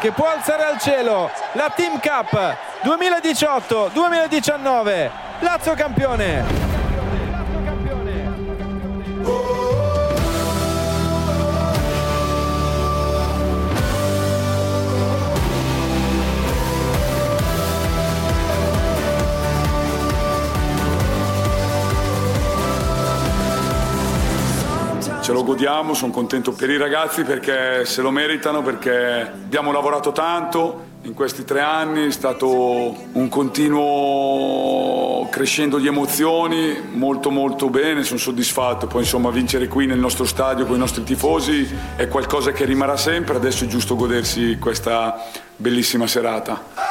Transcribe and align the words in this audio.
che 0.00 0.10
può 0.12 0.26
alzare 0.26 0.64
al 0.64 0.80
cielo 0.80 1.30
la 1.52 1.70
Team 1.74 2.00
Cup 2.00 2.56
2018-2019 2.82 5.10
Lazio 5.40 5.74
campione 5.74 6.69
ce 25.30 25.36
lo 25.36 25.44
godiamo, 25.44 25.94
sono 25.94 26.10
contento 26.10 26.50
per 26.50 26.70
i 26.70 26.76
ragazzi 26.76 27.22
perché 27.22 27.84
se 27.84 28.02
lo 28.02 28.10
meritano, 28.10 28.62
perché 28.62 29.30
abbiamo 29.32 29.70
lavorato 29.70 30.10
tanto 30.10 30.88
in 31.02 31.14
questi 31.14 31.44
tre 31.44 31.60
anni, 31.60 32.08
è 32.08 32.10
stato 32.10 32.96
un 33.12 33.28
continuo 33.28 35.28
crescendo 35.30 35.78
di 35.78 35.86
emozioni, 35.86 36.76
molto 36.94 37.30
molto 37.30 37.70
bene, 37.70 38.02
sono 38.02 38.18
soddisfatto, 38.18 38.88
poi 38.88 39.02
insomma 39.02 39.30
vincere 39.30 39.68
qui 39.68 39.86
nel 39.86 40.00
nostro 40.00 40.24
stadio 40.24 40.66
con 40.66 40.74
i 40.74 40.80
nostri 40.80 41.04
tifosi 41.04 41.68
è 41.94 42.08
qualcosa 42.08 42.50
che 42.50 42.64
rimarrà 42.64 42.96
sempre, 42.96 43.36
adesso 43.36 43.62
è 43.62 43.68
giusto 43.68 43.94
godersi 43.94 44.58
questa 44.58 45.26
bellissima 45.54 46.08
serata. 46.08 46.89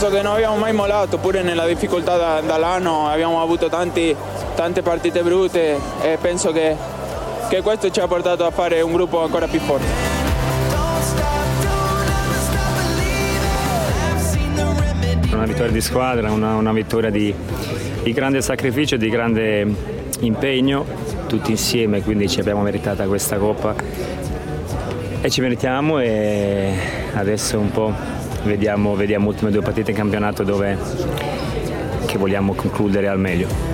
Penso 0.00 0.16
che 0.16 0.22
non 0.22 0.32
abbiamo 0.32 0.56
mai 0.56 0.72
mollato, 0.72 1.18
pure 1.18 1.42
nella 1.42 1.66
difficoltà 1.66 2.16
da, 2.16 2.40
dall'anno 2.40 3.06
abbiamo 3.06 3.42
avuto 3.42 3.68
tanti, 3.68 4.16
tante 4.54 4.80
partite 4.80 5.22
brutte 5.22 5.78
e 6.00 6.16
penso 6.18 6.52
che, 6.52 6.74
che 7.50 7.60
questo 7.60 7.90
ci 7.90 8.00
ha 8.00 8.06
portato 8.06 8.46
a 8.46 8.50
fare 8.50 8.80
un 8.80 8.94
gruppo 8.94 9.22
ancora 9.22 9.46
più 9.46 9.60
forte. 9.60 9.84
Una 15.34 15.44
vittoria 15.44 15.70
di 15.70 15.82
squadra, 15.82 16.32
una, 16.32 16.54
una 16.54 16.72
vittoria 16.72 17.10
di, 17.10 17.34
di, 18.02 18.12
grande 18.14 18.40
sacrificio 18.40 18.94
e 18.94 18.98
di 18.98 19.10
grande 19.10 19.66
impegno, 20.20 20.86
tutti 21.26 21.50
insieme, 21.50 22.00
quindi 22.00 22.26
ci 22.26 22.40
abbiamo 22.40 22.62
meritata 22.62 23.04
questa 23.04 23.36
coppa 23.36 23.74
e 25.20 25.28
ci 25.28 25.42
meritiamo 25.42 25.98
e 25.98 26.72
adesso 27.12 27.58
un 27.58 27.70
po' 27.70 28.19
vediamo, 28.44 28.94
vediamo 28.94 29.28
ultime 29.28 29.50
due 29.50 29.62
partite 29.62 29.90
in 29.90 29.96
campionato 29.96 30.42
dove 30.42 30.76
vogliamo 32.16 32.54
concludere 32.54 33.08
al 33.08 33.18
meglio. 33.18 33.69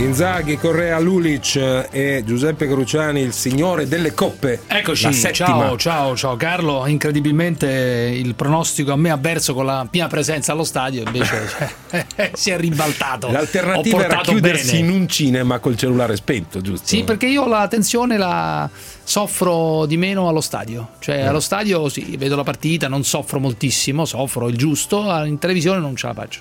Inzaghi, 0.00 0.56
Correa, 0.56 0.98
Lulic 0.98 1.56
e 1.90 2.22
Giuseppe 2.24 2.66
Cruciani, 2.66 3.20
il 3.20 3.34
signore 3.34 3.86
delle 3.86 4.14
coppe. 4.14 4.62
Eccoci, 4.66 5.12
ciao, 5.12 5.76
ciao, 5.76 6.16
ciao 6.16 6.36
Carlo. 6.36 6.86
Incredibilmente 6.86 8.10
il 8.14 8.34
pronostico 8.34 8.92
a 8.92 8.96
me 8.96 9.10
avverso 9.10 9.52
con 9.52 9.66
la 9.66 9.86
mia 9.92 10.08
presenza 10.08 10.52
allo 10.52 10.64
stadio 10.64 11.02
invece 11.04 11.48
cioè, 11.90 12.30
si 12.32 12.50
è 12.50 12.56
ribaltato. 12.56 13.30
L'alternativa 13.30 14.02
era 14.02 14.20
chiudersi 14.22 14.76
bene. 14.80 14.88
in 14.88 15.00
un 15.00 15.06
cinema 15.06 15.58
col 15.58 15.76
cellulare 15.76 16.16
spento, 16.16 16.62
giusto? 16.62 16.86
Sì, 16.86 17.04
perché 17.04 17.26
io 17.26 17.46
la 17.46 17.68
tensione 17.68 18.16
la 18.16 18.68
soffro 19.04 19.84
di 19.84 19.98
meno 19.98 20.28
allo 20.28 20.40
stadio. 20.40 20.92
Cioè 20.98 21.16
eh. 21.16 21.26
allo 21.26 21.40
stadio 21.40 21.90
sì, 21.90 22.16
vedo 22.16 22.36
la 22.36 22.42
partita, 22.42 22.88
non 22.88 23.04
soffro 23.04 23.38
moltissimo, 23.38 24.06
soffro 24.06 24.48
il 24.48 24.56
giusto, 24.56 25.02
in 25.24 25.38
televisione 25.38 25.78
non 25.78 25.94
ce 25.94 26.06
la 26.06 26.14
faccio. 26.14 26.40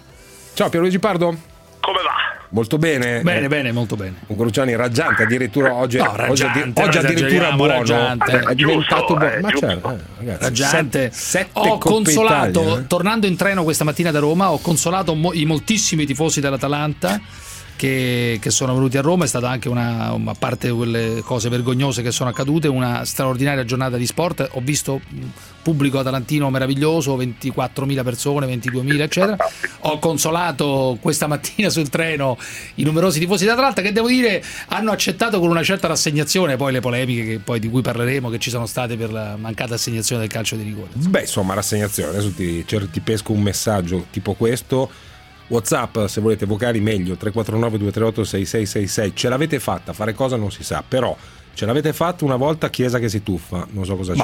Ciao 0.54 0.70
Pierluigi 0.70 0.98
Pardo. 0.98 1.28
Come 1.82 2.02
va? 2.04 2.19
Molto 2.52 2.78
bene. 2.80 3.22
Bene, 3.22 3.46
eh, 3.46 3.48
bene, 3.48 3.72
molto 3.72 3.96
bene. 3.96 4.16
Un 4.28 4.36
Cruciani 4.36 4.76
raggiante, 4.76 5.24
addirittura 5.24 5.74
oggi, 5.76 5.98
no, 5.98 6.16
raggiante, 6.16 6.82
oggi, 6.82 6.98
oggi 6.98 6.98
addirittura 6.98 7.52
buono. 7.52 7.74
Raggiante. 7.74 8.40
È 8.40 8.56
diventato 8.56 9.14
buono. 9.16 9.34
Eh, 9.34 9.40
Ma 9.40 9.52
certo, 9.52 9.92
eh, 9.92 9.98
ragazzi, 10.18 10.44
raggiante. 10.44 11.10
Sette, 11.14 11.50
ho 11.54 11.78
consolato, 11.78 12.62
Italia, 12.62 12.80
eh. 12.80 12.88
tornando 12.88 13.28
in 13.28 13.36
treno 13.36 13.64
questa 13.64 13.84
mattina 13.84 14.10
da 14.10 14.20
Roma, 14.20 14.52
ho 14.52 14.58
consolato 14.60 15.14
mo- 15.14 15.34
i 15.34 15.46
moltissimi 15.46 16.06
tifosi 16.08 16.40
dell'Atalanta 16.40 17.22
che, 17.80 18.40
che, 18.42 18.50
sono 18.50 18.74
venuti 18.74 18.98
a 18.98 19.02
Roma. 19.02 19.24
È 19.24 19.28
stata 19.28 19.48
anche 19.50 19.70
una, 19.70 20.10
a 20.10 20.36
parte 20.38 20.70
quelle 20.70 21.22
cose 21.24 21.48
vergognose 21.48 22.02
che 22.02 22.12
sono 22.12 22.30
accadute, 22.30 22.68
una 22.68 23.06
straordinaria 23.06 23.64
giornata 23.64 23.96
di 23.96 24.06
sport. 24.06 24.46
Ho 24.52 24.60
visto 24.62 25.00
pubblico 25.62 25.98
atalantino 25.98 26.50
meraviglioso, 26.50 27.16
24.000 27.16 28.04
persone, 28.04 28.48
22.000 28.48 29.00
eccetera. 29.00 29.38
Ho 29.82 29.98
consolato 30.00 30.98
questa 31.00 31.28
mattina 31.28 31.70
sul 31.70 31.88
treno 31.88 32.38
i 32.76 32.84
numerosi 32.84 33.18
tifosi 33.18 33.46
d'Atalanta 33.46 33.82
che 33.82 33.94
devo 33.94 34.10
dire 34.10 34.44
hanno 34.68 34.92
accettato 34.92 35.40
con 35.40 35.50
una 35.50 35.64
certa 35.64 35.88
rassegnazione 35.88 36.58
poi 36.58 36.74
le 36.74 36.82
polemiche 36.82 37.24
che, 37.24 37.40
poi, 37.40 37.60
di 37.62 37.70
cui 37.70 37.82
parleremo 37.82 38.30
che 38.30 38.40
ci 38.40 38.50
sono 38.50 38.66
state 38.66 38.98
per 38.98 39.14
la 39.14 39.38
mancata 39.38 39.76
assegnazione 39.76 40.24
del 40.24 40.30
calcio 40.30 40.58
di 40.58 40.64
rigore. 40.64 40.90
Beh, 40.96 41.22
insomma, 41.22 41.54
rassegnazione. 41.54 42.10
Adesso 42.10 42.32
ti, 42.32 42.66
ti 42.66 43.00
pesco 43.00 43.32
un 43.32 43.42
messaggio 43.42 44.08
tipo 44.12 44.34
questo 44.34 45.08
Whatsapp, 45.50 46.06
se 46.06 46.22
volete 46.22 46.46
vocali 46.46 46.80
meglio, 46.80 47.16
349 47.16 47.78
238 47.78 48.24
6666. 48.24 49.12
Ce 49.16 49.30
l'avete 49.30 49.60
fatta, 49.60 49.94
fare 49.94 50.14
cosa 50.14 50.36
non 50.36 50.52
si 50.52 50.64
sa, 50.64 50.84
però 50.88 51.16
ce 51.54 51.66
l'avete 51.66 51.92
fatta 51.92 52.24
una 52.24 52.36
volta 52.36 52.70
Chiesa 52.70 53.00
che 53.00 53.10
si 53.10 53.24
tuffa, 53.24 53.68
non 53.72 53.84
so 53.84 53.96
cosa 53.96 54.14
c'è. 54.14 54.24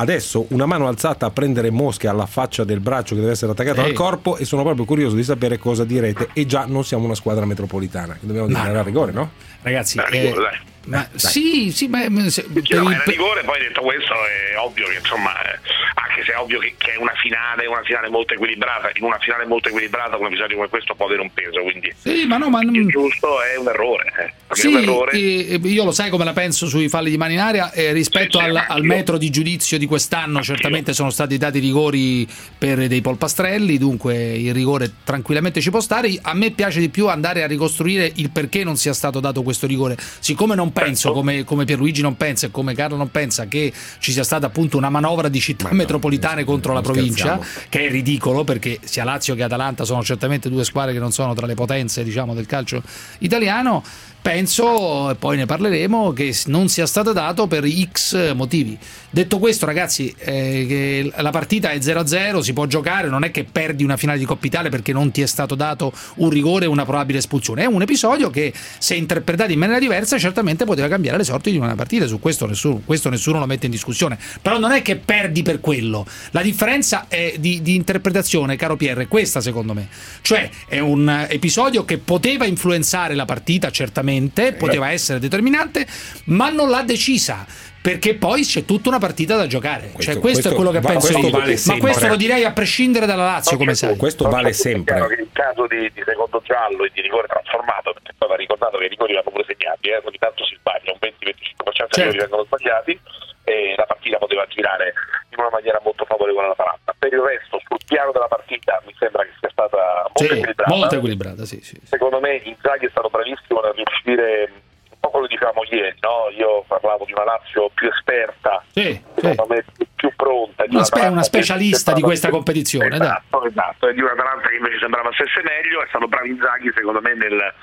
Adesso 0.00 0.46
una 0.50 0.64
mano 0.64 0.86
alzata 0.86 1.26
a 1.26 1.30
prendere 1.30 1.70
mosche 1.70 2.06
alla 2.08 2.26
faccia 2.26 2.64
del 2.64 2.80
braccio 2.80 3.14
che 3.14 3.20
deve 3.20 3.32
essere 3.32 3.52
attaccato 3.52 3.80
Ehi. 3.80 3.88
al 3.88 3.92
corpo 3.92 4.36
e 4.36 4.44
sono 4.44 4.62
proprio 4.62 4.84
curioso 4.84 5.16
di 5.16 5.24
sapere 5.24 5.58
cosa 5.58 5.84
direte. 5.84 6.28
E 6.32 6.46
già 6.46 6.66
non 6.66 6.84
siamo 6.84 7.04
una 7.04 7.16
squadra 7.16 7.44
metropolitana, 7.44 8.14
che 8.14 8.26
dobbiamo 8.26 8.46
dire 8.46 8.72
no. 8.72 8.78
a 8.78 8.82
rigore, 8.82 9.12
no? 9.12 9.30
Ragazzi, 9.60 9.98
a 9.98 10.06
rigore, 10.08 10.52
eh, 10.52 10.77
ma 10.88 11.06
sì, 11.14 11.70
sì, 11.70 11.86
ma 11.86 12.00
se, 12.30 12.46
cioè, 12.62 12.80
no, 12.80 12.90
il 12.90 13.02
rigore, 13.04 13.42
poi 13.44 13.60
detto 13.60 13.82
questo 13.82 14.14
è 14.14 14.58
ovvio 14.58 14.86
che 14.88 14.96
insomma, 14.96 15.30
eh, 15.42 15.58
anche 15.94 16.24
se 16.24 16.32
è 16.32 16.38
ovvio 16.38 16.58
che, 16.60 16.74
che, 16.78 16.92
è 16.92 16.96
una 16.96 17.12
finale, 17.20 17.66
una 17.66 17.82
finale 17.82 18.08
molto 18.08 18.32
equilibrata, 18.32 18.90
in 18.94 19.04
una 19.04 19.18
finale 19.18 19.44
molto 19.44 19.68
equilibrata 19.68 20.16
un 20.16 20.26
episodio 20.26 20.56
come 20.56 20.68
questo 20.68 20.94
può 20.94 21.04
avere 21.04 21.20
un 21.20 21.32
peso, 21.32 21.60
quindi 21.60 21.92
sì, 21.94 22.26
ma 22.26 22.38
no, 22.38 22.48
ma 22.48 22.62
il 22.62 22.86
giusto 22.88 23.42
è 23.42 23.58
un 23.58 23.68
errore. 23.68 24.34
Eh, 24.48 24.54
sì, 24.54 24.68
un 24.68 24.78
errore. 24.78 25.16
io 25.18 25.84
lo 25.84 25.92
sai 25.92 26.08
come 26.08 26.24
la 26.24 26.32
penso 26.32 26.66
sui 26.66 26.88
falli 26.88 27.10
di 27.10 27.18
mano 27.18 27.32
in 27.32 27.40
aria, 27.40 27.70
eh, 27.72 27.92
rispetto 27.92 28.38
sì, 28.38 28.44
al, 28.44 28.64
al, 28.66 28.82
metro 28.82 29.18
di 29.18 29.28
giudizio 29.28 29.76
di 29.76 29.84
quest'anno 29.84 30.42
certamente 30.42 30.94
sono 30.94 31.10
stati 31.10 31.36
dati 31.36 31.58
rigori 31.58 32.26
per 32.56 32.86
dei 32.86 33.02
polpastrelli, 33.02 33.76
dunque 33.76 34.14
il 34.14 34.54
rigore 34.54 34.92
tranquillamente 35.04 35.60
ci 35.60 35.68
può 35.68 35.80
stare, 35.80 36.18
a 36.22 36.32
me 36.32 36.50
piace 36.52 36.80
di 36.80 36.88
più 36.88 37.08
andare 37.08 37.42
a 37.42 37.46
ricostruire 37.46 38.10
il 38.14 38.30
perché 38.30 38.64
non 38.64 38.76
sia 38.76 38.94
stato 38.94 39.20
dato 39.20 39.42
questo 39.42 39.66
rigore, 39.66 39.96
siccome 39.98 40.54
non 40.54 40.72
penso 40.84 41.12
come, 41.12 41.44
come 41.44 41.64
Pierluigi 41.64 42.02
non 42.02 42.16
pensa 42.16 42.46
e 42.46 42.50
come 42.50 42.74
Carlo 42.74 42.96
non 42.96 43.10
pensa 43.10 43.46
che 43.46 43.72
ci 43.98 44.12
sia 44.12 44.24
stata 44.24 44.46
appunto 44.46 44.76
una 44.76 44.90
manovra 44.90 45.28
di 45.28 45.40
città 45.40 45.68
Ma 45.68 45.74
metropolitane 45.74 46.40
no, 46.40 46.46
contro 46.46 46.72
la 46.72 46.80
provincia, 46.80 47.40
che 47.68 47.86
è 47.86 47.90
ridicolo 47.90 48.44
perché 48.44 48.78
sia 48.84 49.04
Lazio 49.04 49.34
che 49.34 49.42
Atalanta 49.42 49.84
sono 49.84 50.02
certamente 50.02 50.48
due 50.48 50.64
squadre 50.64 50.92
che 50.92 50.98
non 50.98 51.12
sono 51.12 51.34
tra 51.34 51.46
le 51.46 51.54
potenze 51.54 52.02
diciamo, 52.02 52.34
del 52.34 52.46
calcio 52.46 52.82
italiano 53.18 53.82
penso, 54.28 55.08
e 55.08 55.14
poi 55.14 55.38
ne 55.38 55.46
parleremo, 55.46 56.12
che 56.12 56.36
non 56.48 56.68
sia 56.68 56.84
stato 56.84 57.14
dato 57.14 57.46
per 57.46 57.64
X 57.66 58.34
motivi. 58.34 58.76
Detto 59.08 59.38
questo, 59.38 59.64
ragazzi, 59.64 60.14
eh, 60.18 61.10
la 61.16 61.30
partita 61.30 61.70
è 61.70 61.78
0-0, 61.78 62.40
si 62.40 62.52
può 62.52 62.66
giocare, 62.66 63.08
non 63.08 63.24
è 63.24 63.30
che 63.30 63.44
perdi 63.44 63.84
una 63.84 63.96
finale 63.96 64.18
di 64.18 64.26
Coppa 64.26 64.46
Italia 64.46 64.68
perché 64.68 64.92
non 64.92 65.10
ti 65.12 65.22
è 65.22 65.26
stato 65.26 65.54
dato 65.54 65.90
un 66.16 66.28
rigore 66.28 66.66
e 66.66 66.68
una 66.68 66.84
probabile 66.84 67.20
espulsione. 67.20 67.62
È 67.62 67.66
un 67.66 67.80
episodio 67.80 68.28
che, 68.28 68.52
se 68.76 68.94
interpretato 68.96 69.50
in 69.50 69.58
maniera 69.58 69.80
diversa, 69.80 70.18
certamente 70.18 70.66
poteva 70.66 70.88
cambiare 70.88 71.16
le 71.16 71.24
sorti 71.24 71.50
di 71.50 71.56
una 71.56 71.74
partita. 71.74 72.06
Su 72.06 72.20
questo 72.20 72.44
nessuno, 72.44 72.82
questo 72.84 73.08
nessuno 73.08 73.38
lo 73.38 73.46
mette 73.46 73.64
in 73.64 73.72
discussione. 73.72 74.18
Però 74.42 74.58
non 74.58 74.72
è 74.72 74.82
che 74.82 74.96
perdi 74.96 75.40
per 75.40 75.60
quello. 75.60 76.04
La 76.32 76.42
differenza 76.42 77.06
di, 77.38 77.62
di 77.62 77.74
interpretazione, 77.74 78.56
caro 78.56 78.76
Pierre, 78.76 79.04
è 79.04 79.08
questa 79.08 79.40
secondo 79.40 79.72
me. 79.72 79.88
Cioè, 80.20 80.50
è 80.68 80.80
un 80.80 81.26
episodio 81.30 81.86
che 81.86 81.96
poteva 81.96 82.44
influenzare 82.44 83.14
la 83.14 83.24
partita, 83.24 83.70
certamente, 83.70 84.16
poteva 84.56 84.90
essere 84.90 85.18
determinante, 85.18 85.86
ma 86.24 86.50
non 86.50 86.68
l'ha 86.70 86.82
decisa 86.82 87.46
perché 87.80 88.16
poi 88.16 88.42
c'è 88.44 88.64
tutta 88.64 88.88
una 88.90 88.98
partita 88.98 89.36
da 89.36 89.46
giocare. 89.46 89.90
Questo- 89.92 90.12
cioè, 90.12 90.20
questo, 90.20 90.20
questo 90.20 90.48
è 90.50 90.54
quello 90.54 90.70
che 90.72 90.80
va- 90.80 90.88
penso 90.90 91.16
io. 91.18 91.30
vale 91.30 91.56
Ma 91.64 91.78
questo 91.78 92.06
lo 92.08 92.16
direi 92.16 92.44
a 92.44 92.52
prescindere 92.52 93.06
dalla 93.06 93.24
Lazio, 93.24 93.56
come 93.56 93.74
sai. 93.74 93.96
Questo 93.96 94.28
vale 94.28 94.52
sempre. 94.52 94.94
è 94.94 94.98
chiaro 94.98 95.14
che 95.14 95.20
in 95.22 95.32
caso 95.32 95.66
di, 95.66 95.90
di 95.94 96.02
secondo 96.04 96.42
giallo 96.44 96.84
e 96.84 96.90
di 96.92 97.00
rigore 97.00 97.28
trasformato, 97.28 97.92
perché 97.94 98.12
poi 98.18 98.28
va 98.28 98.36
ricordato 98.36 98.76
che 98.78 98.84
i 98.84 98.88
rigori 98.88 99.14
vanno 99.14 99.30
pure 99.30 99.44
segnati, 99.46 99.88
eh, 99.88 100.02
ogni 100.04 100.18
tanto 100.18 100.44
si 100.44 100.56
sbaglia, 100.58 100.92
un 100.92 100.98
20-25% 101.00 101.14
dei 101.16 101.72
Certo. 101.72 102.00
rigori 102.02 102.18
vengono 102.18 102.44
sbagliati 102.44 103.00
e 103.48 103.74
la 103.76 103.84
partita 103.86 104.18
poteva 104.18 104.44
girare 104.46 104.92
in 105.30 105.38
una 105.38 105.48
maniera 105.50 105.80
molto 105.82 106.04
favorevole 106.04 106.46
all'Atalanta. 106.46 106.94
Per 106.98 107.12
il 107.12 107.20
resto, 107.20 107.58
sul 107.66 107.78
piano 107.86 108.12
della 108.12 108.28
partita 108.28 108.82
mi 108.86 108.94
sembra 108.98 109.22
che 109.24 109.30
sia 109.40 109.48
stata 109.50 110.02
molto 110.04 110.22
Sì, 110.22 110.32
equilibrata. 110.38 110.74
molto 110.74 110.94
equilibrata, 110.96 111.44
sì, 111.44 111.60
sì. 111.62 111.80
Secondo 111.84 112.20
me 112.20 112.36
Inzaghi 112.44 112.86
è 112.86 112.90
stato 112.90 113.08
bravissimo 113.08 113.60
nel 113.60 113.72
riuscire 113.74 114.50
un 114.90 114.98
po' 115.00 115.10
quello 115.10 115.26
che 115.26 115.34
dicevamo 115.34 115.62
ieri, 115.70 115.96
no? 116.00 116.28
Io 116.36 116.64
parlavo 116.66 117.04
di 117.04 117.12
una 117.12 117.24
Lazio 117.24 117.70
più 117.72 117.88
esperta, 117.88 118.62
Sì, 118.72 119.00
secondo 119.14 119.46
me 119.48 119.64
più, 119.94 120.12
pronta. 120.16 120.66
di 120.66 120.74
Una, 120.74 120.84
una 121.08 121.16
che- 121.20 121.22
specialista 121.24 121.92
di 121.92 122.02
questa 122.02 122.28
competizione, 122.30 122.88
dai. 122.98 123.00
Esatto, 123.06 123.44
esatto, 123.44 123.88
e 123.88 123.94
di 123.94 124.00
un'Atalanta 124.02 124.48
che 124.48 124.56
invece 124.56 124.78
sembrava 124.80 125.10
stesse 125.12 125.40
meglio, 125.44 125.82
è 125.82 125.86
stato 125.88 126.06
bravo 126.08 126.26
Inzaghi 126.26 126.72
secondo 126.74 127.00
me 127.00 127.14
nel, 127.14 127.54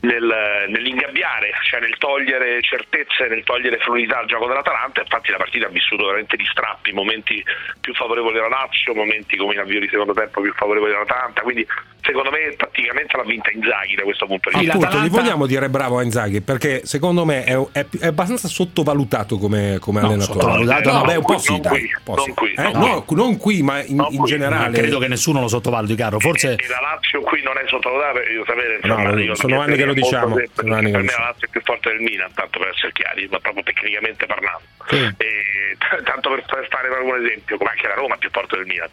nel- 0.00 0.66
nell'ingabbiare, 0.68 1.50
cioè 1.62 1.80
nel 1.80 1.96
togliere 1.98 2.60
certezze, 2.62 3.26
nel 3.28 3.44
togliere 3.44 3.78
fluidità 3.78 4.18
al 4.18 4.26
gioco 4.26 4.46
dell'Atalanta, 4.46 5.00
infatti 5.00 5.30
la 5.30 5.38
partita 5.38 5.66
ha 5.66 5.70
vissuto 5.70 6.04
veramente 6.04 6.36
di 6.36 6.44
strappi, 6.44 6.92
momenti 6.92 7.42
più 7.80 7.94
favorevoli 7.94 8.34
della 8.34 8.48
Lazio, 8.48 8.94
momenti 8.94 9.36
come 9.36 9.54
in 9.54 9.60
avvio 9.60 9.80
di 9.80 9.88
secondo 9.88 10.12
tempo 10.12 10.40
più 10.40 10.52
favorevoli 10.54 10.92
dell'Atalanta, 10.92 11.42
quindi 11.42 11.66
secondo 12.06 12.30
me 12.30 12.54
praticamente 12.56 13.16
l'ha 13.16 13.24
vinta 13.24 13.50
Inzaghi 13.50 13.94
da 13.96 14.02
questo 14.02 14.26
punto 14.26 14.48
di 14.50 14.58
vista. 14.60 14.76
Appunto, 14.76 14.98
gli 14.98 15.08
vogliamo 15.10 15.46
dire 15.46 15.68
bravo 15.68 15.98
a 15.98 16.02
Inzaghi 16.02 16.40
perché 16.40 16.86
secondo 16.86 17.24
me 17.24 17.44
è, 17.44 17.56
è- 17.72 17.86
è 18.00 18.06
abbastanza 18.06 18.48
sottovalutato 18.48 19.36
come, 19.38 19.78
come 19.80 20.00
No, 20.00 20.06
allenatore. 20.06 20.40
sottovalutato 20.40 20.92
no. 20.92 21.00
Vabbè, 21.00 21.16
un 21.16 21.22
po' 21.24 21.32
Non 21.32 21.40
sì, 21.40 21.48
qui, 21.52 21.60
dai. 21.60 21.90
po' 22.04 22.14
non 22.14 22.24
sì. 22.24 22.30
qui, 22.32 22.52
Eh, 22.56 22.62
non 22.62 22.72
no, 22.72 23.04
non 23.08 23.36
qui, 23.36 23.62
ma 23.62 23.82
in, 23.82 23.96
Non 23.96 24.06
in 24.12 24.18
qui. 24.18 24.28
generale. 24.30 24.76
Credo 24.78 24.98
che 24.98 25.08
nessuno 25.08 25.40
lo 25.40 25.48
sottovaluti, 25.48 25.94
caro. 25.94 26.18
Forse 26.20 26.52
E 26.52 26.66
la 26.68 26.80
Lazio 26.80 27.20
qui 27.22 27.42
non 27.42 27.56
è 27.58 27.66
sottovalutata, 27.66 28.22
io 28.30 28.44
sapere, 28.46 28.78
No, 28.82 28.94
insomma, 28.94 29.10
no, 29.10 29.20
io 29.20 29.34
sono 29.34 29.60
anni 29.60 29.76
che 29.76 29.84
lo 29.84 29.92
diciamo, 29.92 30.34
per 30.34 30.48
lo 30.64 30.74
me 30.76 30.80
diciamo. 30.82 31.04
la 31.04 31.24
Lazio 31.26 31.46
è 31.46 31.50
più 31.50 31.60
forte 31.64 31.90
del 31.90 32.00
Milan, 32.00 32.30
tanto 32.34 32.58
per 32.58 32.68
essere 32.68 32.92
chiari, 32.92 33.26
ma 33.30 33.38
proprio 33.40 33.62
tecnicamente 33.64 34.26
parlando. 34.26 34.62
Sì. 34.88 34.96
E 34.96 35.76
t- 35.78 36.02
tanto 36.04 36.30
per 36.30 36.44
per 36.46 36.66
fare 36.70 36.88
per 36.88 37.00
un 37.02 37.24
esempio, 37.24 37.56
come 37.58 37.70
anche 37.70 37.88
la 37.88 37.94
Roma 37.94 38.14
è 38.14 38.18
più 38.18 38.30
forte 38.30 38.56
del 38.56 38.66
Milan. 38.66 38.88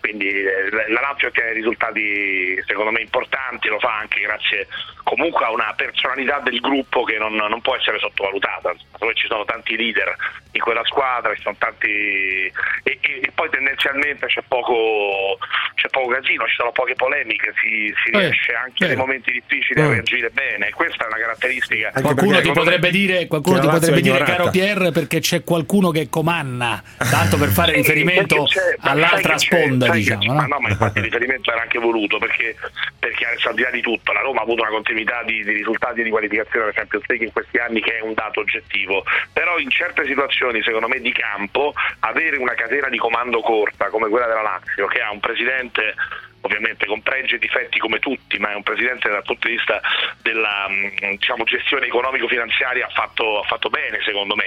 Quindi 0.00 0.28
eh, 0.28 0.70
la- 0.70 0.88
la 0.88 1.00
Lazio 1.00 1.28
ottiene 1.28 1.52
risultati 1.52 2.62
secondo 2.66 2.90
me 2.92 3.00
importanti, 3.00 3.68
lo 3.68 3.78
fa 3.78 3.98
anche 3.98 4.20
grazie 4.20 4.66
comunque 5.02 5.44
a 5.46 5.50
una 5.52 5.72
personalità 5.76 6.38
del 6.40 6.60
gruppo 6.60 7.02
che 7.04 7.16
non, 7.18 7.34
non 7.34 7.60
può 7.60 7.74
essere 7.76 7.98
sottovalutata. 7.98 8.74
Dove 8.98 9.14
ci 9.14 9.26
sono 9.26 9.44
tanti 9.44 9.76
leader 9.76 10.14
in 10.52 10.60
quella 10.60 10.84
squadra, 10.84 11.34
ci 11.34 11.42
sono 11.42 11.56
tanti 11.58 11.88
e, 11.88 12.52
e- 12.82 13.20
e 13.22 13.30
poi 13.34 13.48
tendenzialmente 13.50 14.26
c'è 14.26 14.42
poco, 14.46 15.38
c'è 15.74 15.88
poco 15.88 16.08
casino, 16.08 16.46
ci 16.46 16.54
sono 16.56 16.72
poche 16.72 16.94
polemiche, 16.94 17.52
si, 17.62 17.92
si 18.04 18.10
Eh, 18.14 18.18
riesce 18.18 18.52
anche 18.54 18.86
nei 18.86 18.88
vero. 18.94 19.00
momenti 19.00 19.32
difficili 19.32 19.80
a 19.80 19.84
Mm. 19.86 19.90
reagire 19.92 20.30
bene. 20.30 20.70
Questa 20.70 21.04
è 21.04 21.06
una 21.06 21.16
caratteristica. 21.18 21.86
Anche 21.88 22.02
qualcuno 22.02 22.40
ti 22.40 22.52
potrebbe 22.52 22.90
dire, 22.90 23.26
qualcuno 23.26 23.58
ti 23.60 23.68
potrebbe 23.68 24.00
dire 24.00 24.22
caro 24.24 24.50
Pierre, 24.50 24.90
perché 24.90 25.20
c'è 25.20 25.44
qualcuno 25.44 25.90
che 25.90 26.08
comanna, 26.10 26.82
tanto 27.10 27.36
per 27.38 27.48
fare 27.50 27.72
Sì, 27.72 27.78
riferimento 27.78 28.46
all'altra 28.80 29.38
sponda, 29.38 29.87
sai 29.92 30.02
che 30.02 30.10
c'è- 30.10 30.16
diciamo. 30.16 30.38
Ma 30.38 30.46
no? 30.46 30.54
no, 30.54 30.60
ma 30.60 30.68
infatti 30.68 30.98
il 30.98 31.04
riferimento 31.04 31.50
era 31.52 31.62
anche 31.62 31.78
voluto 31.78 32.18
perché, 32.18 32.56
perché 32.98 33.26
al 33.44 33.54
di 33.54 33.62
là 33.62 33.70
di 33.70 33.80
tutto 33.80 34.12
la 34.12 34.20
Roma 34.20 34.40
ha 34.40 34.42
avuto 34.42 34.62
una 34.62 34.70
continuità 34.70 35.22
di, 35.24 35.42
di 35.44 35.52
risultati 35.52 36.02
di 36.02 36.10
qualificazione 36.10 36.66
per 36.66 36.74
Champions 36.74 37.04
League 37.08 37.26
in 37.26 37.32
questi 37.32 37.58
anni 37.58 37.80
che 37.80 37.98
è 37.98 38.00
un 38.00 38.14
dato 38.14 38.40
oggettivo. 38.40 39.04
Però 39.32 39.58
in 39.58 39.70
certe 39.70 40.04
situazioni, 40.06 40.62
secondo 40.62 40.88
me, 40.88 41.00
di 41.00 41.12
campo, 41.12 41.72
avere 42.00 42.36
una 42.36 42.54
catena 42.54 42.88
di 42.88 42.98
comando 42.98 43.40
corta 43.40 43.88
come 43.88 44.08
quella 44.08 44.26
della 44.26 44.42
Lazio, 44.42 44.86
che 44.86 45.00
ha 45.00 45.10
un 45.10 45.20
presidente 45.20 45.94
ovviamente 46.42 46.86
con 46.86 47.02
pregi 47.02 47.34
e 47.34 47.38
difetti 47.38 47.78
come 47.78 47.98
tutti, 47.98 48.38
ma 48.38 48.52
è 48.52 48.54
un 48.54 48.62
presidente 48.62 49.08
dal 49.08 49.24
punto 49.24 49.48
di 49.48 49.54
vista 49.54 49.80
della 50.22 50.66
mh, 50.68 51.16
diciamo, 51.16 51.44
gestione 51.44 51.86
economico-finanziaria 51.86 52.86
ha 52.86 52.90
fatto, 52.90 53.40
ha 53.40 53.46
fatto 53.46 53.68
bene 53.68 53.98
secondo 54.04 54.34
me. 54.36 54.46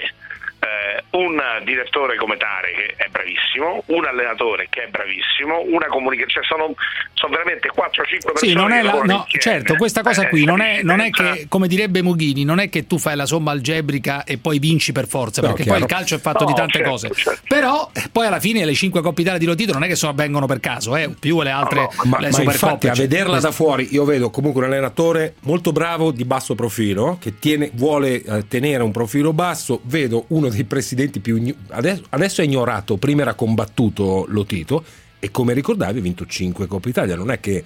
Eh, 0.62 1.02
un 1.18 1.40
direttore 1.64 2.16
come 2.16 2.36
Tare 2.36 2.70
che 2.72 2.94
è 2.96 3.08
bravissimo, 3.10 3.82
un 3.86 4.04
allenatore 4.06 4.68
che 4.70 4.84
è 4.84 4.88
bravissimo, 4.88 5.60
una 5.66 5.86
comunicazione, 5.88 6.46
cioè 6.46 6.56
sono, 6.56 6.74
sono 7.14 7.32
veramente 7.32 7.68
4-5 7.68 8.32
persone. 8.32 8.36
Sì, 8.36 8.52
non 8.54 8.70
è 8.70 8.80
la- 8.80 9.00
no, 9.02 9.26
certo, 9.28 9.74
questa 9.74 10.02
cosa 10.02 10.22
Eh, 10.22 10.28
qui 10.28 10.44
non 10.44 10.60
è, 10.60 10.82
non 10.82 11.00
è 11.00 11.10
che, 11.10 11.46
come 11.48 11.66
direbbe 11.66 12.00
Mughini, 12.00 12.44
non 12.44 12.60
è 12.60 12.68
che 12.68 12.86
tu 12.86 12.98
fai 12.98 13.16
la 13.16 13.26
somma 13.26 13.50
algebrica 13.50 14.22
e 14.22 14.38
poi 14.38 14.60
vinci 14.60 14.92
per 14.92 15.08
forza, 15.08 15.40
No, 15.40 15.48
perché 15.48 15.64
chiaro. 15.64 15.78
poi 15.80 15.88
il 15.88 15.92
calcio 15.94 16.14
è 16.14 16.18
fatto 16.20 16.44
No, 16.44 16.50
di 16.50 16.54
tante 16.54 16.72
certo, 16.78 16.90
cose. 16.90 17.10
certo. 17.12 17.40
Però 17.48 17.90
eh, 17.92 18.02
poi 18.12 18.26
alla 18.26 18.40
fine 18.40 18.64
le 18.64 18.74
5 18.74 19.02
Coppe 19.02 19.20
Italia 19.22 19.40
di 19.40 19.46
Lotito 19.46 19.72
non 19.72 19.82
è 19.82 19.88
che 19.88 19.96
sono, 19.96 20.12
avvengono 20.12 20.46
per 20.46 20.60
caso, 20.60 20.96
eh, 20.96 21.10
più 21.18 21.42
le 21.42 21.50
altre 21.50 21.80
No, 21.80 21.90
Ma, 22.04 22.20
le 22.20 22.30
ma 22.30 22.42
infatti 22.42 22.86
a 22.88 22.92
vederla 22.92 23.40
da 23.40 23.50
fuori 23.50 23.88
io 23.90 24.04
vedo 24.04 24.30
comunque 24.30 24.62
un 24.64 24.68
allenatore 24.70 25.34
molto 25.40 25.72
bravo 25.72 26.12
di 26.12 26.24
basso 26.24 26.54
profilo 26.54 27.18
che 27.20 27.38
tiene- 27.40 27.70
vuole 27.74 28.22
eh, 28.22 28.46
tenere 28.46 28.82
un 28.84 28.92
profilo 28.92 29.32
basso 29.32 29.80
vedo 29.84 30.26
uno 30.28 30.50
dei 30.52 30.64
presidenti 30.64 31.20
più 31.20 31.54
adesso, 31.68 32.04
adesso 32.10 32.40
è 32.40 32.44
ignorato 32.44 32.96
prima 32.96 33.22
era 33.22 33.34
combattuto 33.34 34.26
Lotito 34.28 34.84
e 35.18 35.30
come 35.30 35.52
ricordavi 35.54 35.98
ha 35.98 36.02
vinto 36.02 36.26
5 36.26 36.66
Coppa 36.66 36.88
Italia. 36.88 37.16
Non 37.16 37.30
è 37.30 37.40
che 37.40 37.64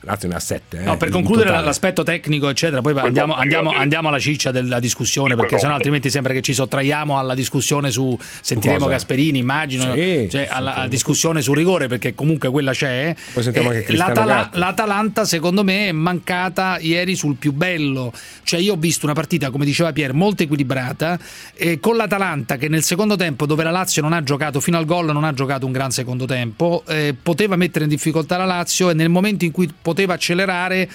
Lazio 0.00 0.28
ne 0.28 0.34
ha 0.34 0.40
7 0.40 0.80
No, 0.80 0.96
per 0.96 1.08
concludere 1.10 1.50
l'aspetto 1.50 2.02
tecnico, 2.02 2.48
eccetera, 2.48 2.80
poi 2.80 2.96
andiamo, 2.98 3.34
andiamo- 3.34 3.70
andiamo 3.70 4.08
alla 4.08 4.18
ciccia 4.18 4.50
della 4.50 4.78
discussione, 4.78 5.34
perché 5.34 5.58
sennò 5.58 5.74
altrimenti 5.74 6.10
sembra 6.10 6.32
che 6.32 6.40
ci 6.40 6.54
sottraiamo 6.54 7.18
alla 7.18 7.34
discussione 7.34 7.90
su 7.90 8.16
sentiremo 8.40 8.80
cosa? 8.80 8.90
Gasperini, 8.92 9.38
immagino, 9.38 9.94
Sì, 9.94 10.28
cioè 10.30 10.46
alla, 10.50 10.86
discussione 10.88 11.42
sul 11.42 11.56
rigore, 11.56 11.88
perché 11.88 12.14
comunque 12.14 12.50
quella 12.50 12.72
c'è. 12.72 13.14
Poi 13.32 13.42
sentiamo 13.42 13.68
anche 13.68 13.82
Cristiano 13.82 14.14
l'Atala-. 14.14 14.50
L'Atalanta, 14.54 15.24
secondo 15.24 15.64
me, 15.64 15.88
è 15.88 15.92
mancata 15.92 16.78
ieri 16.80 17.14
sul 17.14 17.36
più 17.36 17.52
bello. 17.52 18.12
Cioè, 18.42 18.60
io 18.60 18.74
ho 18.74 18.76
visto 18.76 19.04
una 19.04 19.14
partita, 19.14 19.50
come 19.50 19.64
diceva 19.64 19.92
Pier, 19.92 20.12
molto 20.12 20.42
equilibrata, 20.42 21.18
eh, 21.54 21.80
con 21.80 21.96
l'Atalanta 21.96 22.56
che 22.56 22.68
nel 22.68 22.82
secondo 22.82 23.16
tempo, 23.16 23.46
dove 23.46 23.62
la 23.64 23.70
Lazio 23.70 24.02
non 24.02 24.12
ha 24.12 24.22
giocato 24.22 24.60
fino 24.60 24.78
al 24.78 24.84
gol, 24.84 25.12
non 25.12 25.24
ha 25.24 25.32
giocato 25.32 25.66
un 25.66 25.72
gran 25.72 25.90
secondo 25.90 26.24
tempo, 26.24 26.82
eh, 26.86 27.14
poteva 27.20 27.56
mettere 27.56 27.84
in 27.84 27.90
difficoltà 27.90 28.36
la 28.36 28.44
Lazio 28.44 28.90
e 28.90 28.94
nel 28.94 29.08
momento 29.08 29.44
in 29.44 29.50
cui 29.50 29.68
poteva 29.88 30.14
accelerare 30.14 30.88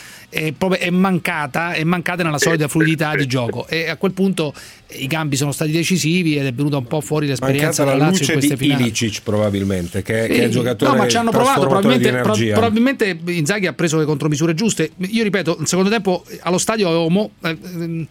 proprio 0.58 0.80
è 0.80 0.90
mancata, 0.90 1.74
è 1.74 1.84
mancata 1.84 2.24
nella 2.24 2.38
solita 2.38 2.68
fluidità 2.68 3.16
di 3.16 3.28
gioco. 3.28 3.68
E 3.68 3.90
a 3.90 3.98
quel 3.98 4.14
punto 4.14 4.54
i 4.96 5.08
cambi 5.08 5.36
sono 5.36 5.52
stati 5.52 5.72
decisivi 5.72 6.38
ed 6.38 6.46
è 6.46 6.54
venuta 6.54 6.78
un 6.78 6.86
po' 6.86 7.02
fuori 7.02 7.28
l'esperienza 7.28 7.84
della 7.84 7.98
Lazio 7.98 8.26
in 8.26 8.32
queste 8.34 8.56
di 8.56 8.60
finali. 8.64 8.84
Ilicic 8.84 9.22
probabilmente 9.24 10.02
che, 10.02 10.28
che 10.28 10.42
è 10.42 10.44
il 10.46 10.52
giocatore 10.52 10.92
no, 10.92 10.98
ma 10.98 11.08
ci 11.08 11.18
hanno 11.18 11.32
provato. 11.32 11.62
Probabilmente, 11.68 12.22
pro- 12.22 12.36
probabilmente 12.36 13.20
Inzaghi 13.28 13.68
ha 13.68 13.74
preso 13.74 13.98
le 13.98 14.06
contromisure 14.06 14.54
giuste. 14.54 14.92
Io 14.98 15.24
ripeto, 15.24 15.58
il 15.60 15.68
secondo 15.68 15.90
tempo 15.90 16.24
allo 16.42 16.58
stadio 16.58 16.88
avevo 16.88 17.10
mo- 17.10 17.32
eh, 17.44 17.58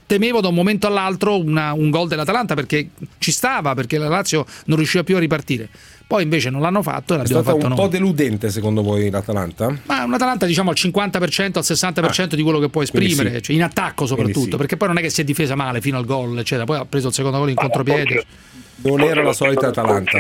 temevo 0.07 0.41
da 0.41 0.49
un 0.49 0.55
momento 0.55 0.87
all'altro 0.87 1.39
una- 1.41 1.73
un 1.73 1.91
gol 1.91 2.09
dell'Atalanta 2.09 2.55
perché 2.55 2.89
ci 3.19 3.31
stava, 3.31 3.75
perché 3.75 3.99
la 3.99 4.09
Lazio 4.09 4.45
non 4.67 4.77
riusciva 4.77 5.05
più 5.05 5.17
a 5.17 5.19
ripartire. 5.19 5.69
Poi 6.07 6.23
invece 6.23 6.51
non 6.51 6.61
l'hanno 6.61 6.83
fatto 6.83 7.15
e 7.15 7.23
è 7.23 7.27
stata 7.27 7.43
fatto 7.43 7.57
un 7.57 7.69
noi. 7.69 7.77
po' 7.77 7.87
deludente 7.89 8.51
secondo 8.51 8.83
voi 8.83 9.09
l'Atalanta? 9.11 9.75
Ma 9.87 10.05
un 10.05 10.13
Atalanta 10.13 10.45
diciamo 10.47 10.71
al 10.71 10.77
50%, 10.79 11.57
al 11.57 11.63
60% 11.63 12.35
di 12.35 12.43
quello 12.43 12.59
che 12.59 12.69
può 12.69 12.81
Ah, 12.81 12.85
esprimere, 12.85 13.35
sì. 13.37 13.43
cioè 13.43 13.57
in 13.57 13.63
attacco 13.63 14.07
soprattutto, 14.07 14.51
sì. 14.53 14.57
perché 14.57 14.77
poi 14.77 14.89
non 14.89 14.99
è 14.99 15.01
che 15.01 15.11
si 15.11 15.21
è 15.21 15.25
difesa 15.25 15.55
male 15.55 15.81
fino 15.81 15.97
al 15.99 16.05
gol, 16.05 16.39
eccetera. 16.39 16.65
Poi 16.65 16.79
ha 16.79 16.85
preso 16.85 17.09
il 17.09 17.15
secondo 17.15 17.39
gol 17.39 17.51
in 17.51 17.55
contropiede. 17.57 18.25
non 18.83 19.01
era 19.01 19.23
la 19.23 19.33
solita 19.33 19.69
Atalanta 19.69 20.19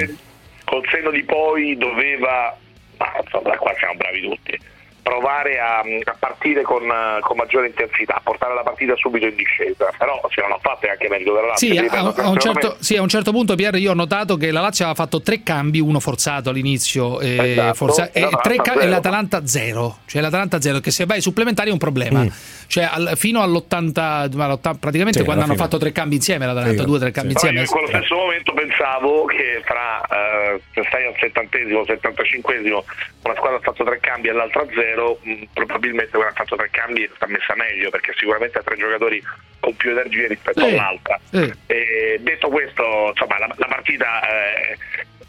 Col, 0.65 0.83
senno 0.91 1.11
di 1.11 1.23
poi 1.25 1.77
doveva, 1.77 2.57
ma 2.99 3.07
insomma, 3.23 3.51
da 3.51 3.57
qua 3.59 3.75
siamo 3.79 3.95
bravi 3.97 4.21
tutti, 4.23 4.59
provare 5.03 5.59
a, 5.59 5.79
a 5.81 6.17
partire 6.19 6.63
con, 6.63 6.83
eh, 6.85 7.19
con 7.21 7.37
maggiore 7.37 7.67
intensità, 7.67 8.21
portare 8.23 8.55
la 8.55 8.63
partita 8.63 8.95
subito 8.97 9.27
in 9.27 9.35
discesa. 9.35 9.91
Però 9.99 10.21
se 10.33 10.41
non 10.41 10.51
l'ha 10.51 10.59
fatto 10.61 10.87
è 10.87 10.91
anche 10.91 11.09
merito 11.09 11.33
della 11.35 11.49
Lazio. 11.49 11.69
Sì 11.73 11.77
a, 11.77 11.81
ripeto, 11.83 12.15
a 12.23 12.29
un 12.29 12.39
certo, 12.39 12.77
sì, 12.79 12.97
a 12.97 13.03
un 13.03 13.09
certo 13.09 13.33
punto, 13.33 13.55
Pierre, 13.55 13.79
io 13.79 13.91
ho 13.91 13.95
notato 13.95 14.37
che 14.37 14.51
la 14.51 14.61
Lazio 14.61 14.85
aveva 14.85 15.03
fatto 15.03 15.21
tre 15.21 15.43
cambi, 15.43 15.81
uno 15.81 15.99
forzato 16.01 16.51
all'inizio 16.51 17.21
e, 17.21 17.51
Esatto, 17.53 17.75
forza- 17.75 18.11
e, 18.13 18.21
l'Atalanta 18.21 18.41
tre 18.49 18.57
ca- 18.57 18.73
e 18.75 18.79
zero. 18.79 18.91
l'Atalanta 18.91 19.47
zero. 19.47 19.97
Cioè 20.07 20.23
l'Atalanta 20.23 20.61
zero, 20.61 20.81
che 20.81 20.91
se 20.91 21.05
vai 21.05 21.17
ai 21.17 21.23
supplementari 21.23 21.71
è 21.71 21.73
un 21.73 21.79
problema. 21.79 22.25
Cioè 22.67 22.89
al- 22.91 23.13
fino 23.17 23.43
all'80, 23.43 24.35
ma 24.37 24.45
all'80 24.45 24.79
praticamente 24.79 25.19
Sì, 25.19 25.25
quando 25.25 25.43
hanno 25.43 25.53
fine. 25.55 25.65
fatto 25.65 25.79
tre 25.79 25.93
cambi 25.93 26.15
insieme, 26.17 26.47
l'Atalanta 26.47 26.81
Sì, 26.81 26.87
due 26.87 26.99
tre 26.99 27.11
cambi 27.11 27.35
sì. 27.37 27.47
Però 27.47 27.53
io 27.53 27.61
insieme. 27.61 27.81
in 27.83 27.87
quello 27.89 28.05
stesso 28.05 28.15
momento 28.23 28.53
pensavo 28.53 29.25
che 29.27 29.63
fra 29.65 30.01
eh, 30.55 30.61
se 30.73 30.85
stai 30.89 31.07
al 31.07 31.15
settantesimo 31.19 31.85
settantacinquesimo 31.85 32.85
una 33.25 33.35
squadra 33.37 33.59
ha 33.59 33.61
fatto 33.61 33.85
tre 33.85 33.99
cambi 34.01 34.29
e 34.29 34.33
l'altra 34.33 34.63
a 34.63 34.67
zero, 34.93 35.19
mh, 35.23 35.43
probabilmente 35.55 36.11
quella 36.13 36.29
ha 36.31 36.35
fatto 36.35 36.57
tre 36.57 36.69
cambi 36.71 37.09
sta 37.15 37.27
messa 37.27 37.55
meglio 37.57 37.91
perché 37.91 38.13
sicuramente 38.17 38.59
ha 38.59 38.63
tre 38.63 38.77
giocatori 38.77 39.23
con 39.61 39.75
più 39.77 39.91
energie 39.91 40.27
rispetto 40.29 40.61
Sì, 40.67 40.73
all'altra. 40.75 41.19
sì. 41.31 41.53
E 41.67 42.19
detto 42.21 42.49
questo, 42.49 43.09
insomma, 43.09 43.39
la, 43.39 43.55
la 43.57 43.67
partita 43.67 44.21
eh, 44.29 44.77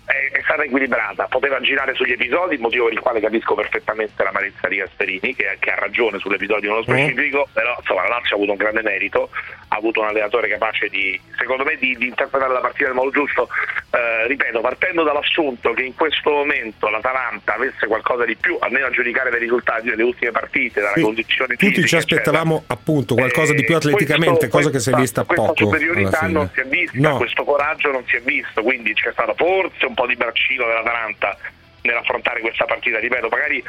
è, 0.05 0.41
stata 0.43 0.63
equilibrata, 0.63 1.25
poteva 1.27 1.59
girare 1.61 1.93
sugli 1.93 2.11
episodi, 2.11 2.57
motivo 2.57 2.85
per 2.85 2.93
il 2.93 2.99
quale 2.99 3.19
capisco 3.21 3.55
perfettamente 3.55 4.21
l'amarezza 4.23 4.67
di 4.67 4.77
Gasperini, 4.77 5.33
che, 5.35 5.57
che 5.59 5.71
ha 5.71 5.75
ragione 5.75 6.19
sull'episodio 6.19 6.69
nello 6.71 6.83
specifico, 6.83 7.47
però 7.53 7.75
insomma 7.79 8.03
la 8.03 8.09
Lazio 8.09 8.35
ha 8.35 8.37
avuto 8.37 8.51
un 8.51 8.57
grande 8.57 8.81
merito, 8.81 9.29
ha 9.69 9.75
avuto 9.77 10.01
un 10.01 10.07
allenatore 10.07 10.47
capace 10.49 10.87
di, 10.89 11.19
secondo 11.37 11.63
me, 11.63 11.77
di, 11.77 11.95
di 11.97 12.07
interpretare 12.07 12.51
la 12.53 12.59
partita 12.59 12.85
nel 12.85 12.95
modo 12.95 13.11
giusto. 13.11 13.47
Eh, 13.91 14.27
ripeto, 14.27 14.59
partendo 14.61 15.03
dall'assunto 15.03 15.71
che 15.73 15.83
in 15.83 15.93
questo 15.95 16.29
momento 16.31 16.89
l'Atalanta 16.89 17.53
avesse 17.55 17.85
qualcosa 17.87 18.25
di 18.25 18.35
più, 18.35 18.57
almeno 18.59 18.87
a 18.87 18.89
giudicare 18.89 19.29
dai 19.29 19.39
risultati 19.39 19.89
delle 19.89 20.03
ultime 20.03 20.31
partite, 20.31 20.81
dalla 20.81 20.93
Sì, 20.95 21.01
condizione 21.01 21.53
Tutti 21.55 21.65
fisica, 21.67 21.87
ci 21.87 21.95
aspettavamo 21.97 22.55
eccetera. 22.57 22.73
appunto 22.79 23.15
qualcosa 23.15 23.53
di 23.53 23.63
più 23.63 23.73
Eh, 23.75 23.77
atleticamente, 23.77 24.47
questo- 24.49 24.57
cosa 24.57 24.69
che 24.71 24.79
si 24.79 24.89
è 24.89 24.93
questa- 24.93 25.21
vista 25.21 25.23
questa 25.23 25.45
poco. 25.45 25.63
alla 25.69 25.77
superiorità 25.77 26.27
non 26.27 26.49
si 26.53 26.59
è 26.59 26.65
vista, 26.65 26.97
No. 26.99 27.17
questo 27.17 27.43
coraggio 27.43 27.91
non 27.91 28.03
si 28.07 28.15
è 28.15 28.21
visto, 28.21 28.61
quindi 28.63 28.93
c'è 28.93 29.11
stato 29.11 29.33
forse 29.35 29.85
un 29.85 29.92
po' 29.93 30.07
di 30.07 30.15
braccino 30.15 30.65
dell'Atalanta 30.65 31.37
nell'affrontare 31.81 32.39
questa 32.41 32.65
partita, 32.65 32.99
ripeto, 32.99 33.27
magari 33.29 33.63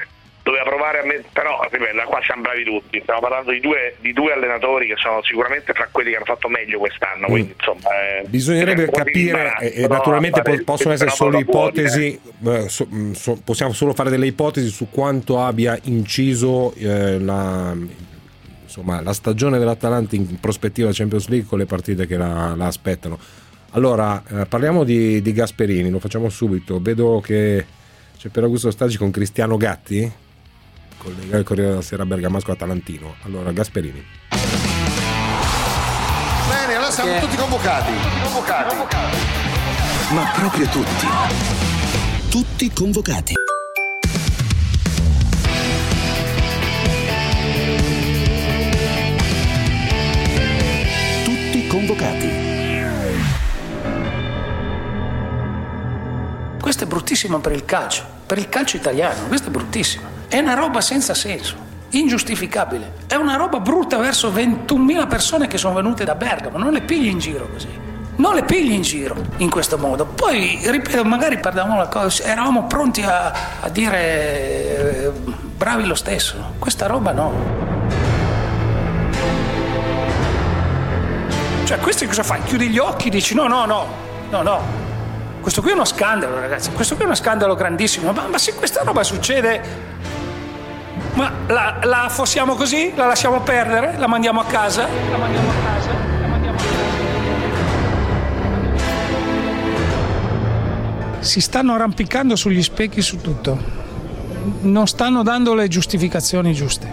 doveva 0.44 0.64
provare 0.64 1.00
a 1.00 1.04
mettere, 1.04 1.28
però 1.32 1.66
ripeto, 1.70 2.02
qua 2.06 2.20
siamo 2.22 2.42
bravi 2.42 2.64
tutti, 2.64 3.00
stiamo 3.00 3.20
parlando 3.20 3.50
di 3.50 3.60
due, 3.60 3.96
di 4.00 4.12
due 4.12 4.32
allenatori 4.34 4.86
che 4.86 4.94
sono 4.96 5.22
sicuramente 5.22 5.72
fra 5.72 5.88
quelli 5.90 6.10
che 6.10 6.16
hanno 6.16 6.26
fatto 6.26 6.48
meglio 6.48 6.78
quest'anno, 6.78 7.26
quindi 7.26 7.54
insomma... 7.56 7.88
eh, 7.88 8.22
Mm. 8.24 8.30
Bisognerebbe 8.30 8.82
un 8.84 8.90
capire, 8.90 9.54
e, 9.60 9.72
e 9.74 9.80
no, 9.82 9.94
naturalmente 9.94 10.42
fare 10.42 10.58
po- 10.58 10.64
possono 10.64 10.92
essere 10.92 11.10
solo 11.10 11.38
fenomeno 11.38 11.50
può 11.50 11.70
dire- 11.70 11.88
ipotesi, 11.88 12.20
eh, 12.64 12.68
so- 12.68 12.86
mh, 12.88 13.12
so- 13.12 13.40
possiamo 13.42 13.72
solo 13.72 13.94
fare 13.94 14.10
delle 14.10 14.26
ipotesi 14.26 14.68
su 14.68 14.90
quanto 14.90 15.40
abbia 15.40 15.78
inciso 15.84 16.74
eh, 16.74 17.18
la, 17.18 17.74
insomma, 18.62 19.00
la 19.00 19.12
stagione 19.14 19.58
dell'Atalanta 19.58 20.14
in 20.14 20.38
prospettiva 20.40 20.90
Champions 20.92 21.28
League 21.28 21.48
con 21.48 21.58
le 21.58 21.66
partite 21.66 22.06
che 22.06 22.16
la, 22.18 22.54
la 22.54 22.66
aspettano. 22.66 23.18
Allora, 23.74 24.22
eh, 24.28 24.46
parliamo 24.46 24.84
di, 24.84 25.20
di 25.20 25.32
Gasperini, 25.32 25.90
lo 25.90 25.98
facciamo 25.98 26.28
subito. 26.28 26.78
Vedo 26.80 27.20
che 27.20 27.66
c'è 28.16 28.28
per 28.28 28.44
Augusto 28.44 28.70
Stagi 28.70 28.96
con 28.96 29.10
Cristiano 29.10 29.56
Gatti, 29.56 30.10
collega 30.96 31.38
il 31.38 31.44
Corriere 31.44 31.70
della 31.70 31.82
Sera 31.82 32.06
Bergamasco 32.06 32.52
Atalantino. 32.52 33.16
Allora, 33.22 33.50
Gasperini. 33.50 34.04
Bene, 36.48 36.74
allora 36.74 36.90
siamo 36.92 37.18
tutti 37.18 37.36
convocati. 37.36 37.92
Convocati. 38.22 38.76
Ma 40.14 40.30
proprio 40.36 40.66
tutti. 40.68 41.06
Tutti 42.30 42.70
convocati. 42.72 43.34
Tutti 51.24 51.66
convocati. 51.66 52.43
Questo 56.64 56.84
è 56.84 56.86
bruttissimo 56.86 57.40
per 57.40 57.52
il 57.52 57.66
calcio, 57.66 58.02
per 58.24 58.38
il 58.38 58.48
calcio 58.48 58.78
italiano, 58.78 59.26
questo 59.28 59.48
è 59.48 59.50
bruttissimo. 59.50 60.04
È 60.28 60.38
una 60.38 60.54
roba 60.54 60.80
senza 60.80 61.12
senso, 61.12 61.56
ingiustificabile. 61.90 62.92
È 63.06 63.16
una 63.16 63.36
roba 63.36 63.60
brutta 63.60 63.98
verso 63.98 64.30
21.000 64.30 65.06
persone 65.06 65.46
che 65.46 65.58
sono 65.58 65.74
venute 65.74 66.04
da 66.04 66.14
Bergamo, 66.14 66.56
non 66.56 66.72
le 66.72 66.80
pigli 66.80 67.08
in 67.08 67.18
giro 67.18 67.50
così. 67.50 67.68
Non 68.16 68.34
le 68.34 68.44
pigli 68.44 68.72
in 68.72 68.80
giro 68.80 69.14
in 69.36 69.50
questo 69.50 69.76
modo. 69.76 70.06
Poi, 70.06 70.58
ripeto, 70.64 71.04
magari 71.04 71.38
perdevamo 71.38 71.76
la 71.76 71.88
cosa, 71.88 72.22
eravamo 72.22 72.64
pronti 72.64 73.02
a, 73.02 73.60
a 73.60 73.68
dire 73.68 73.98
eh, 73.98 75.10
bravi 75.10 75.84
lo 75.84 75.94
stesso. 75.94 76.54
Questa 76.58 76.86
roba 76.86 77.12
no. 77.12 77.30
Cioè, 81.64 81.78
questi 81.78 82.06
cosa 82.06 82.22
fai? 82.22 82.42
Chiudi 82.44 82.70
gli 82.70 82.78
occhi, 82.78 83.10
dici 83.10 83.34
no, 83.34 83.48
no, 83.48 83.66
no, 83.66 83.86
no, 84.30 84.40
no. 84.40 84.83
Questo 85.44 85.60
qui 85.60 85.72
è 85.72 85.74
uno 85.74 85.84
scandalo, 85.84 86.40
ragazzi. 86.40 86.70
Questo 86.70 86.94
qui 86.94 87.02
è 87.02 87.06
uno 87.06 87.14
scandalo 87.14 87.54
grandissimo. 87.54 88.10
Ma, 88.12 88.28
ma 88.28 88.38
se 88.38 88.54
questa 88.54 88.82
roba 88.82 89.04
succede, 89.04 89.60
ma 91.12 91.30
la, 91.48 91.80
la 91.82 92.04
affossiamo 92.04 92.54
così? 92.54 92.94
La 92.96 93.04
lasciamo 93.04 93.42
perdere? 93.42 93.98
La 93.98 94.06
mandiamo 94.06 94.40
a 94.40 94.46
casa? 94.46 94.88
La 95.10 95.18
mandiamo 95.18 95.50
a 95.50 95.52
casa? 95.66 95.90
Si 101.20 101.42
stanno 101.42 101.74
arrampicando 101.74 102.36
sugli 102.36 102.62
specchi 102.62 103.02
su 103.02 103.20
tutto. 103.20 103.58
Non 104.62 104.86
stanno 104.86 105.22
dando 105.22 105.52
le 105.52 105.68
giustificazioni 105.68 106.54
giuste. 106.54 106.90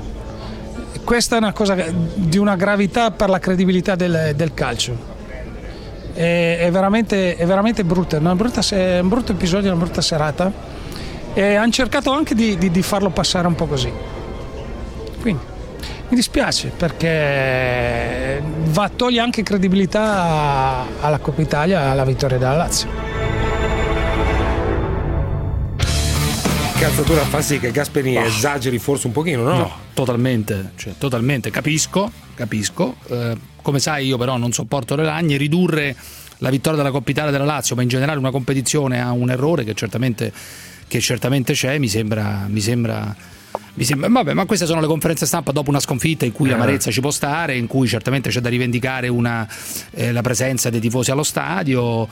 Questa 1.06 1.36
è 1.36 1.38
una 1.38 1.54
cosa 1.54 1.74
di 2.16 2.38
una 2.38 2.58
gravità 2.58 3.12
per 3.12 3.30
la 3.30 3.40
credibilità 3.40 3.96
del, 3.96 4.34
del 4.36 4.54
calcio. 4.54 5.11
È, 6.14 6.58
è 6.60 6.72
veramente, 6.72 7.36
è 7.36 7.46
veramente 7.46 7.84
brutta, 7.84 8.18
è 8.18 8.20
brutta 8.20 8.62
se- 8.62 9.00
un 9.02 9.08
brutto 9.10 9.32
episodio, 9.32 9.72
una 9.72 9.82
brutta 9.84 10.02
serata. 10.02 10.52
E 11.34 11.56
hanno 11.56 11.72
cercato 11.72 12.12
anche 12.12 12.36
di, 12.36 12.58
di- 12.58 12.72
di 12.72 12.82
farlo 12.82 13.10
passare 13.10 13.48
un 13.48 13.56
po' 13.56 13.66
così. 13.66 13.92
Quindi 15.22 15.42
mi 16.10 16.16
dispiace 16.18 16.72
perché 16.76 18.42
va, 18.66 18.90
toglie 18.94 19.22
anche 19.22 19.44
credibilità 19.44 20.86
alla 21.00 21.20
Coppa 21.20 21.42
Italia, 21.42 21.90
alla 21.92 22.04
vittoria 22.04 22.38
della 22.38 22.56
Lazio. 22.56 23.11
Cazzatura 26.82 27.24
fa 27.26 27.44
sì 27.44 27.60
che 27.60 27.70
Gasperini 27.70 28.16
No. 28.16 28.26
esageri 28.26 28.80
forse 28.80 29.06
un 29.06 29.14
pochino, 29.14 29.44
no? 29.44 29.56
No, 29.56 29.72
totalmente, 29.94 30.72
cioè, 30.78 30.94
totalmente. 30.98 31.52
Capisco, 31.52 32.12
capisco. 32.34 32.96
Eh, 33.08 33.38
come 33.62 33.78
sai, 33.78 34.08
io 34.08 34.18
però 34.18 34.36
non 34.38 34.52
sopporto 34.52 34.96
le 34.96 35.04
lagne. 35.04 35.38
Ridurre 35.38 35.96
la 36.40 36.50
vittoria 36.50 36.80
della 36.80 36.90
Coppa 36.90 37.12
Italia 37.12 37.30
della 37.30 37.44
Lazio, 37.46 37.76
ma 37.76 37.84
in 37.84 37.88
generale 37.88 38.18
una 38.18 38.32
competizione 38.32 39.00
a 39.00 39.12
un 39.12 39.30
errore 39.30 39.64
che 39.64 39.76
certamente, 39.76 40.34
che 40.88 41.00
certamente 41.00 41.54
c'è, 41.54 41.78
mi 41.78 41.88
sembra. 41.88 42.48
Mi 42.48 42.62
sembra 42.62 43.16
mi 43.74 43.84
sembra- 43.84 44.10
vabbè, 44.10 44.34
ma 44.34 44.46
queste 44.46 44.66
sono 44.66 44.82
le 44.82 44.88
conferenze 44.88 45.26
stampa 45.26 45.52
dopo 45.52 45.70
una 45.70 45.80
sconfitta 45.80 46.26
in 46.26 46.32
cui 46.32 46.48
Eh. 46.48 46.52
l'amarezza 46.52 46.92
ci 46.92 47.00
può 47.02 47.12
stare, 47.12 47.56
in 47.56 47.68
cui 47.68 47.88
certamente 47.88 48.30
c'è 48.30 48.40
da 48.40 48.50
rivendicare 48.50 49.08
una, 49.08 49.48
eh, 49.92 50.12
la 50.12 50.22
presenza 50.22 50.70
dei 50.70 50.80
tifosi 50.80 51.12
allo 51.12 51.24
stadio. 51.24 52.08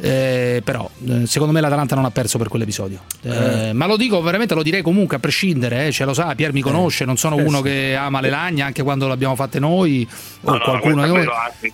eh, 0.00 0.60
però 0.64 0.90
eh, 1.08 1.24
secondo 1.24 1.52
me 1.52 1.60
l'Atalanta 1.60 1.94
non 1.94 2.04
ha 2.04 2.10
perso 2.10 2.36
per 2.36 2.48
quell'episodio. 2.48 3.02
Eh, 3.22 3.70
Ma 3.74 3.86
lo 3.86 3.96
dico 3.96 4.20
veramente, 4.22 4.52
lo 4.54 4.64
direi 4.64 4.82
comunque 4.82 5.18
a 5.18 5.20
prescindere, 5.20 5.86
eh, 5.86 5.92
ce 5.92 6.04
lo 6.04 6.12
sa, 6.12 6.34
Pier 6.34 6.52
mi 6.52 6.62
conosce, 6.62 7.04
non 7.04 7.16
sono 7.16 7.38
Eh, 7.38 7.42
uno 7.42 7.58
sì. 7.58 7.62
che 7.62 7.94
ama 7.94 8.20
le 8.20 8.28
lagne 8.28 8.62
anche 8.62 8.82
quando 8.82 9.06
l'abbiamo 9.06 9.36
fatte 9.36 9.60
noi 9.60 10.04
o 10.40 10.50
No, 10.50 10.56
no, 10.56 10.64
qualcuno 10.64 11.02
di 11.04 11.08
noi. 11.08 11.18
anche, 11.20 11.66
eh, 11.66 11.72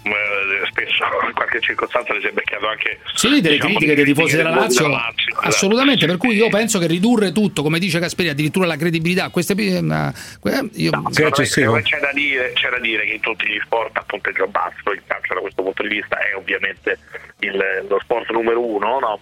spesso 0.70 1.02
in 1.26 1.32
qualche 1.34 1.60
circostanza 1.62 2.12
ne 2.12 2.20
si 2.20 2.26
è 2.26 2.32
beccato 2.32 2.66
anche 2.68 2.98
Sì, 3.14 3.28
delle 3.40 3.54
diciamo, 3.56 3.70
critiche 3.78 3.94
dei 3.94 4.04
tifosi 4.04 4.36
della 4.36 4.50
Lazio, 4.50 4.82
della 4.82 4.96
Lazio, 4.96 5.30
esatto. 5.32 5.48
assolutamente. 5.48 6.04
Per 6.06 6.16
cui 6.18 6.34
io 6.36 6.48
penso 6.50 6.78
che 6.78 6.86
ridurre 6.86 7.32
tutto, 7.32 7.62
come 7.62 7.78
dice 7.78 7.98
Gasperini, 8.00 8.34
addirittura 8.34 8.66
la 8.66 8.76
credibilità, 8.76 9.29
queste. 9.30 9.54
eh, 9.54 10.12
eh, 10.44 10.70
io, 10.74 10.90
secondo 11.10 11.72
me 11.72 11.82
c'è 11.82 11.98
da, 12.00 12.12
dire, 12.12 12.52
c'è 12.54 12.68
da 12.70 12.78
dire 12.78 13.04
che 13.04 13.12
in 13.12 13.20
tutti 13.20 13.46
gli 13.46 13.58
sport 13.64 13.96
a 13.96 14.02
punteggio 14.06 14.46
basso 14.48 14.90
il 14.92 15.02
calcio 15.06 15.34
da 15.34 15.40
questo 15.40 15.62
punto 15.62 15.82
di 15.82 15.88
vista 15.88 16.18
è 16.18 16.34
ovviamente 16.36 16.98
il- 17.40 17.86
lo 17.88 17.98
sport 18.02 18.30
numero 18.30 18.64
uno, 18.64 18.98
no? 18.98 19.20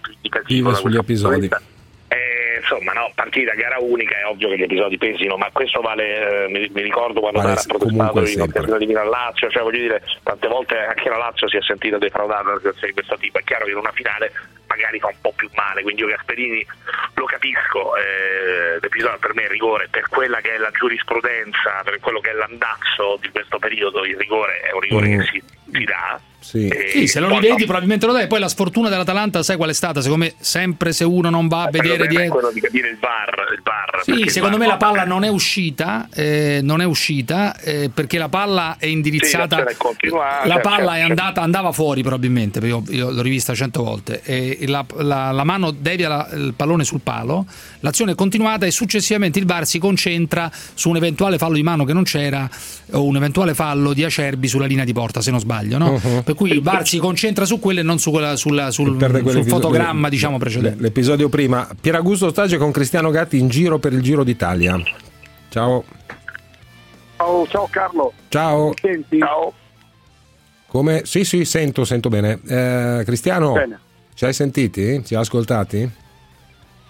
Da 0.71 0.75
sugli 0.75 0.97
episodi. 0.97 1.39
vista. 1.41 1.61
Insomma, 2.59 2.93
no, 2.93 3.11
partita, 3.15 3.53
gara 3.53 3.77
unica, 3.79 4.17
è 4.17 4.25
ovvio 4.25 4.49
che 4.49 4.57
gli 4.57 4.63
episodi 4.63 4.97
pesino, 4.97 5.37
ma 5.37 5.49
questo 5.51 5.81
vale, 5.81 6.45
eh, 6.45 6.47
mi, 6.49 6.69
mi 6.73 6.81
ricordo 6.81 7.19
quando 7.19 7.39
Vale 7.39 7.53
era 7.53 7.63
protestato 7.67 8.19
in 8.27 8.41
occasione 8.41 8.77
di 8.79 8.85
Milan-Lazio, 8.85 9.49
cioè 9.49 9.63
voglio 9.63 9.79
dire, 9.79 10.03
tante 10.23 10.47
volte 10.47 10.77
anche 10.77 11.09
la 11.09 11.17
Lazio 11.17 11.47
si 11.47 11.57
è 11.57 11.61
sentita 11.61 11.97
defraudata 11.97 12.43
da 12.43 12.49
una 12.49 12.57
situazione 12.57 12.87
di 12.87 12.93
questo 12.93 13.17
tipo, 13.17 13.39
è 13.39 13.43
chiaro 13.43 13.65
che 13.65 13.71
in 13.71 13.77
una 13.77 13.91
finale 13.91 14.31
magari 14.67 14.99
fa 14.99 15.07
un 15.07 15.15
po' 15.21 15.33
più 15.35 15.49
male, 15.55 15.81
quindi 15.81 16.01
io 16.01 16.07
Gasperini 16.07 16.65
lo 17.15 17.25
capisco, 17.25 17.95
eh, 17.97 18.77
l'episodio 18.79 19.17
per 19.17 19.33
me 19.33 19.43
è 19.45 19.47
rigore, 19.47 19.87
per 19.89 20.07
quella 20.09 20.39
che 20.41 20.53
è 20.53 20.57
la 20.57 20.69
giurisprudenza, 20.71 21.81
per 21.83 21.99
quello 21.99 22.19
che 22.19 22.29
è 22.29 22.33
l'andazzo 22.33 23.17
di 23.19 23.29
questo 23.29 23.57
periodo, 23.57 24.05
il 24.05 24.17
rigore 24.17 24.59
è 24.61 24.71
un 24.71 24.79
rigore 24.79 25.07
Mm. 25.07 25.19
che 25.19 25.25
si, 25.25 25.43
si 25.71 25.83
dà. 25.85 26.19
Sì. 26.39 26.67
Sì, 26.91 27.05
se 27.07 27.19
lo 27.19 27.27
rivedi 27.29 27.49
no, 27.59 27.65
probabilmente 27.65 28.05
lo 28.05 28.13
dai. 28.13 28.27
Poi 28.27 28.39
la 28.39 28.47
sfortuna 28.47 28.89
dell'Atalanta, 28.89 29.43
sai 29.43 29.57
qual 29.57 29.69
è 29.69 29.73
stata? 29.73 30.01
Secondo 30.01 30.23
me, 30.25 30.33
sempre 30.39 30.93
se 30.93 31.03
uno 31.03 31.29
non 31.29 31.47
va 31.47 31.63
a 31.63 31.65
il 31.65 31.71
vedere 31.71 31.97
problema 31.97 32.13
è 32.13 32.15
dietro. 32.23 32.33
quello 32.39 32.51
di 32.53 32.59
capire 32.61 32.89
il 32.89 32.97
VAR. 32.99 33.53
Il 33.53 33.61
VAR 33.63 34.03
Sì, 34.03 34.29
secondo 34.29 34.57
VAR 34.57 34.65
me 34.65 34.71
la 34.71 34.77
palla 34.77 35.03
non 35.05 35.23
è 35.23 35.27
uscita, 35.27 36.07
eh, 36.13 36.59
non 36.63 36.81
è 36.81 36.85
uscita 36.85 37.55
eh, 37.59 37.91
perché 37.93 38.17
la 38.17 38.29
palla 38.29 38.77
è 38.79 38.85
indirizzata. 38.85 39.65
Sì, 39.67 39.75
continuata, 39.77 40.47
la 40.47 40.53
certo, 40.55 40.69
palla 40.69 40.95
è 40.95 40.97
certo. 40.99 41.09
andata, 41.21 41.41
andava 41.41 41.71
fuori 41.71 42.01
probabilmente, 42.01 42.59
perché 42.59 42.75
io, 42.75 42.83
io 42.89 43.11
l'ho 43.11 43.21
rivista 43.21 43.53
cento 43.53 43.83
volte. 43.83 44.21
E 44.23 44.57
la, 44.67 44.85
la- 44.97 45.31
la 45.31 45.43
mano 45.43 45.71
devia 45.71 46.07
la- 46.07 46.29
il 46.33 46.53
pallone 46.55 46.83
sul 46.83 47.01
palo, 47.01 47.45
l'azione 47.81 48.13
è 48.13 48.15
continuata 48.15 48.65
e 48.65 48.71
successivamente 48.71 49.39
il 49.39 49.45
VAR 49.45 49.65
si 49.67 49.77
concentra 49.77 50.49
su 50.73 50.89
un 50.89 50.95
eventuale 50.95 51.37
fallo 51.37 51.55
di 51.55 51.63
mano 51.63 51.83
che 51.83 51.93
non 51.93 52.03
c'era 52.03 52.49
o 52.91 53.03
un 53.03 53.15
eventuale 53.17 53.53
fallo 53.53 53.93
di 53.93 54.03
Acerbi 54.03 54.47
sulla 54.47 54.65
linea 54.65 54.83
di 54.85 54.93
porta, 54.93 55.21
se 55.21 55.31
non 55.31 55.39
sbaglio. 55.39 55.77
no? 55.77 55.91
Uh-huh. 56.01 56.23
Per 56.29 56.37
cui 56.37 56.51
il 56.51 56.61
VAR 56.61 56.85
si 56.87 56.99
concentra 56.99 57.43
su 57.43 57.57
quello 57.59 57.79
e 57.79 57.83
non 57.83 57.97
su 57.97 58.11
quella- 58.11 58.35
sulla- 58.35 58.69
sul, 58.69 58.99
sul 59.31 59.45
fotogramma 59.47 60.09
diciamo 60.09 60.33
le- 60.33 60.39
precedente. 60.39 60.79
L'episodio 60.79 61.27
prima. 61.27 61.67
Pieraugusto 61.81 62.29
Stage 62.29 62.57
con 62.59 62.69
Cristiano 62.71 63.09
Gatti 63.09 63.39
in 63.39 63.47
giro 63.47 63.79
per 63.79 63.93
il 63.93 64.01
Giro 64.03 64.23
d'Italia. 64.23 64.79
Ciao. 65.49 65.83
Ciao, 67.17 67.47
ciao 67.47 67.67
Carlo. 67.71 68.13
Ciao. 68.27 68.73
Senti? 68.79 69.17
Ciao. 69.17 69.51
Come? 70.67 71.01
Sì, 71.05 71.23
sì, 71.23 71.45
sento, 71.45 71.83
sento 71.83 72.09
bene. 72.09 72.39
Eh, 72.47 73.01
Cristiano, 73.05 73.53
Bene. 73.53 73.79
ci 74.13 74.25
hai 74.25 74.33
sentiti? 74.33 75.03
Ci 75.03 75.15
hai 75.15 75.21
ascoltati? 75.21 75.89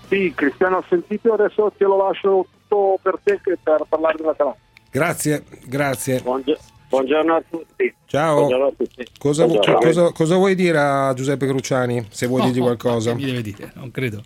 Sì, 0.10 0.34
Cristiano, 0.36 0.78
ho 0.78 0.84
sentito, 0.90 1.32
adesso 1.32 1.72
te 1.78 1.86
lo 1.86 1.96
lascio 1.96 2.46
tutto 2.68 3.00
per 3.02 3.18
te 3.24 3.40
che- 3.42 3.58
per 3.64 3.86
parlare 3.88 4.18
dell'Atalanta. 4.18 4.60
Grazie, 4.92 5.44
grazie. 5.66 6.20
Buongiorno 6.20 6.62
a 6.92 7.44
tutti. 7.50 7.94
Ciao. 8.06 8.36
Buongiorno 8.38 8.66
a 8.66 8.72
tutti. 8.76 9.06
Cosa, 9.18 9.46
Buongiorno. 9.46 9.80
cosa- 9.80 10.12
cosa 10.12 10.36
vuoi 10.36 10.56
dire 10.56 10.78
a 10.80 11.14
Giuseppe 11.14 11.48
Cruciani? 11.48 12.08
Se 12.10 12.26
vuoi 12.28 12.42
No, 12.42 12.48
dirgli 12.48 12.62
qualcosa. 12.62 13.12
che 13.12 13.16
mi 13.18 13.26
deve 13.26 13.42
dire, 13.42 13.72
non 13.76 13.92
credo. 13.92 14.24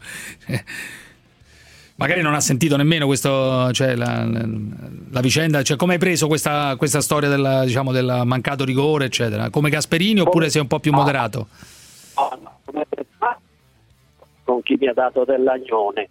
Magari 1.96 2.22
non 2.22 2.34
ha 2.34 2.40
sentito 2.40 2.76
nemmeno 2.76 3.06
questo, 3.06 3.72
cioè, 3.72 3.96
la, 3.96 4.26
la- 4.26 5.20
vicenda, 5.22 5.62
cioè 5.62 5.78
come 5.78 5.94
hai 5.94 6.00
preso 6.00 6.28
questa, 6.28 6.76
questa 6.78 7.02
storia 7.02 7.30
del, 7.30 7.62
diciamo, 7.66 7.92
del 7.92 8.24
mancato 8.26 8.66
rigore, 8.66 9.06
eccetera? 9.06 9.50
Come 9.50 9.70
Gasperini 9.70 10.20
oppure 10.22 10.50
sei 10.50 10.62
un 10.62 10.68
po' 10.68 10.80
più 10.80 10.92
moderato? 10.92 11.48
con 14.44 14.62
chi 14.62 14.76
mi 14.80 14.88
ha 14.88 14.94
dato 14.94 15.24
del 15.24 15.42
Lagnone. 15.44 16.10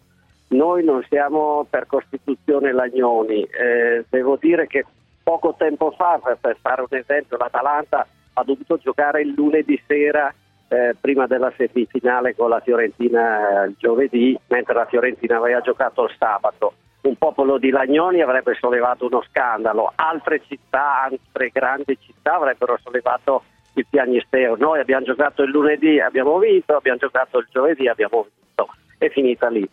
Noi 0.49 0.83
non 0.85 1.05
siamo 1.09 1.67
per 1.69 1.87
Costituzione 1.87 2.73
Lagnoni, 2.73 3.43
Eh, 3.43 4.05
devo 4.09 4.39
dire 4.41 4.67
che 4.67 4.85
poco 5.23 5.55
tempo 5.57 5.91
fa, 5.93 6.21
per, 6.41 6.57
fare 6.61 6.81
un 6.83 6.99
esempio, 6.99 7.37
l'Atalanta 7.37 8.07
ha 8.35 8.43
dovuto 8.45 8.79
giocare 8.79 9.23
il 9.23 9.33
lunedì 9.37 9.81
sera 9.87 10.33
eh, 10.69 10.97
prima 10.99 11.27
della 11.27 11.53
semifinale 11.57 12.35
con 12.35 12.49
la 12.49 12.61
Fiorentina 12.61 13.63
eh, 13.63 13.67
il 13.69 13.75
giovedì, 13.79 14.39
mentre 14.49 14.75
la 14.75 14.87
Fiorentina 14.87 15.37
aveva 15.37 15.61
giocato 15.61 16.05
il 16.05 16.15
sabato. 16.19 16.75
Un 17.03 17.17
popolo 17.17 17.59
di 17.59 17.71
Lagnoni 17.71 18.23
avrebbe 18.23 18.55
sollevato 18.59 19.07
uno 19.07 19.23
scandalo, 19.29 19.93
altre 19.95 20.41
città, 20.47 21.03
altre 21.03 21.51
grandi 21.51 21.99
città 22.01 22.37
avrebbero 22.37 22.79
sollevato 22.83 23.43
il 23.75 23.87
piagnisteo. 23.89 24.57
Noi 24.57 24.81
abbiamo 24.81 25.05
giocato 25.05 25.43
il 25.43 25.51
lunedì, 25.51 26.01
abbiamo 26.01 26.39
vinto, 26.39 26.77
abbiamo 26.77 26.99
giocato 26.99 27.39
il 27.39 27.49
giovedì, 27.51 27.89
abbiamo 27.89 28.27
vinto. 28.33 28.69
È 28.99 29.09
finita 29.11 29.49
lì. 29.49 29.69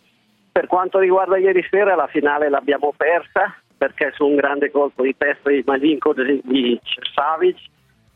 Per 0.52 0.66
quanto 0.66 0.98
riguarda 0.98 1.38
ieri 1.38 1.64
sera, 1.70 1.94
la 1.94 2.08
finale 2.08 2.48
l'abbiamo 2.48 2.92
persa 2.96 3.54
perché 3.80 4.12
su 4.14 4.26
un 4.26 4.36
grande 4.36 4.70
colpo 4.70 5.02
di 5.04 5.16
testa 5.16 5.48
di 5.48 5.62
Malinko 5.64 6.12
di 6.12 6.78
Savic 7.14 7.56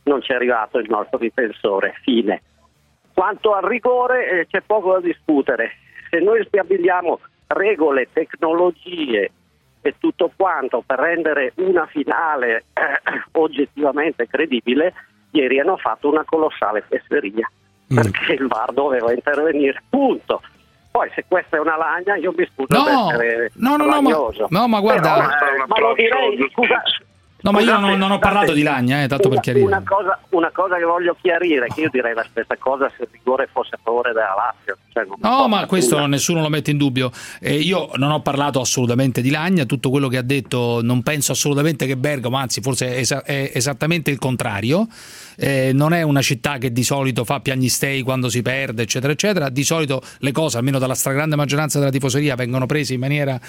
non 0.03 0.21
ci 0.21 0.33
è 0.33 0.35
arrivato 0.35 0.77
il 0.77 0.91
nostro 0.91 1.17
difensore. 1.17 1.95
Fine. 2.03 2.43
Quanto 3.15 3.55
al 3.55 3.63
rigore 3.63 4.29
eh, 4.29 4.47
c'è 4.47 4.61
poco 4.61 4.93
da 4.93 5.01
discutere. 5.01 5.71
Se 6.11 6.19
noi 6.19 6.45
stabiliamo 6.45 7.19
regole, 7.47 8.09
tecnologie 8.13 9.31
e 9.81 9.95
tutto 9.97 10.31
quanto 10.37 10.83
per 10.85 10.99
rendere 10.99 11.55
una 11.57 11.87
finale 11.87 12.65
eh, 12.75 13.01
oggettivamente 13.33 14.27
credibile, 14.27 14.93
ieri 15.31 15.61
hanno 15.61 15.79
fatto 15.79 16.11
una 16.11 16.25
colossale 16.25 16.85
fesseria 16.87 17.51
perché 17.89 18.35
il 18.35 18.49
VAR 18.49 18.71
doveva 18.75 19.15
intervenire, 19.15 19.83
punto. 19.89 20.43
Poi 20.95 21.11
se 21.13 21.25
questa 21.27 21.57
è 21.57 21.61
una 21.61 21.77
lagna 21.77 22.15
io 22.15 22.33
mi 22.37 22.49
scuso 22.55 22.73
No, 22.79 22.85
per 22.85 23.21
essere 23.25 23.51
no, 23.57 23.77
no, 23.77 23.85
no, 23.87 24.01
ma- 24.01 24.11
no, 24.49 24.69
ma 24.69 24.79
guarda- 24.79 25.13
Però, 25.15 25.25
eh, 25.25 25.67
ma 25.67 25.81
lo 25.81 25.93
direi, 25.95 26.49
scusa, 26.53 26.81
No, 27.41 27.51
ma 27.51 27.61
io 27.61 27.79
non, 27.79 27.99
non 27.99 28.11
ho 28.11 28.19
parlato 28.19 28.53
di 28.53 28.63
Lagna, 28.63 29.03
eh, 29.03 29.07
tanto 29.07 29.25
per 29.25 29.33
una, 29.33 29.41
chiarire. 29.43 29.67
una 29.67 29.83
cosa, 29.85 30.19
una 30.31 30.51
cosa 30.51 30.77
che 30.77 30.85
voglio 30.85 31.15
chiarire, 31.21 31.67
che 31.75 31.83
io 31.83 31.91
direi 31.91 32.15
la 32.15 32.25
stessa 32.27 32.57
cosa 32.57 32.89
se 32.97 33.03
il 33.03 33.09
rigore 33.13 33.51
fosse 33.53 33.75
a 33.75 33.79
favore 33.83 34.13
della 34.15 34.35
Lazio. 34.35 34.79
Cioè 34.91 35.05
non 35.05 35.17
No, 35.19 35.47
ma 35.47 35.67
questo 35.67 35.97
nulla. 35.97 36.07
nessuno 36.07 36.41
lo 36.41 36.49
mette 36.49 36.71
in 36.71 36.79
dubbio. 36.79 37.11
Eh, 37.41 37.57
io 37.57 37.91
non 37.97 38.13
ho 38.13 38.23
parlato 38.23 38.61
assolutamente 38.61 39.21
di 39.21 39.29
Lagna, 39.31 39.65
tutto 39.67 39.91
quello 39.91 40.09
che 40.09 40.17
ha 40.17 40.23
detto 40.23 40.79
non 40.83 41.03
penso 41.03 41.33
assolutamente 41.33 41.85
che 41.85 41.99
Bergamo, 41.99 42.39
anzi 42.39 42.63
forse 42.63 42.95
è, 42.95 42.99
esa- 43.01 43.23
è 43.23 43.51
esattamente 43.53 44.11
il 44.11 44.19
contrario. 44.19 44.87
Eh, 45.37 45.73
non 45.73 45.93
è 45.93 46.03
una 46.03 46.23
città 46.23 46.59
che 46.59 46.73
di 46.73 46.85
solito 46.85 47.25
fa 47.25 47.41
piagnistei 47.41 48.03
quando 48.03 48.29
si 48.29 48.43
perde, 48.43 48.83
eccetera, 48.83 49.13
eccetera. 49.13 49.49
Di 49.49 49.65
solito 49.65 50.03
le 50.19 50.33
cose, 50.33 50.59
almeno 50.59 50.79
dalla 50.79 50.95
stragrande 50.95 51.37
maggioranza 51.37 51.79
della 51.79 51.91
tifoseria, 51.91 52.35
vengono 52.35 52.67
prese 52.67 52.95
in 52.95 53.01
maniera 53.01 53.41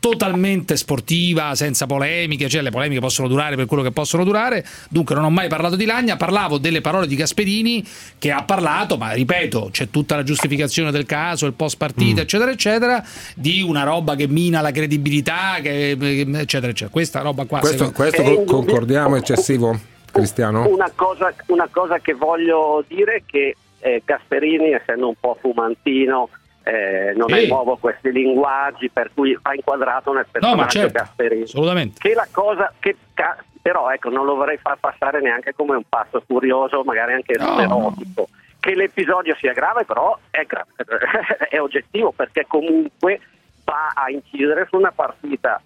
totalmente 0.00 0.76
sportiva, 0.76 1.54
senza 1.54 1.84
polemiche, 1.84 2.48
cioè 2.48 2.62
le 2.62 2.70
polemiche 2.70 3.00
possono 3.00 3.28
durare 3.28 3.54
per 3.54 3.66
quello 3.66 3.82
che 3.82 3.92
possono 3.92 4.24
durare. 4.24 4.64
Dunque 4.88 5.14
non 5.14 5.24
ho 5.24 5.30
mai 5.30 5.48
parlato 5.48 5.76
di 5.76 5.84
Lagna, 5.84 6.16
parlavo 6.16 6.56
delle 6.56 6.80
parole 6.80 7.06
di 7.06 7.14
Gasperini 7.14 7.84
che 8.18 8.32
ha 8.32 8.42
parlato, 8.42 8.96
ma 8.96 9.12
ripeto, 9.12 9.68
c'è 9.70 9.90
tutta 9.90 10.16
la 10.16 10.22
giustificazione 10.22 10.90
del 10.90 11.04
caso, 11.04 11.44
il 11.44 11.52
post 11.52 11.76
partita, 11.76 12.22
eccetera, 12.22 12.50
eccetera, 12.50 13.04
di 13.34 13.60
una 13.60 13.82
roba 13.82 14.16
che 14.16 14.26
mina 14.26 14.62
la 14.62 14.70
credibilità, 14.70 15.58
che, 15.60 15.90
eccetera, 15.90 16.40
eccetera. 16.40 16.88
Questa 16.88 17.20
roba 17.20 17.44
qua 17.44 17.58
Questo, 17.58 17.92
questo 17.92 18.22
co- 18.22 18.44
concordiamo 18.44 19.16
eccessivo, 19.16 19.78
Cristiano? 20.10 20.68
Una 20.68 20.90
cosa, 20.94 21.32
una 21.46 21.68
cosa 21.70 21.98
che 21.98 22.14
voglio 22.14 22.84
dire 22.86 23.16
è 23.16 23.22
che 23.26 23.56
eh, 23.80 24.02
Gasperini, 24.04 24.72
essendo 24.72 25.08
un 25.08 25.14
po' 25.18 25.36
fumantino, 25.40 26.28
eh, 26.64 27.12
non 27.16 27.28
Sì. 27.30 27.44
è 27.44 27.46
nuovo 27.46 27.76
questi 27.76 28.12
linguaggi, 28.12 28.90
per 28.90 29.10
cui 29.14 29.36
va 29.40 29.54
inquadrato 29.54 30.12
nel 30.12 30.24
No, 30.26 30.30
personaggio 30.32 30.68
certo, 30.68 30.92
Gasperini. 30.92 31.42
assolutamente. 31.42 31.98
Che 31.98 32.14
la 32.14 32.28
cosa 32.30 32.72
che 32.78 32.96
ca- 33.14 33.38
però 33.62 33.90
ecco, 33.90 34.08
non 34.10 34.24
lo 34.24 34.34
vorrei 34.36 34.56
far 34.58 34.76
passare 34.78 35.20
neanche 35.20 35.54
come 35.54 35.76
un 35.76 35.82
passo 35.88 36.22
curioso, 36.26 36.82
magari 36.84 37.12
anche 37.14 37.36
No. 37.38 37.58
erotico. 37.60 38.28
Che 38.58 38.74
l'episodio 38.74 39.34
sia 39.36 39.52
grave, 39.54 39.84
però 39.84 40.18
è, 40.30 40.44
gra- 40.44 40.66
è 41.48 41.58
oggettivo 41.60 42.12
perché 42.12 42.44
comunque 42.46 43.20
va 43.64 43.92
a 43.94 44.10
incidere 44.10 44.66
su 44.68 44.76
una 44.76 44.92
partita 44.92 45.60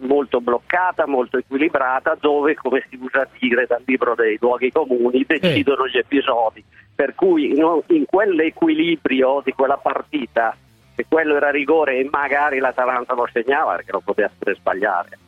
molto 0.00 0.40
bloccata, 0.40 1.06
molto 1.06 1.38
equilibrata, 1.38 2.16
dove, 2.20 2.54
come 2.54 2.84
si 2.88 2.98
usa 3.00 3.28
dire 3.38 3.66
dal 3.66 3.82
libro 3.84 4.14
dei 4.14 4.36
luoghi 4.40 4.70
comuni, 4.70 5.24
decidono 5.26 5.86
gli 5.86 5.98
episodi. 5.98 6.64
Per 6.94 7.14
cui 7.14 7.50
in, 7.56 7.82
in 7.88 8.04
quell'equilibrio 8.06 9.42
di 9.44 9.52
quella 9.52 9.76
partita, 9.76 10.56
se 10.94 11.06
quello 11.08 11.36
era 11.36 11.50
rigore 11.50 11.98
e 11.98 12.08
magari 12.10 12.58
l'Atalanta 12.58 13.14
lo 13.14 13.28
segnava, 13.32 13.76
perché 13.76 13.92
non 13.92 14.02
poteva 14.02 14.30
pure 14.36 14.54
sbagliare, 14.54 15.18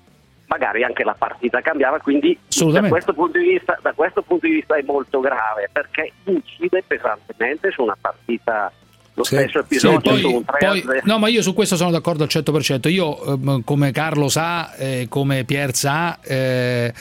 magari 0.47 0.85
anche 0.85 1.05
la 1.05 1.15
partita 1.19 1.61
cambiava, 1.61 1.99
quindi 1.99 2.39
da 2.71 2.89
questo, 2.89 3.13
punto 3.13 3.39
di 3.39 3.49
vista, 3.49 3.79
da 3.83 3.93
questo 3.93 4.23
punto 4.23 4.47
di 4.47 4.55
vista 4.55 4.77
è 4.77 4.83
molto 4.83 5.21
grave, 5.21 5.69
perché 5.73 6.13
incide 6.25 6.83
pesantemente 6.87 7.71
su 7.71 7.83
una 7.83 7.97
partita 8.01 8.73
lo 9.17 9.25
stesso 9.25 9.49
Sì, 9.51 9.59
episodio 9.59 10.01
poi- 10.01 10.25
un 10.25 10.45
3 10.45 10.59
poi- 10.61 10.85
no, 11.05 11.19
ma 11.19 11.29
io 11.29 11.41
su 11.43 11.55
questo 11.55 11.75
sono 11.77 11.91
d'accordo 11.91 12.23
al 12.25 12.29
100%. 12.29 12.89
Io, 12.89 13.25
ehm, 13.35 13.65
come 13.65 13.91
Carlo 13.91 14.29
sa, 14.29 14.75
eh, 14.77 15.07
come 15.09 15.45
Pier 15.45 15.75
sa, 15.75 16.19
eh, 16.23 16.93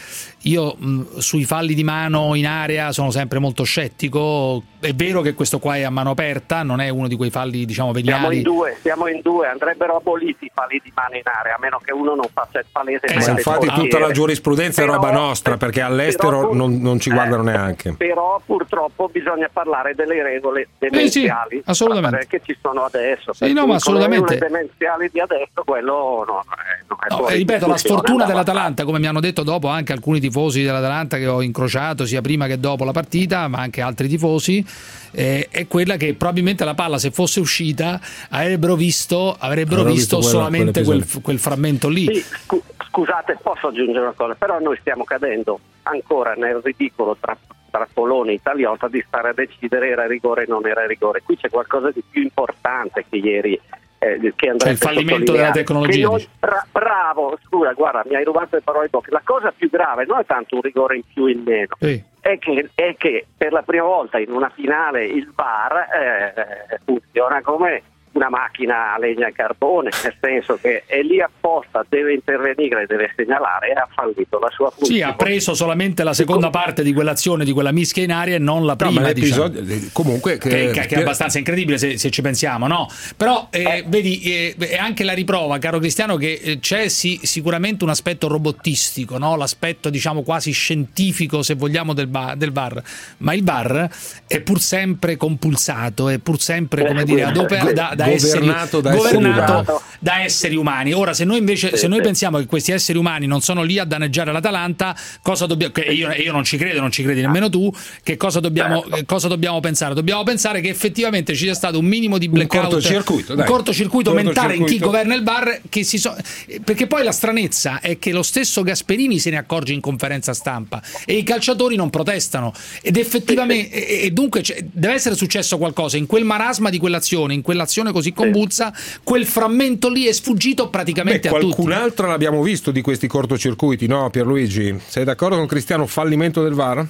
io 0.46 0.76
mh, 0.78 1.18
sui 1.18 1.44
falli 1.44 1.74
di 1.74 1.84
mano 1.84 2.36
in 2.36 2.46
area 2.46 2.92
sono 2.92 3.10
sempre 3.12 3.40
molto 3.40 3.64
scettico. 3.64 4.62
È 4.80 4.94
vero 4.94 5.22
che 5.22 5.34
questo 5.34 5.58
qua 5.58 5.76
è 5.78 5.82
a 5.82 5.90
mano 5.90 6.12
aperta, 6.12 6.62
non 6.62 6.80
è 6.80 6.90
uno 6.90 7.08
di 7.08 7.16
quei 7.16 7.32
falli, 7.32 7.66
diciamo, 7.66 7.92
Siamo 7.94 8.12
veniali. 8.14 8.38
in 8.38 8.44
due, 8.44 8.78
siamo 8.82 9.08
in 9.08 9.22
due, 9.24 9.48
andrebbero 9.48 9.96
aboliti 9.98 10.46
i 10.46 10.52
falli 10.54 10.80
di 10.84 10.92
mano 10.94 11.16
in 11.16 11.24
area, 11.24 11.56
a 11.56 11.58
meno 11.60 11.80
che 11.84 11.92
uno 11.92 12.14
non 12.14 12.28
faccia 12.32 12.60
il 12.60 12.66
palese. 12.72 13.08
Ma 13.16 13.32
infatti 13.32 13.68
tutta 13.68 13.98
la 13.98 14.12
giurisprudenza 14.12 14.84
è 14.84 14.86
Però- 14.86 14.98
roba 14.98 15.12
nostra 15.12 15.58
perché 15.58 15.82
all'estero 15.82 16.42
però- 16.42 16.54
non, 16.54 16.78
non 16.80 17.00
ci 17.00 17.10
guardano 17.10 17.42
neanche. 17.42 17.94
Però 17.98 18.40
purtroppo 18.46 19.10
bisogna 19.12 19.50
parlare 19.52 19.96
delle 19.96 20.22
regole 20.22 20.68
demenziali 20.78 21.60
assolutamente. 21.66 22.28
che 22.28 22.42
ci 22.46 22.56
sono 22.62 22.84
adesso. 22.84 23.34
Sì, 23.34 23.52
no, 23.54 23.62
ma 23.62 23.70
le 23.72 23.76
assolutamente. 23.78 24.34
regole 24.36 24.52
demenziali 24.52 25.10
di 25.12 25.20
adesso 25.20 25.64
quello 25.66 26.24
no, 26.28 26.42
è, 26.42 26.84
non 26.88 26.98
è 27.02 27.22
No, 27.22 27.28
eh, 27.30 27.36
ripeto, 27.38 27.66
la 27.66 27.78
sfortuna 27.78 28.26
dell'Atalanta, 28.26 28.84
come 28.84 29.00
mi 29.00 29.08
hanno 29.08 29.20
detto 29.20 29.42
dopo 29.42 29.68
anche 29.70 29.92
alcuni 29.92 30.20
tifosi 30.20 30.34
dell'Atalanta 30.36 31.18
che 31.18 31.28
ho 31.28 31.42
incrociato 31.42 32.06
sia 32.06 32.22
prima 32.22 32.48
che 32.48 32.60
dopo 32.60 32.84
la 32.84 32.92
partita, 32.92 33.48
ma 33.48 33.60
anche 33.60 33.82
altri 33.82 34.08
tifosi, 34.08 34.66
eh, 35.12 35.48
è 35.50 35.68
quella 35.68 35.96
che 35.98 36.14
probabilmente 36.14 36.66
la 36.66 36.74
palla, 36.74 36.98
se 36.98 37.12
fosse 37.12 37.40
uscita, 37.40 38.00
avrebbero 38.30 38.76
visto, 38.76 39.36
avrebbero 39.38 39.84
visto, 39.84 39.94
visto 39.94 40.16
quella- 40.18 40.32
solamente 40.32 40.84
quel, 40.84 41.06
quel 41.22 41.40
frammento 41.40 41.88
lì. 41.88 42.14
Sì, 42.14 42.20
scu- 42.44 42.64
scusate, 42.90 43.38
posso 43.42 43.68
aggiungere 43.68 44.00
una 44.02 44.14
cosa, 44.16 44.36
però 44.36 44.60
noi 44.60 44.78
stiamo 44.80 45.04
cadendo 45.04 45.60
ancora 45.84 46.34
nel 46.34 46.62
ridicolo 46.64 47.18
tra, 47.20 47.38
tra 47.70 47.88
Polone 47.92 48.32
e 48.32 48.36
Italiota 48.36 48.88
di 48.88 49.04
stare 49.08 49.30
a 49.30 49.34
decidere 49.34 49.90
era 49.90 50.08
rigore 50.08 50.46
o 50.48 50.54
non 50.54 50.68
era 50.68 50.86
rigore. 50.86 51.22
Qui 51.24 51.38
c'è 51.38 51.50
qualcosa 51.50 51.92
di 51.92 52.04
più 52.10 52.22
importante 52.22 53.06
che 53.10 53.18
ieri. 53.18 53.60
Eh, 54.00 54.20
che 54.36 54.50
andrebbe 54.50 54.58
Cioè 54.60 54.72
il 54.72 54.78
fallimento 54.78 55.32
della 55.32 55.52
tecnologia, 55.52 56.10
dici. 56.10 56.30
bra- 56.40 56.66
bravo, 56.72 57.38
scusa, 57.46 57.72
guarda, 57.74 58.04
mi 58.06 58.16
hai 58.16 58.24
rubato 58.24 58.56
le 58.56 58.62
parole 58.62 58.88
bocca. 58.90 59.10
La 59.12 59.22
cosa 59.24 59.52
più 59.56 59.70
grave 59.70 60.06
non 60.06 60.20
è 60.20 60.26
tanto 60.26 60.56
un 60.56 60.62
rigore 60.62 60.96
in 60.98 61.04
più 61.12 61.26
in 61.28 61.42
meno, 61.44 61.76
Sì. 61.80 62.04
è 62.20 62.38
che, 62.38 62.70
è 62.76 62.96
che 62.98 63.26
per 63.38 63.52
la 63.52 63.62
prima 63.62 63.86
volta 63.86 64.20
in 64.20 64.32
una 64.32 64.50
finale 64.50 65.06
il 65.06 65.32
VAR 65.34 65.88
eh, 65.94 66.80
funziona 66.86 67.42
come 67.42 67.82
una 68.16 68.30
macchina 68.30 68.94
a 68.94 68.98
legna 68.98 69.28
e 69.28 69.34
carbone, 69.34 69.90
nel 70.04 70.16
senso 70.22 70.58
che 70.62 70.84
è 70.86 71.02
lì 71.02 71.22
apposta, 71.22 71.86
deve 71.88 72.14
intervenire, 72.14 72.86
deve 72.88 73.12
segnalare 73.16 73.70
e 73.70 73.74
ha 73.74 73.88
fallito 73.94 74.40
la 74.40 74.50
sua 74.52 74.70
funzione. 74.72 75.02
Sì, 75.02 75.02
ha 75.06 75.14
preso 75.16 75.54
solamente 75.54 76.04
la 76.04 76.14
seconda 76.14 76.50
parte 76.50 76.82
di 76.82 76.94
quell'azione, 76.94 77.44
di 77.44 77.52
quella 77.52 77.72
mischia 77.74 78.04
in 78.04 78.12
aria 78.14 78.36
e 78.36 78.40
non 78.40 78.66
la 78.66 78.76
No, 78.80 78.88
prima. 78.88 79.02
ma 79.02 79.12
diciamo. 79.12 79.52
comunque 79.92 80.38
che, 80.38 80.72
che, 80.72 80.86
che- 80.88 80.96
è 80.96 81.00
abbastanza 81.02 81.38
incredibile 81.38 81.78
se, 81.78 81.98
se 81.98 82.10
ci 82.10 82.22
pensiamo, 82.22 82.68
no? 82.68 82.88
Però 83.18 83.48
eh, 83.52 83.84
vedi, 83.88 84.22
eh, 84.22 84.56
è 84.58 84.78
anche 84.78 85.04
la 85.04 85.14
riprova, 85.14 85.58
caro 85.60 85.80
Cristiano, 85.80 86.16
che 86.16 86.40
eh, 86.42 86.60
c'è 86.60 86.88
sì- 86.88 87.20
sicuramente 87.24 87.84
un 87.84 87.90
aspetto 87.90 88.28
robottistico, 88.30 89.18
no? 89.18 89.36
l'aspetto 89.36 89.90
diciamo 89.90 90.24
quasi 90.24 90.52
scientifico, 90.52 91.42
se 91.44 91.56
vogliamo, 91.56 91.94
del, 91.94 92.08
ba- 92.08 92.34
del 92.38 92.52
VAR. 92.54 92.82
Ma 93.18 93.34
il 93.34 93.44
VAR 93.44 93.90
è 94.26 94.40
pur 94.40 94.60
sempre 94.62 95.18
compulsato, 95.18 96.08
è 96.10 96.18
pur 96.20 96.40
sempre 96.40 96.86
come 96.86 97.04
dire, 97.04 97.24
adoper- 97.24 97.74
da, 97.74 97.92
da 97.96 98.05
da 98.06 98.12
esseri, 98.12 98.40
Governato 98.40 98.82
da 98.82 98.94
esseri 98.94 99.14
governato 99.16 99.52
umani. 99.54 99.80
da 100.00 100.22
esseri 100.24 100.56
umani. 100.56 100.94
Ora, 100.94 101.14
se 101.14 101.24
noi 101.26 101.38
invece 101.40 101.78
se 101.78 101.88
noi 101.88 102.02
pensiamo 102.02 102.38
che 102.38 102.46
questi 102.46 102.72
esseri 102.72 102.98
umani 102.98 103.26
non 103.28 103.42
sono 103.42 103.64
lì 103.64 103.80
a 103.80 103.86
danneggiare 103.86 104.32
l'Atalanta, 104.32 104.96
cosa 105.22 105.46
dobbiamo. 105.46 105.74
Io, 105.92 106.12
io 106.12 106.32
non 106.32 106.44
ci 106.44 106.58
credo, 106.58 106.80
non 106.80 106.92
ci 106.92 107.04
credi 107.04 107.22
nemmeno 107.22 107.50
tu. 107.50 107.72
Che 108.04 108.18
cosa 108.18 108.40
dobbiamo, 108.40 108.84
Certo. 108.90 109.06
cosa 109.06 109.28
dobbiamo 109.28 109.60
pensare? 109.60 109.94
Dobbiamo 109.94 110.24
pensare 110.24 110.62
che 110.62 110.70
effettivamente 110.70 111.34
ci 111.34 111.44
sia 111.46 111.54
stato 111.54 111.80
un 111.80 111.86
minimo 111.86 112.18
di 112.18 112.30
blackout, 112.30 112.64
cortocircuito, 112.70 113.32
un 113.32 113.38
dai. 113.40 113.48
cortocircuito 113.48 114.14
mentale 114.14 114.56
in 114.56 114.66
chi 114.66 114.78
governa 114.80 115.16
il 115.16 115.22
bar. 115.24 115.62
Che 115.70 115.84
si 115.84 115.98
so- 115.98 116.16
perché 116.64 116.88
poi 116.88 117.04
la 117.04 117.12
stranezza 117.12 117.80
è 117.80 117.98
che 118.00 118.12
lo 118.12 118.24
stesso 118.24 118.62
Gasperini 118.64 119.20
se 119.20 119.30
ne 119.30 119.38
accorge 119.38 119.74
in 119.74 119.82
conferenza 119.82 120.34
stampa 120.34 120.82
e 121.06 121.16
i 121.18 121.24
calciatori 121.24 121.76
non 121.76 121.90
protestano. 121.90 122.54
Ed 122.82 122.98
effettivamente, 122.98 123.72
e, 123.72 124.06
e 124.06 124.12
dunque 124.12 124.44
deve 124.72 124.94
essere 124.94 125.16
successo 125.16 125.58
qualcosa 125.58 125.98
in 125.98 126.06
quel 126.06 126.24
marasma 126.24 126.70
di 126.70 126.78
quell'azione, 126.78 127.34
in 127.34 127.42
quell'azione 127.42 127.92
così 127.96 128.12
convulsa, 128.12 128.74
quel 129.04 129.26
frammento 129.26 129.90
lì 129.90 130.06
è 130.06 130.12
sfuggito 130.12 130.66
Beh, 130.66 130.70
praticamente 130.70 131.30
a 131.30 131.32
tutti. 131.32 131.46
qualcun'altra 131.46 132.08
l'abbiamo 132.08 132.42
visto 132.42 132.72
di 132.72 132.82
questi 132.82 133.08
cortocircuiti, 133.08 133.88
no 133.88 134.10
Pierluigi? 134.10 134.78
Sei 134.86 135.06
d'accordo 135.06 135.38
con 135.38 135.48
Cristiano? 135.48 135.86
Fallimento 135.86 136.44
del 136.44 136.54
VAR? 136.54 136.86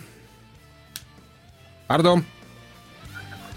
Pardo? 1.85 2.23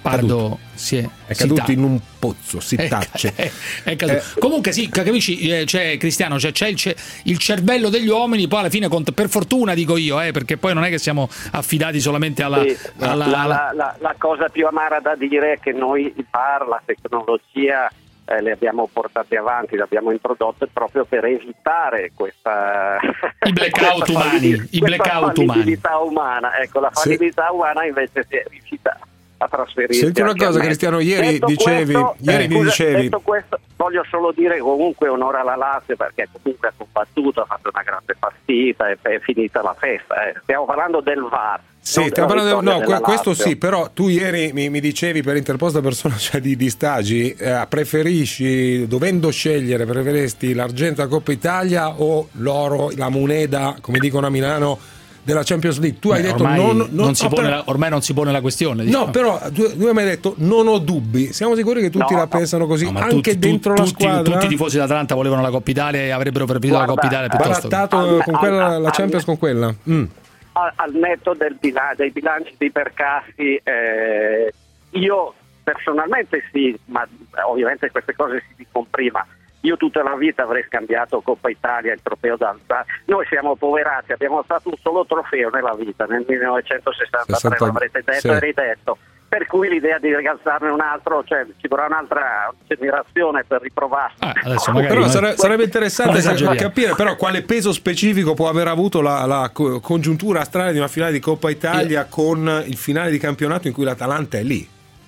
Pardo 0.01 0.59
si 0.75 0.97
è, 0.99 1.09
È 1.27 1.35
caduto 1.35 1.63
ta- 1.65 1.73
in 1.73 1.83
un 1.83 1.99
pozzo, 2.19 2.61
si 2.61 2.77
È 2.77 2.89
tacce. 2.89 3.33
è- 3.35 3.51
è 3.85 3.97
caduto. 3.97 4.23
Comunque 4.39 4.73
sì, 4.73 4.89
capisci, 4.89 5.39
eh, 5.49 5.65
c'è 5.65 5.97
Cristiano, 5.97 6.37
c'è, 6.37 6.53
c'è 6.53 6.69
il, 6.69 6.77
c'è 6.77 6.95
il 7.25 7.39
cervello 7.39 7.89
degli 7.89 8.09
uomini, 8.09 8.47
poi 8.49 8.61
alla 8.61 8.71
fine 8.71 8.89
cont- 8.89 9.13
per 9.13 9.29
fortuna 9.29 9.75
dico 9.75 9.97
io, 9.97 10.21
eh, 10.21 10.31
perché 10.33 10.57
poi 10.57 10.73
non 10.75 10.85
è 10.85 10.89
che 10.91 10.99
siamo 10.99 11.29
affidati 11.53 12.01
solamente 12.01 12.43
alla, 12.43 12.63
Sì, 12.63 12.77
alla- 13.01 13.15
la, 13.27 13.43
alla- 13.43 13.47
la- 13.47 13.71
la- 13.75 13.97
la 13.99 14.15
cosa 14.19 14.49
più 14.49 14.67
amara 14.67 15.01
da 15.01 15.15
dire 15.17 15.55
è 15.55 15.59
che 15.59 15.73
noi 15.73 16.13
il 16.17 16.27
VAR, 16.31 16.67
la 16.67 16.81
tecnologia, 16.85 17.91
eh, 18.25 18.43
le 18.43 18.53
abbiamo 18.53 18.89
portate 18.93 19.37
avanti, 19.37 19.75
le 19.77 19.83
abbiamo 19.83 20.11
introdotte 20.13 20.67
proprio 20.71 21.05
per 21.07 21.25
evitare 21.25 22.13
questa 22.15 22.99
I 23.47 23.53
blackout 23.53 24.05
questa 24.05 24.13
umani, 24.13 24.31
falli- 24.55 24.69
i 24.71 24.79
questa 24.79 24.97
blackout 25.03 25.39
umani. 25.39 25.47
fallibilità 25.49 25.99
umana. 25.99 26.59
Ecco, 26.59 26.81
la 26.81 26.91
Sì. 26.93 27.03
fallibilità 27.03 27.51
umana 27.53 27.85
invece 27.85 28.27
si 28.29 28.37
è 28.37 28.45
riuscita 28.49 28.99
a 29.39 29.49
trasferirsi. 29.49 30.01
Senti 30.01 30.21
una 30.21 30.35
cosa. 30.35 30.59
Cristiano, 30.61 30.99
ieri 31.01 31.33
Detto 31.33 31.47
dicevi- 31.47 31.93
questo, 31.93 32.17
ieri 32.21 32.45
eh, 32.45 32.49
mi 32.49 32.55
scusa, 32.55 32.65
dicevi- 32.69 33.11
questo, 33.23 33.61
voglio 33.77 34.05
solo 34.11 34.33
dire 34.33 34.59
comunque 34.59 35.09
onore 35.09 35.39
alla 35.39 35.57
Lazio 35.57 35.97
perché 35.97 36.29
comunque 36.33 36.69
ha 36.69 36.73
combattuto, 36.77 37.41
ha 37.41 37.47
fatto 37.47 37.71
una 37.73 37.83
grande 37.83 38.17
partita 38.19 38.91
e 38.91 38.99
è 39.01 39.19
finita 39.21 39.63
la 39.63 39.75
festa. 39.79 40.29
eh. 40.29 40.35
Stiamo 40.43 40.65
parlando 40.65 41.01
del 41.01 41.21
VAR. 41.31 41.61
Sì, 41.81 42.11
parlando- 42.13 42.61
no, 42.61 42.81
questo 43.01 43.31
Lazio. 43.31 43.35
sì, 43.47 43.57
però 43.57 43.89
tu 43.95 44.09
ieri 44.09 44.53
mi, 44.53 44.69
mi 44.69 44.81
dicevi 44.81 45.23
per 45.23 45.37
interposta 45.37 45.81
persona, 45.81 46.17
cioè 46.19 46.41
di, 46.41 46.55
di 46.57 46.69
stagi, 46.69 47.33
eh, 47.33 47.65
preferisci, 47.69 48.87
dovendo 48.87 49.31
scegliere, 49.31 49.87
preferesti 49.87 50.53
l'argento 50.53 51.01
a 51.01 51.07
Coppa 51.07 51.33
Italia 51.33 51.89
o 52.01 52.29
l'oro, 52.33 52.91
la 52.97 53.09
moneta, 53.09 53.77
come 53.81 53.99
dicono 54.01 54.27
a 54.27 54.31
Milano, 54.31 54.79
della 55.23 55.43
Champions 55.43 55.79
League? 55.79 55.99
Tu 55.99 56.11
hai 56.11 56.23
Beh, 56.23 56.29
detto 56.29 56.43
ormai, 56.43 56.57
non, 56.59 56.77
non 56.77 56.89
non- 56.93 57.15
si 57.15 57.25
no, 57.25 57.29
pone 57.31 57.43
però- 57.43 57.57
la- 57.57 57.63
ormai 57.67 57.91
non 57.91 58.03
si 58.03 58.15
pone 58.15 58.33
la 58.33 58.41
questione. 58.41 58.83
No, 58.85 58.89
diciamo. 58.89 59.11
però 59.11 59.41
tu, 59.53 59.77
tu 59.79 59.93
mi 59.93 60.01
hai 60.01 60.07
detto 60.07 60.35
non 60.39 60.67
ho 60.69 60.79
dubbi. 60.79 61.33
Siamo 61.33 61.55
sicuri 61.55 61.81
che 61.81 61.91
tutti 61.91 62.13
No, 62.13 62.19
la 62.19 62.25
no. 62.25 62.29
pensano 62.29 62.67
così, 62.67 62.91
No, 62.91 62.99
anche 62.99 63.15
tutti- 63.15 63.39
dentro 63.39 63.75
tu- 63.75 63.81
la 63.83 63.87
tutti, 63.87 64.03
squadra. 64.05 64.33
tutti 64.35 64.47
i 64.47 64.49
tifosi 64.49 64.77
dell'Atalanta 64.77 65.15
volevano 65.15 65.43
la 65.43 65.51
Coppa 65.51 65.71
Italia 65.71 66.01
e 66.01 66.11
avrebbero 66.11 66.45
preferito 66.47 66.79
la 66.79 66.85
Coppa 66.87 67.07
Italia 67.07 67.29
piuttosto. 67.29 67.69
Barattato 67.69 68.23
con 68.25 68.35
quella, 68.35 68.67
al- 68.67 68.81
la 68.83 68.89
al- 68.89 68.95
Champions 68.95 69.25
con 69.25 69.39
quella. 69.39 69.75
Mm. 69.91 70.05
al, 70.53 70.93
netto 70.95 71.35
del 71.35 71.57
bila- 71.61 71.93
dei 71.97 72.11
bilanci 72.11 72.55
dei 72.59 72.71
percassi, 72.73 73.61
eh, 73.63 74.53
io 74.91 75.35
personalmente 75.63 76.43
sì, 76.51 76.77
ma 76.87 77.07
ovviamente 77.47 77.91
queste 77.91 78.15
cose 78.17 78.43
si 78.49 78.55
dicono 78.57 78.87
prima. 78.91 79.25
Io 79.63 79.77
tutta 79.77 80.03
la 80.03 80.15
vita 80.15 80.45
avrei 80.45 80.65
scambiato 80.67 81.21
Coppa 81.21 81.49
Italia, 81.51 81.93
il 81.93 82.01
trofeo 82.03 82.37
d'alzare. 82.37 82.87
Noi 83.07 83.27
siamo 83.27 83.57
poverati, 83.57 84.13
abbiamo 84.13 84.43
fatto 84.45 84.69
un 84.69 84.77
solo 84.81 85.05
trofeo 85.05 85.51
nella 85.51 85.75
vita, 85.75 86.05
nel 86.05 86.25
1963, 86.27 87.35
60 87.35 87.67
l'avrete 87.67 88.03
detto 88.05 88.21
sì. 88.21 88.29
e 88.29 88.39
ridetto. 88.39 88.99
Per 89.29 89.47
cui 89.47 89.69
l'idea 89.69 89.99
di 89.99 90.15
rialzarne 90.15 90.71
un 90.71 90.81
altro, 90.81 91.23
cioè 91.23 91.45
ci 91.61 91.69
vorrà 91.69 91.85
un'altra 91.85 92.51
generazione 92.67 93.45
per 93.45 93.61
riprovarsi. 93.61 94.17
Ah, 94.21 94.33
adesso 94.43 94.73
magari 94.73 94.95
Però 94.95 95.07
sare- 95.09 95.37
sarebbe 95.37 95.65
interessante 95.65 96.23
capire 96.57 96.95
però 96.95 97.15
quale 97.15 97.43
peso 97.43 97.73
specifico 97.73 98.33
può 98.33 98.49
aver 98.49 98.69
avuto 98.69 99.03
la, 99.03 99.27
la 99.27 99.51
co- 99.53 99.81
congiuntura 99.81 100.45
strana 100.45 100.71
di 100.71 100.79
una 100.79 100.89
finale 100.89 101.13
di 101.13 101.21
Coppa 101.21 101.51
Italia 101.51 102.07
con 102.07 102.63
il 102.65 102.77
finale 102.79 103.11
di 103.11 103.19
campionato 103.19 103.67
in 103.67 103.75
cui 103.75 103.85
l'Atalanta 103.85 104.39
è 104.39 104.43
lì. 104.43 104.67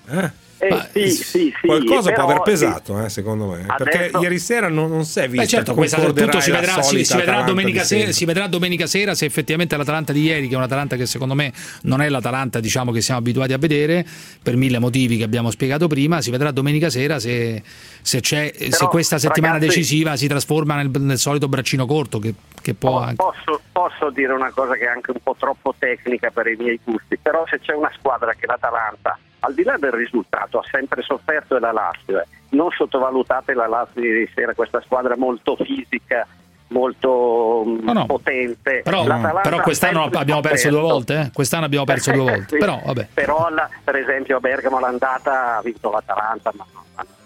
Eh? 0.09 0.40
Eh, 0.63 0.87
sì, 0.91 1.09
sì, 1.09 1.23
sì, 1.23 1.65
Qualcosa 1.65 2.11
però- 2.11 2.23
può 2.25 2.31
aver 2.33 2.43
pesato, 2.43 3.03
eh, 3.03 3.09
secondo 3.09 3.47
me. 3.47 3.65
Adesso- 3.67 3.75
Perché 3.83 4.17
ieri 4.21 4.37
sera 4.37 4.67
non, 4.69 4.89
non 4.91 5.05
si 5.05 5.19
è 5.19 5.23
visto. 5.27 5.41
Beh, 5.41 5.47
certo, 5.47 5.73
questa 5.73 5.97
tutto 5.99 6.39
si 6.39 6.51
vedrà, 6.51 6.81
si, 6.83 7.03
si 7.03 7.15
vedrà 7.17 7.41
domenica 7.41 7.83
sera, 7.83 8.11
si 8.11 8.25
vedrà 8.25 8.45
domenica 8.47 8.85
sera 8.85 9.15
se 9.15 9.25
effettivamente 9.25 9.75
l'Atalanta 9.75 10.13
di 10.13 10.21
ieri, 10.21 10.47
che 10.47 10.53
è 10.53 10.57
un'Atalanta 10.57 10.95
che 10.97 11.07
secondo 11.07 11.33
me 11.33 11.51
non 11.83 12.01
è 12.01 12.09
l'Atalanta 12.09 12.59
diciamo, 12.59 12.91
che 12.91 13.01
siamo 13.01 13.19
abituati 13.21 13.53
a 13.53 13.57
vedere, 13.57 14.05
per 14.43 14.55
mille 14.55 14.77
motivi 14.77 15.17
che 15.17 15.23
abbiamo 15.23 15.49
spiegato 15.49 15.87
prima, 15.87 16.21
si 16.21 16.29
vedrà 16.29 16.51
domenica 16.51 16.91
sera 16.91 17.17
se, 17.19 17.63
se, 18.01 18.19
c'è, 18.19 18.51
se 18.55 18.69
Però, 18.69 18.87
questa 18.89 19.17
settimana 19.17 19.53
ragazzi- 19.53 19.77
decisiva 19.79 20.15
si 20.15 20.27
trasforma 20.27 20.75
nel, 20.75 20.91
nel 20.99 21.17
solito 21.17 21.47
braccino 21.47 21.87
corto 21.87 22.19
che, 22.19 22.35
che 22.61 22.75
può 22.75 22.91
Po- 22.91 22.99
anche... 22.99 23.15
Posso, 23.15 23.61
posso 23.71 24.09
dire 24.11 24.33
una 24.33 24.51
cosa 24.51 24.73
che 24.75 24.85
è 24.85 24.89
anche 24.89 25.09
un 25.09 25.17
po' 25.23 25.35
troppo 25.39 25.73
tecnica 25.77 26.29
per 26.29 26.45
i 26.47 26.55
miei 26.55 26.79
gusti, 26.83 27.17
però 27.17 27.45
se 27.49 27.59
c'è 27.59 27.73
una 27.73 27.91
squadra 27.97 28.33
che 28.33 28.45
l'Atalanta, 28.45 29.17
al 29.41 29.53
di 29.53 29.63
là 29.63 29.75
del 29.77 29.91
risultato, 29.91 30.59
ha 30.59 30.63
sempre 30.71 31.01
sofferto 31.03 31.57
la 31.59 31.71
Lazio. 31.71 32.19
eh. 32.19 32.25
Non 32.49 32.69
sottovalutate 32.71 33.53
la 33.53 33.67
Lazio 33.67 34.01
di 34.01 34.29
sera, 34.33 34.53
questa 34.53 34.81
squadra 34.81 35.15
molto 35.17 35.55
fisica, 35.55 36.25
molto 36.69 37.63
mm, 37.65 37.83
No, 37.83 37.93
no. 37.93 38.05
potente. 38.05 38.81
Però, 38.83 39.03
però 39.41 39.61
quest'anno 39.61 40.03
abbiamo 40.11 40.41
perso 40.41 40.69
due 40.69 40.79
volte, 40.81 41.19
eh? 41.19 41.31
quest'anno 41.33 41.65
abbiamo 41.65 41.85
perso 41.85 42.11
due 42.11 42.23
volte, 42.23 42.45
Sì. 42.49 42.57
però 42.57 42.81
vabbè. 42.83 43.07
Però 43.13 43.49
la- 43.49 43.69
per 43.83 43.95
esempio 43.97 44.37
a 44.37 44.39
Bergamo 44.39 44.79
l'andata 44.79 45.57
ha 45.57 45.61
vinto 45.61 45.91
l'Atalanta, 45.91 46.51
ma 46.55 46.65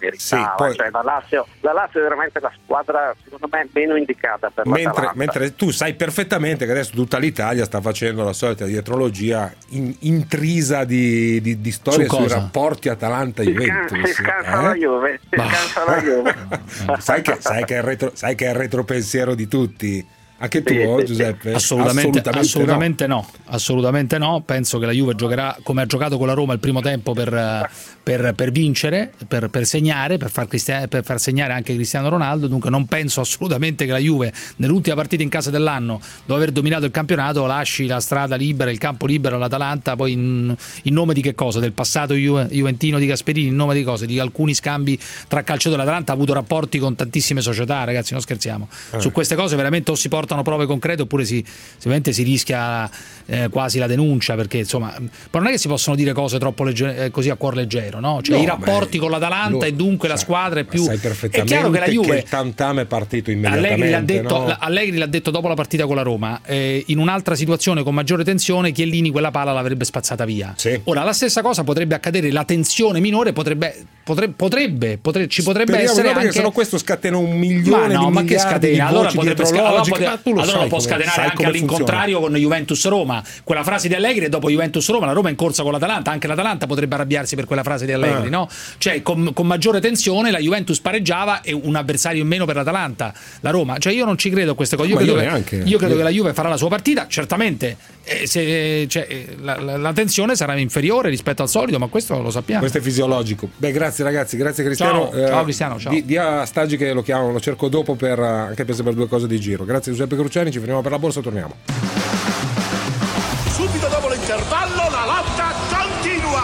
meritava. 0.05 0.41
Sì, 0.41 0.53
poi- 0.55 0.75
Cioè, 0.75 0.89
la, 0.91 1.01
Lazio, 1.03 1.47
la 1.61 1.73
Lazio 1.73 1.99
è 1.99 2.03
veramente 2.03 2.39
la 2.39 2.51
squadra, 2.63 3.15
secondo 3.23 3.47
me, 3.51 3.67
meno 3.73 3.95
indicata 3.95 4.49
per 4.49 4.65
Mentre, 4.67 5.11
mentre 5.15 5.55
tu 5.55 5.71
sai 5.71 5.93
perfettamente 5.93 6.65
che 6.65 6.71
adesso 6.71 6.91
tutta 6.95 7.17
l'Italia 7.17 7.65
sta 7.65 7.81
facendo 7.81 8.23
la 8.23 8.33
solita 8.33 8.65
dietrologia 8.65 9.53
in- 9.69 9.95
intrisa 10.01 10.83
di, 10.83 11.39
di- 11.41 11.59
di 11.61 11.71
storie 11.71 12.07
Su 12.07 12.15
sui 12.17 12.27
rapporti 12.27 12.89
si, 12.89 12.95
scan- 12.95 13.09
Atalanta-Juventus. 13.11 14.03
si 14.05 14.13
scansa 14.13 14.59
eh? 14.59 14.61
la 14.63 14.73
Juve, 14.73 15.19
si 15.29 15.35
scansa 15.37 15.85
la 15.85 16.01
Juve. 16.01 16.35
sai, 16.99 17.21
che, 17.21 17.37
sai 17.39 17.63
che 17.65 17.81
retro- 17.81 18.11
sai 18.13 18.35
che 18.35 18.45
è 18.45 18.49
il 18.49 18.55
retropensiero 18.55 19.35
di 19.35 19.47
tutti. 19.47 20.05
Anche 20.37 20.63
tu, 20.63 20.73
Sì. 20.99 21.05
Giuseppe? 21.05 21.53
Assolutamente, 21.53 22.19
assolutamente, 22.29 23.07
no. 23.07 23.15
no. 23.15 23.29
assolutamente 23.45 24.17
no. 24.17 24.41
Penso 24.45 24.79
che 24.79 24.85
la 24.85 24.91
Juve 24.91 25.15
giocherà 25.15 25.57
come 25.63 25.81
ha 25.81 25.85
giocato 25.85 26.17
con 26.17 26.27
la 26.27 26.33
Roma 26.33 26.51
il 26.53 26.59
primo 26.59 26.81
tempo 26.81 27.13
per, 27.13 27.69
per- 28.03 28.33
per 28.35 28.51
vincere, 28.51 29.13
per, 29.27 29.49
per 29.49 29.65
segnare, 29.65 30.17
per 30.17 30.29
far, 30.29 30.47
per 30.89 31.03
far 31.05 31.19
segnare 31.21 31.53
anche 31.53 31.73
Cristiano 31.73 32.09
Ronaldo. 32.09 32.47
Dunque 32.47 32.69
non 32.69 32.85
penso 32.85 33.21
assolutamente 33.21 33.85
che 33.85 33.91
la 33.91 33.97
Juve 33.97 34.33
nell'ultima 34.57 34.95
partita 34.95 35.23
in 35.23 35.29
casa 35.29 35.49
dell'anno, 35.49 36.01
dopo 36.25 36.35
aver 36.35 36.51
dominato 36.51 36.83
il 36.83 36.91
campionato, 36.91 37.45
lasci 37.45 37.85
la 37.87 38.01
strada 38.01 38.35
libera, 38.35 38.69
il 38.69 38.77
campo 38.77 39.05
libero 39.05 39.37
all'Atalanta, 39.37 39.95
poi 39.95 40.11
in, 40.11 40.55
in 40.83 40.93
nome 40.93 41.13
di 41.13 41.21
che 41.21 41.33
cosa? 41.33 41.59
Del 41.61 41.71
passato 41.71 42.13
Ju- 42.13 42.47
juventino 42.49 42.99
di 42.99 43.05
Gasperini, 43.05 43.47
in 43.47 43.55
nome 43.55 43.73
di 43.73 43.83
cosa? 43.83 44.05
Di 44.05 44.19
alcuni 44.19 44.53
scambi 44.53 44.99
tra 45.29 45.43
calciatori. 45.43 45.79
L'Atalanta 45.81 46.11
ha 46.11 46.15
avuto 46.15 46.33
rapporti 46.33 46.77
con 46.77 46.93
tantissime 46.95 47.39
società, 47.39 47.85
ragazzi, 47.85 48.11
non 48.11 48.21
scherziamo. 48.21 48.67
Eh. 48.91 48.99
Su 48.99 49.11
queste 49.13 49.35
cose 49.35 49.55
veramente 49.55 49.91
o 49.91 49.95
si 49.95 50.09
portano 50.25 50.41
prove 50.41 50.65
concrete 50.65 51.03
oppure 51.03 51.23
si, 51.23 51.43
si 52.11 52.23
rischia 52.23 52.89
eh, 53.27 53.49
quasi 53.49 53.77
la 53.77 53.87
denuncia 53.87 54.35
perché 54.35 54.57
insomma 54.57 54.91
però 55.29 55.43
non 55.43 55.47
è 55.47 55.51
che 55.51 55.57
si 55.59 55.67
possono 55.67 55.95
dire 55.95 56.13
cose 56.13 56.39
troppo 56.39 56.63
legge- 56.63 57.05
eh, 57.05 57.11
così 57.11 57.29
a 57.29 57.35
cuor 57.35 57.55
leggero 57.55 57.99
no? 57.99 58.19
cioè 58.21 58.37
No, 58.37 58.41
i 58.43 58.45
rapporti 58.45 58.97
ma- 58.97 59.03
con 59.03 59.11
l'Atalanta 59.11 59.57
lo- 59.57 59.63
e 59.63 59.73
dunque 59.73 60.07
la 60.07 60.15
sai- 60.15 60.23
squadra 60.25 60.59
è 60.59 60.63
ma 60.63 60.69
più 60.69 60.83
sai 60.83 60.99
è 61.29 61.43
chiaro 61.43 61.69
che 61.69 61.79
la 61.79 61.85
Juve 61.87 62.17
il 62.17 62.23
tantam 62.23 62.79
è 62.79 62.85
partito 62.85 63.29
immediatamente. 63.31 63.73
Allegri 63.73 63.89
l'ha, 63.91 64.01
detto, 64.01 64.37
no? 64.39 64.47
la- 64.47 64.57
Allegri 64.59 64.97
l'ha 64.97 65.05
detto 65.05 65.31
dopo 65.31 65.47
la 65.47 65.53
partita 65.53 65.85
con 65.85 65.95
la 65.95 66.01
Roma, 66.01 66.41
eh, 66.43 66.83
in 66.87 66.97
un'altra 66.97 67.35
situazione 67.35 67.83
con 67.83 67.93
maggiore 67.93 68.23
tensione 68.23 68.71
Chiellini 68.71 69.11
quella 69.11 69.31
palla 69.31 69.51
l'avrebbe 69.51 69.85
spazzata 69.85 70.25
via. 70.25 70.53
Sì. 70.57 70.79
Ora 70.85 71.03
la 71.03 71.13
stessa 71.13 71.41
cosa 71.41 71.63
potrebbe 71.63 71.95
accadere, 71.95 72.31
la 72.31 72.43
tensione 72.43 72.99
minore 72.99 73.33
potrebbe, 73.33 73.85
potre- 74.03 74.29
potrebbe, 74.29 74.97
potre- 74.97 75.27
ci 75.27 75.43
potrebbe 75.43 75.71
Speriamo 75.73 75.91
essere 75.91 76.07
no, 76.07 76.13
perché 76.13 76.27
anche... 76.27 76.39
sennò 76.39 76.51
questo 76.51 76.77
scatena 76.77 77.17
un 77.17 77.29
Ma 77.29 77.35
milione 77.35 77.93
no, 77.93 78.05
di 78.07 78.11
ma 78.11 78.23
che 78.23 78.39
scatena? 78.39 78.87
Allora 78.87 79.11
potrebbe 79.11 79.41
allora 79.43 79.81
dietrologiche, 79.81 79.93
lo 80.23 80.41
allora 80.41 80.59
sai 80.59 80.67
può 80.67 80.79
scatenare 80.79 81.21
anche 81.23 81.45
all'incontrario 81.45 82.19
con 82.19 82.33
Juventus 82.35 82.87
Roma. 82.87 83.23
Quella 83.43 83.63
frase 83.63 83.87
di 83.87 83.93
Allegri 83.93 84.25
e 84.25 84.29
dopo 84.29 84.49
Juventus 84.49 84.89
Roma, 84.89 85.05
la 85.05 85.11
Roma 85.13 85.27
è 85.27 85.31
in 85.31 85.37
corsa 85.37 85.63
con 85.63 85.71
l'Atalanta, 85.71 86.11
anche 86.11 86.27
l'Atalanta 86.27 86.67
potrebbe 86.67 86.95
arrabbiarsi 86.95 87.35
per 87.35 87.45
quella 87.45 87.63
frase 87.63 87.85
di 87.85 87.91
Allegri, 87.91 88.27
Ah. 88.27 88.29
no? 88.29 88.49
Cioè 88.77 89.01
con, 89.01 89.31
con 89.33 89.47
maggiore 89.47 89.79
tensione 89.81 90.31
la 90.31 90.39
Juventus 90.39 90.79
pareggiava 90.79 91.41
e 91.41 91.53
un 91.53 91.75
avversario 91.75 92.21
in 92.21 92.27
meno 92.27 92.45
per 92.45 92.55
l'Atalanta, 92.55 93.13
la 93.41 93.49
Roma. 93.49 93.77
Cioè 93.77 93.93
io 93.93 94.05
non 94.05 94.17
ci 94.17 94.29
credo 94.29 94.51
a 94.51 94.55
queste 94.55 94.75
cose. 94.75 94.89
Io 94.89 94.95
credo, 94.97 95.19
io 95.21 95.43
che, 95.43 95.55
io 95.57 95.77
credo 95.77 95.93
Io- 95.93 95.97
che 95.97 96.03
la 96.03 96.09
Juve 96.09 96.33
farà 96.33 96.49
la 96.49 96.57
sua 96.57 96.69
partita, 96.69 97.07
certamente 97.07 97.77
eh, 98.03 98.27
se- 98.27 98.85
cioè, 98.87 99.05
eh, 99.09 99.35
la, 99.41 99.59
la- 99.59 99.77
la 99.77 99.93
tensione 99.93 100.35
sarà 100.35 100.55
inferiore 100.57 101.09
rispetto 101.09 101.41
al 101.41 101.49
solito, 101.49 101.79
ma 101.79 101.87
questo 101.87 102.21
lo 102.21 102.29
sappiamo. 102.29 102.59
Questo 102.61 102.77
è 102.77 102.81
fisiologico. 102.81 103.49
Beh, 103.57 103.71
grazie. 103.71 104.03
Ragazzi, 104.03 104.37
grazie 104.37 104.63
Cristiano. 104.63 105.09
Ciao, 105.11 105.27
ciao, 105.27 105.43
Cristiano, 105.43 105.79
ciao. 105.79 105.91
Di, 105.91 106.05
di 106.05 106.15
a 106.17 106.45
Stagi 106.45 106.77
che 106.77 106.93
lo 106.93 107.01
chiamo, 107.01 107.31
lo 107.31 107.39
cerco 107.39 107.67
dopo 107.69 107.95
per, 107.95 108.19
eh, 108.19 108.23
anche 108.25 108.63
per 108.65 108.75
sapere 108.75 108.93
due 108.95 109.07
cose 109.07 109.25
di 109.27 109.39
giro. 109.39 109.65
Grazie 109.65 109.91
Giuseppe 109.91 110.04
Cruciani, 110.07 110.51
ci 110.51 110.59
fermiamo 110.59 110.81
per 110.81 110.91
la 110.91 110.99
borsa, 110.99 111.21
torniamo. 111.21 111.55
Subito 113.47 113.87
dopo 113.87 114.09
l'intervallo 114.09 114.89
la 114.89 115.05
lotta 115.05 115.53
continua. 115.75 116.41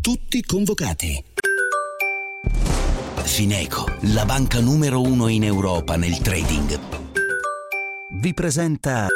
Tutti 0.00 0.42
convocati. 0.42 1.24
Fineco, 3.22 3.84
la 4.12 4.24
banca 4.24 4.60
numero 4.60 5.00
uno 5.00 5.28
in 5.28 5.44
Europa 5.44 5.96
nel 5.96 6.18
trading, 6.18 6.78
vi 8.20 8.32
presenta 8.32 9.08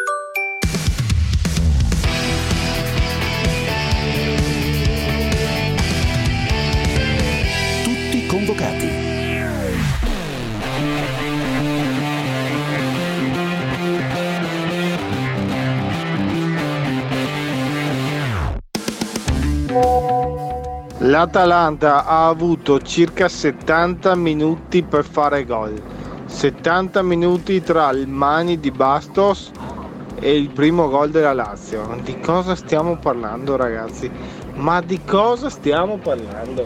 Tutti 7.83 8.27
convocati. 8.27 8.90
L'Atalanta 21.11 22.07
ha 22.07 22.29
avuto 22.29 22.79
circa 22.79 23.27
70 23.27 24.15
minuti 24.15 24.85
per 24.85 25.03
fare 25.03 25.45
gol. 25.45 25.75
70 26.27 27.03
minuti 27.03 27.61
tra 27.63 27.91
il 27.91 28.07
mani 28.07 28.61
di 28.61 28.71
Bastos 28.71 29.51
e 30.21 30.37
il 30.37 30.51
primo 30.51 30.89
gol 30.89 31.11
della 31.11 31.33
Lazio. 31.33 31.99
Di 32.05 32.21
cosa 32.21 32.55
stiamo 32.55 32.97
parlando 32.97 33.57
ragazzi? 33.57 34.09
Ma 34.55 34.81
di 34.83 35.03
cosa 35.03 35.51
stiamo 35.51 35.99
parlando? 35.99 36.65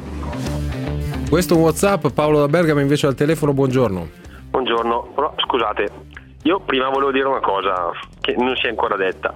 Questo 1.31 1.55
è 1.55 1.57
un 1.57 1.63
WhatsApp, 1.63 2.09
Paolo 2.09 2.41
da 2.41 2.49
Bergamo 2.49 2.81
invece 2.81 3.07
al 3.07 3.15
telefono, 3.15 3.55
buongiorno. 3.55 4.09
Buongiorno, 4.51 5.13
però 5.15 5.33
scusate, 5.39 5.91
io 6.43 6.61
prima 6.61 6.91
volevo 6.91 7.13
dire 7.13 7.27
una 7.27 7.41
cosa 7.41 7.93
che 8.21 8.35
non 8.37 8.55
si 8.57 8.67
è 8.67 8.69
ancora 8.69 8.97
detta. 8.97 9.33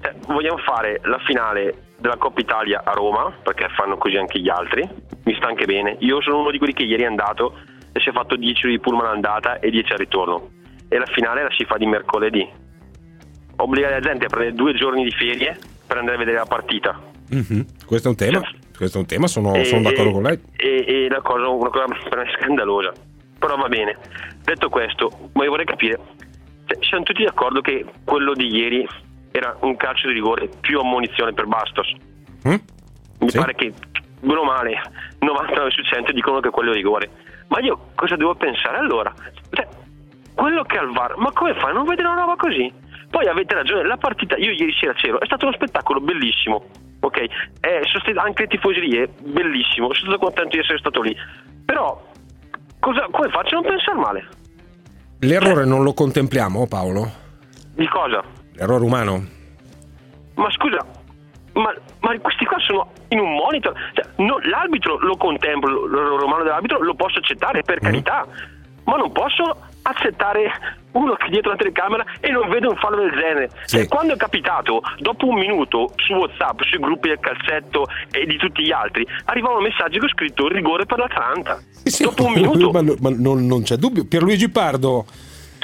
Eh, 0.00 0.14
vogliamo 0.26 0.56
fare 0.56 1.02
la 1.02 1.18
finale 1.26 1.87
della 1.98 2.16
Coppa 2.16 2.40
Italia 2.40 2.82
a 2.84 2.92
Roma, 2.92 3.32
perché 3.42 3.68
fanno 3.70 3.96
così 3.96 4.16
anche 4.16 4.38
gli 4.40 4.48
altri, 4.48 4.88
mi 5.24 5.34
sta 5.34 5.48
anche 5.48 5.66
bene. 5.66 5.96
Io 6.00 6.20
sono 6.22 6.38
uno 6.40 6.50
di 6.50 6.58
quelli 6.58 6.72
che 6.72 6.84
ieri 6.84 7.02
è 7.02 7.06
andato 7.06 7.58
e 7.92 8.00
si 8.00 8.08
è 8.08 8.12
fatto 8.12 8.36
10 8.36 8.64
ore 8.66 8.74
di 8.74 8.80
pullman 8.80 9.06
andata 9.06 9.58
e 9.58 9.70
10 9.70 9.92
al 9.92 9.98
ritorno. 9.98 10.50
E 10.88 10.98
la 10.98 11.06
finale 11.06 11.42
la 11.42 11.50
si 11.50 11.64
fa 11.64 11.76
di 11.76 11.86
mercoledì. 11.86 12.48
Obbligare 13.56 13.94
la 13.94 14.00
gente 14.00 14.26
a 14.26 14.28
prendere 14.28 14.54
due 14.54 14.72
giorni 14.74 15.02
di 15.02 15.10
ferie 15.10 15.58
per 15.86 15.98
andare 15.98 16.16
a 16.16 16.18
vedere 16.18 16.38
la 16.38 16.46
partita. 16.46 17.00
Mhm. 17.30 17.66
Questo 17.84 18.08
è 18.08 18.10
un 18.10 18.16
tema, 18.16 18.40
questo 18.76 18.98
è 18.98 19.00
un 19.00 19.06
tema, 19.06 19.26
sono, 19.26 19.54
E- 19.54 19.64
sono 19.64 19.82
d'accordo 19.82 20.10
e- 20.10 20.12
con 20.12 20.22
lei. 20.22 20.40
E, 20.56 20.84
e 20.86 21.08
la 21.08 21.20
cosa, 21.20 21.48
una 21.48 21.68
cosa 21.68 21.86
per 22.08 22.18
me 22.18 22.30
scandalosa. 22.38 22.92
Però 23.38 23.56
va 23.56 23.68
bene. 23.68 23.96
Detto 24.44 24.68
questo, 24.68 25.30
ma 25.32 25.44
io 25.44 25.50
vorrei 25.50 25.66
capire, 25.66 25.98
cioè, 26.66 26.78
siamo 26.84 27.02
tutti 27.02 27.24
d'accordo 27.24 27.60
che 27.60 27.84
quello 28.04 28.32
di 28.34 28.46
ieri 28.46 28.86
era 29.38 29.56
un 29.60 29.76
calcio 29.76 30.08
di 30.08 30.14
rigore 30.14 30.48
più 30.60 30.78
ammonizione 30.78 31.32
per 31.32 31.46
Bastos. 31.46 31.94
Mi 33.20 33.30
pare 33.32 33.54
che, 33.54 33.72
bene 34.20 34.38
o 34.38 34.44
male, 34.44 34.80
99 35.20 35.70
su 35.70 35.82
100 35.82 36.12
dicono 36.12 36.40
che 36.40 36.50
quello 36.50 36.72
è 36.72 36.74
rigore. 36.74 37.10
Ma 37.48 37.60
io 37.60 37.90
cosa 37.94 38.16
devo 38.16 38.34
pensare 38.34 38.76
allora? 38.76 39.12
Cioè, 39.50 39.66
quello 40.34 40.62
che 40.62 40.78
ha 40.78 40.82
il 40.82 40.92
VAR, 40.92 41.16
ma 41.16 41.32
come 41.32 41.54
fai 41.54 41.70
a 41.70 41.72
non 41.72 41.86
vedere 41.86 42.08
una 42.08 42.20
roba 42.20 42.36
così? 42.36 42.72
Poi 43.10 43.26
avete 43.26 43.54
ragione, 43.54 43.84
la 43.84 43.96
partita, 43.96 44.36
io 44.36 44.50
ieri 44.50 44.72
sera 44.78 44.92
c'ero, 44.92 45.18
è 45.18 45.24
stato 45.24 45.46
uno 45.46 45.54
spettacolo 45.54 46.00
bellissimo, 46.00 46.62
ok? 47.00 47.16
Eh, 47.18 47.80
sono 47.84 48.20
anche 48.20 48.42
le 48.42 48.48
tifoserie, 48.48 49.08
bellissimo, 49.22 49.92
sono 49.94 50.10
stato 50.10 50.18
contento 50.18 50.50
di 50.50 50.58
essere 50.58 50.78
stato 50.78 51.00
lì. 51.00 51.16
Però, 51.64 52.06
cosa, 52.78 53.08
come 53.10 53.28
faccio 53.30 53.56
a 53.56 53.60
non 53.60 53.70
pensare 53.70 53.98
male? 53.98 54.28
L'errore 55.20 55.64
non 55.64 55.82
lo 55.82 55.94
contempliamo, 55.94 56.66
Paolo? 56.68 57.10
Di 57.74 57.88
cosa? 57.88 58.22
L'errore 58.58 58.84
umano? 58.84 59.24
Ma 60.34 60.50
scusa, 60.50 60.84
ma, 61.52 61.72
ma 62.00 62.18
questi 62.18 62.44
qua 62.44 62.58
sono 62.58 62.90
in 63.08 63.20
un 63.20 63.32
monitor? 63.34 63.72
Cioè, 63.92 64.04
no, 64.16 64.38
l'arbitro 64.42 64.98
lo 64.98 65.16
contemplo, 65.16 65.86
l'errore 65.86 66.24
umano 66.24 66.42
dell'arbitro 66.42 66.82
lo 66.82 66.94
posso 66.94 67.18
accettare, 67.18 67.62
per 67.62 67.78
carità, 67.78 68.26
ma 68.84 68.96
non 68.96 69.12
posso 69.12 69.56
accettare 69.82 70.50
uno 70.92 71.14
che 71.14 71.28
dietro 71.30 71.50
la 71.50 71.56
telecamera 71.56 72.04
e 72.18 72.30
non 72.30 72.48
vede 72.48 72.66
un 72.66 72.76
fallo 72.76 72.96
del 72.96 73.12
genere. 73.12 73.50
Sì. 73.64 73.78
E 73.78 73.86
quando 73.86 74.14
è 74.14 74.16
capitato, 74.16 74.80
dopo 74.98 75.28
un 75.28 75.38
minuto, 75.38 75.92
su 75.96 76.14
WhatsApp, 76.14 76.60
sui 76.62 76.78
gruppi 76.78 77.08
del 77.08 77.20
calcetto 77.20 77.86
e 78.10 78.26
di 78.26 78.36
tutti 78.38 78.64
gli 78.64 78.72
altri, 78.72 79.06
arrivavano 79.26 79.60
messaggi 79.60 79.98
con 79.98 80.08
scritto 80.08 80.48
rigore 80.48 80.84
per 80.84 80.98
l'Atalanta. 80.98 81.60
dopo 82.00 82.24
un 82.24 82.32
minuto. 82.32 82.70
ma, 82.82 82.82
ma 82.82 83.10
non, 83.16 83.46
non 83.46 83.62
c'è 83.62 83.76
dubbio. 83.76 84.04
Pierluigi 84.04 84.48
Pardo, 84.50 85.06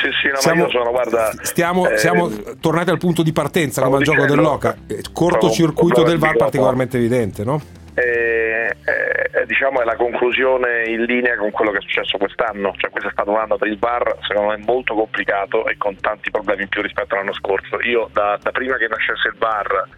Sì, 0.05 0.11
sì, 0.21 0.29
no, 0.29 0.37
Siamo- 0.37 0.61
ma 0.61 0.67
io 0.67 0.71
sono, 0.71 0.91
guarda... 0.91 1.31
stiamo, 1.41 1.89
eh, 1.89 1.97
siamo 1.97 2.29
tornati 2.61 2.91
al 2.91 2.99
punto 2.99 3.23
di 3.23 3.33
partenza 3.33 3.83
come 3.83 3.97
al 3.97 4.03
gioco 4.03 4.27
dell'Oca. 4.27 4.77
Eh, 4.87 5.03
Cortocircuito 5.11 6.03
del 6.03 6.19
VAR 6.19 6.37
particolarmente 6.37 6.99
evidente, 6.99 7.43
no? 7.43 7.61
eh, 7.95 8.75
eh, 8.85 9.47
diciamo 9.47 9.81
è 9.81 9.85
la 9.85 9.95
conclusione 9.97 10.85
in 10.89 11.05
linea 11.05 11.37
con 11.37 11.51
quello 11.53 11.71
che 11.71 11.79
è 11.79 11.81
successo 11.81 12.19
quest'anno, 12.19 12.75
cioè 12.77 12.91
questo 12.91 13.09
è 13.09 13.13
stato 13.13 13.31
un 13.31 13.37
anno 13.37 13.57
per 13.57 13.69
il 13.69 13.79
VAR 13.79 14.17
secondo 14.27 14.51
me 14.51 14.59
molto 14.67 14.95
complicato 14.95 15.67
e 15.67 15.77
con 15.79 15.97
tanti 16.01 16.31
problemi 16.31 16.63
in 16.63 16.69
più 16.69 16.83
rispetto 16.83 17.15
all'anno 17.15 17.33
scorso. 17.33 17.81
Io 17.83 18.11
da, 18.13 18.39
da 18.43 18.51
prima 18.51 18.77
che 18.77 18.89
nascesse 18.89 19.29
il 19.29 19.37
VAR 19.39 19.89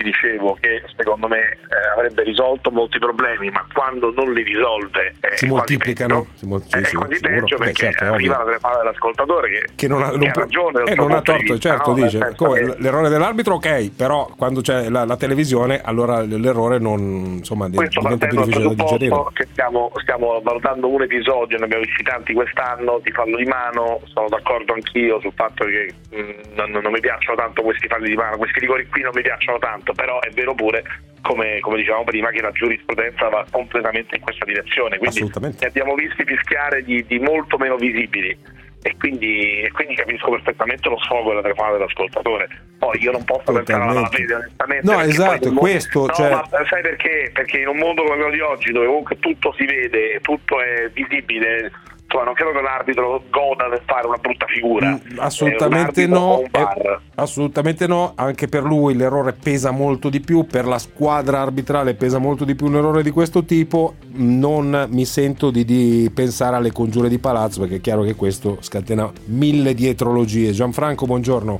ti 0.00 0.04
dicevo 0.04 0.56
che 0.60 0.82
secondo 0.96 1.28
me 1.28 1.40
eh, 1.40 1.58
avrebbe 1.94 2.22
risolto 2.22 2.70
molti 2.70 2.98
problemi, 2.98 3.50
ma 3.50 3.66
quando 3.72 4.10
non 4.16 4.32
li 4.32 4.42
risolve 4.42 5.14
è 5.20 5.36
Si 5.36 5.46
moltiplicano. 5.46 6.22
peggio. 6.22 6.30
Si 6.36 6.46
mol- 6.46 6.62
sì, 6.62 6.76
È 6.78 6.84
sì, 6.84 6.84
sicuro. 6.86 7.08
peggio 7.20 7.56
perché 7.56 7.72
certo, 7.74 8.04
ovvio. 8.04 8.14
arriva 8.14 8.36
dalle 8.44 8.58
palle 8.58 8.76
dell'ascoltatore 8.78 9.48
che, 9.50 9.64
Che 9.76 9.88
non 9.88 10.02
ha, 10.02 10.10
non 10.10 10.18
che 10.20 10.30
può- 10.30 10.42
ragione 10.42 10.82
eh, 10.84 10.94
non 10.94 11.12
ha 11.12 11.20
torto, 11.20 11.52
vista, 11.52 11.68
certo, 11.70 11.90
no? 11.90 11.94
Dice. 12.02 12.32
Come 12.36 12.58
che- 12.58 12.74
l'errore 12.78 13.08
dell'arbitro, 13.10 13.54
ok, 13.54 13.90
però 13.94 14.26
quando 14.36 14.60
c'è 14.62 14.88
la, 14.88 15.04
la 15.04 15.16
televisione, 15.16 15.80
allora 15.82 16.22
l'errore 16.22 16.78
non 16.78 16.98
insomma 17.38 17.68
questo 17.70 18.00
diventa 18.00 18.26
più 18.26 18.38
difficile 18.42 18.74
da 18.74 18.82
digerire. 18.84 19.16
che 19.34 19.46
stiamo, 19.50 19.92
stiamo 20.00 20.40
valutando 20.42 20.88
un 20.88 21.02
episodio, 21.02 21.58
ne 21.58 21.64
abbiamo 21.64 21.84
visti 21.84 22.02
tanti 22.02 22.32
quest'anno, 22.32 23.00
di 23.02 23.10
fallo 23.10 23.36
di 23.36 23.44
mano, 23.44 24.00
sono 24.12 24.28
d'accordo 24.28 24.72
anch'io 24.72 25.20
sul 25.20 25.32
fatto 25.34 25.64
che 25.66 25.92
mh, 26.10 26.54
non, 26.54 26.70
non 26.70 26.90
mi 26.92 27.00
piacciono 27.00 27.36
tanto 27.36 27.62
questi 27.62 27.86
falli 27.88 28.08
di 28.08 28.16
mano, 28.16 28.36
questi 28.36 28.60
rigori 28.60 28.86
qui 28.88 29.02
non 29.02 29.12
mi 29.14 29.22
piacciono 29.22 29.58
tanto, 29.58 29.89
però 29.92 30.20
è 30.20 30.30
vero 30.30 30.54
pure, 30.54 30.82
come, 31.22 31.60
come 31.60 31.76
dicevamo 31.76 32.04
prima, 32.04 32.30
che 32.30 32.40
la 32.40 32.52
giurisprudenza 32.52 33.28
va 33.28 33.44
completamente 33.50 34.16
in 34.16 34.22
questa 34.22 34.44
direzione, 34.44 34.98
quindi 34.98 35.30
ne 35.40 35.66
abbiamo 35.66 35.94
visti 35.94 36.24
fischiare 36.24 36.82
di, 36.82 37.04
di 37.06 37.18
molto 37.18 37.56
meno 37.58 37.76
visibili. 37.76 38.36
E 38.82 38.96
quindi, 38.98 39.60
e 39.60 39.70
quindi 39.72 39.94
capisco 39.94 40.30
perfettamente 40.30 40.88
lo 40.88 40.98
sfogo 41.00 41.28
della 41.28 41.42
telefonata 41.42 41.76
dell'ascoltatore. 41.76 42.48
Poi 42.78 42.98
io 43.02 43.12
non 43.12 43.22
posso 43.24 43.52
pensare 43.52 43.82
alla 43.82 43.92
Totalmente. 43.92 44.16
fede 44.16 44.34
onestamente. 44.34 44.90
No, 44.90 45.00
esatto, 45.02 45.44
mondo- 45.44 45.60
questo, 45.60 46.06
No, 46.06 46.12
cioè- 46.14 46.30
ma 46.30 46.48
sai 46.66 46.80
perché? 46.80 47.30
Perché 47.30 47.58
in 47.58 47.68
un 47.68 47.76
mondo 47.76 48.02
come 48.04 48.16
quello 48.16 48.30
di 48.30 48.40
oggi, 48.40 48.72
dove 48.72 48.86
comunque 48.86 49.18
tutto 49.18 49.52
si 49.58 49.66
vede, 49.66 50.18
tutto 50.22 50.62
è 50.62 50.88
visibile, 50.94 51.70
insomma, 52.10 52.24
non 52.24 52.34
credo 52.34 52.50
che 52.50 52.60
l'arbitro 52.60 53.22
goda 53.30 53.68
del 53.68 53.80
fare 53.86 54.06
una 54.08 54.16
brutta 54.16 54.46
figura. 54.46 54.90
Mm, 54.90 55.18
Assolutamente 55.18 56.02
Eh, 56.02 56.04
o 56.06 56.08
no, 56.08 56.42
eh, 56.50 56.98
assolutamente 57.14 57.86
no, 57.86 58.12
anche 58.16 58.48
per 58.48 58.64
lui 58.64 58.94
l'errore 58.94 59.32
pesa 59.32 59.70
molto 59.70 60.08
di 60.10 60.20
più, 60.20 60.44
per 60.44 60.66
la 60.66 60.78
squadra 60.78 61.40
arbitrale 61.40 61.94
pesa 61.94 62.18
molto 62.18 62.44
di 62.44 62.56
più 62.56 62.66
un 62.66 62.76
errore 62.76 63.02
di 63.02 63.10
questo 63.10 63.44
tipo, 63.44 63.94
non 64.14 64.88
mi 64.90 65.04
sento 65.04 65.50
di, 65.50 65.64
di 65.64 66.10
pensare 66.12 66.56
alle 66.56 66.72
congiure 66.72 67.08
di 67.08 67.18
palazzo 67.18 67.60
perché 67.60 67.76
è 67.76 67.80
chiaro 67.80 68.02
che 68.02 68.16
questo 68.16 68.58
scatena 68.60 69.10
mille 69.26 69.74
dietrologie. 69.74 70.50
Gianfranco, 70.50 71.06
buongiorno. 71.06 71.58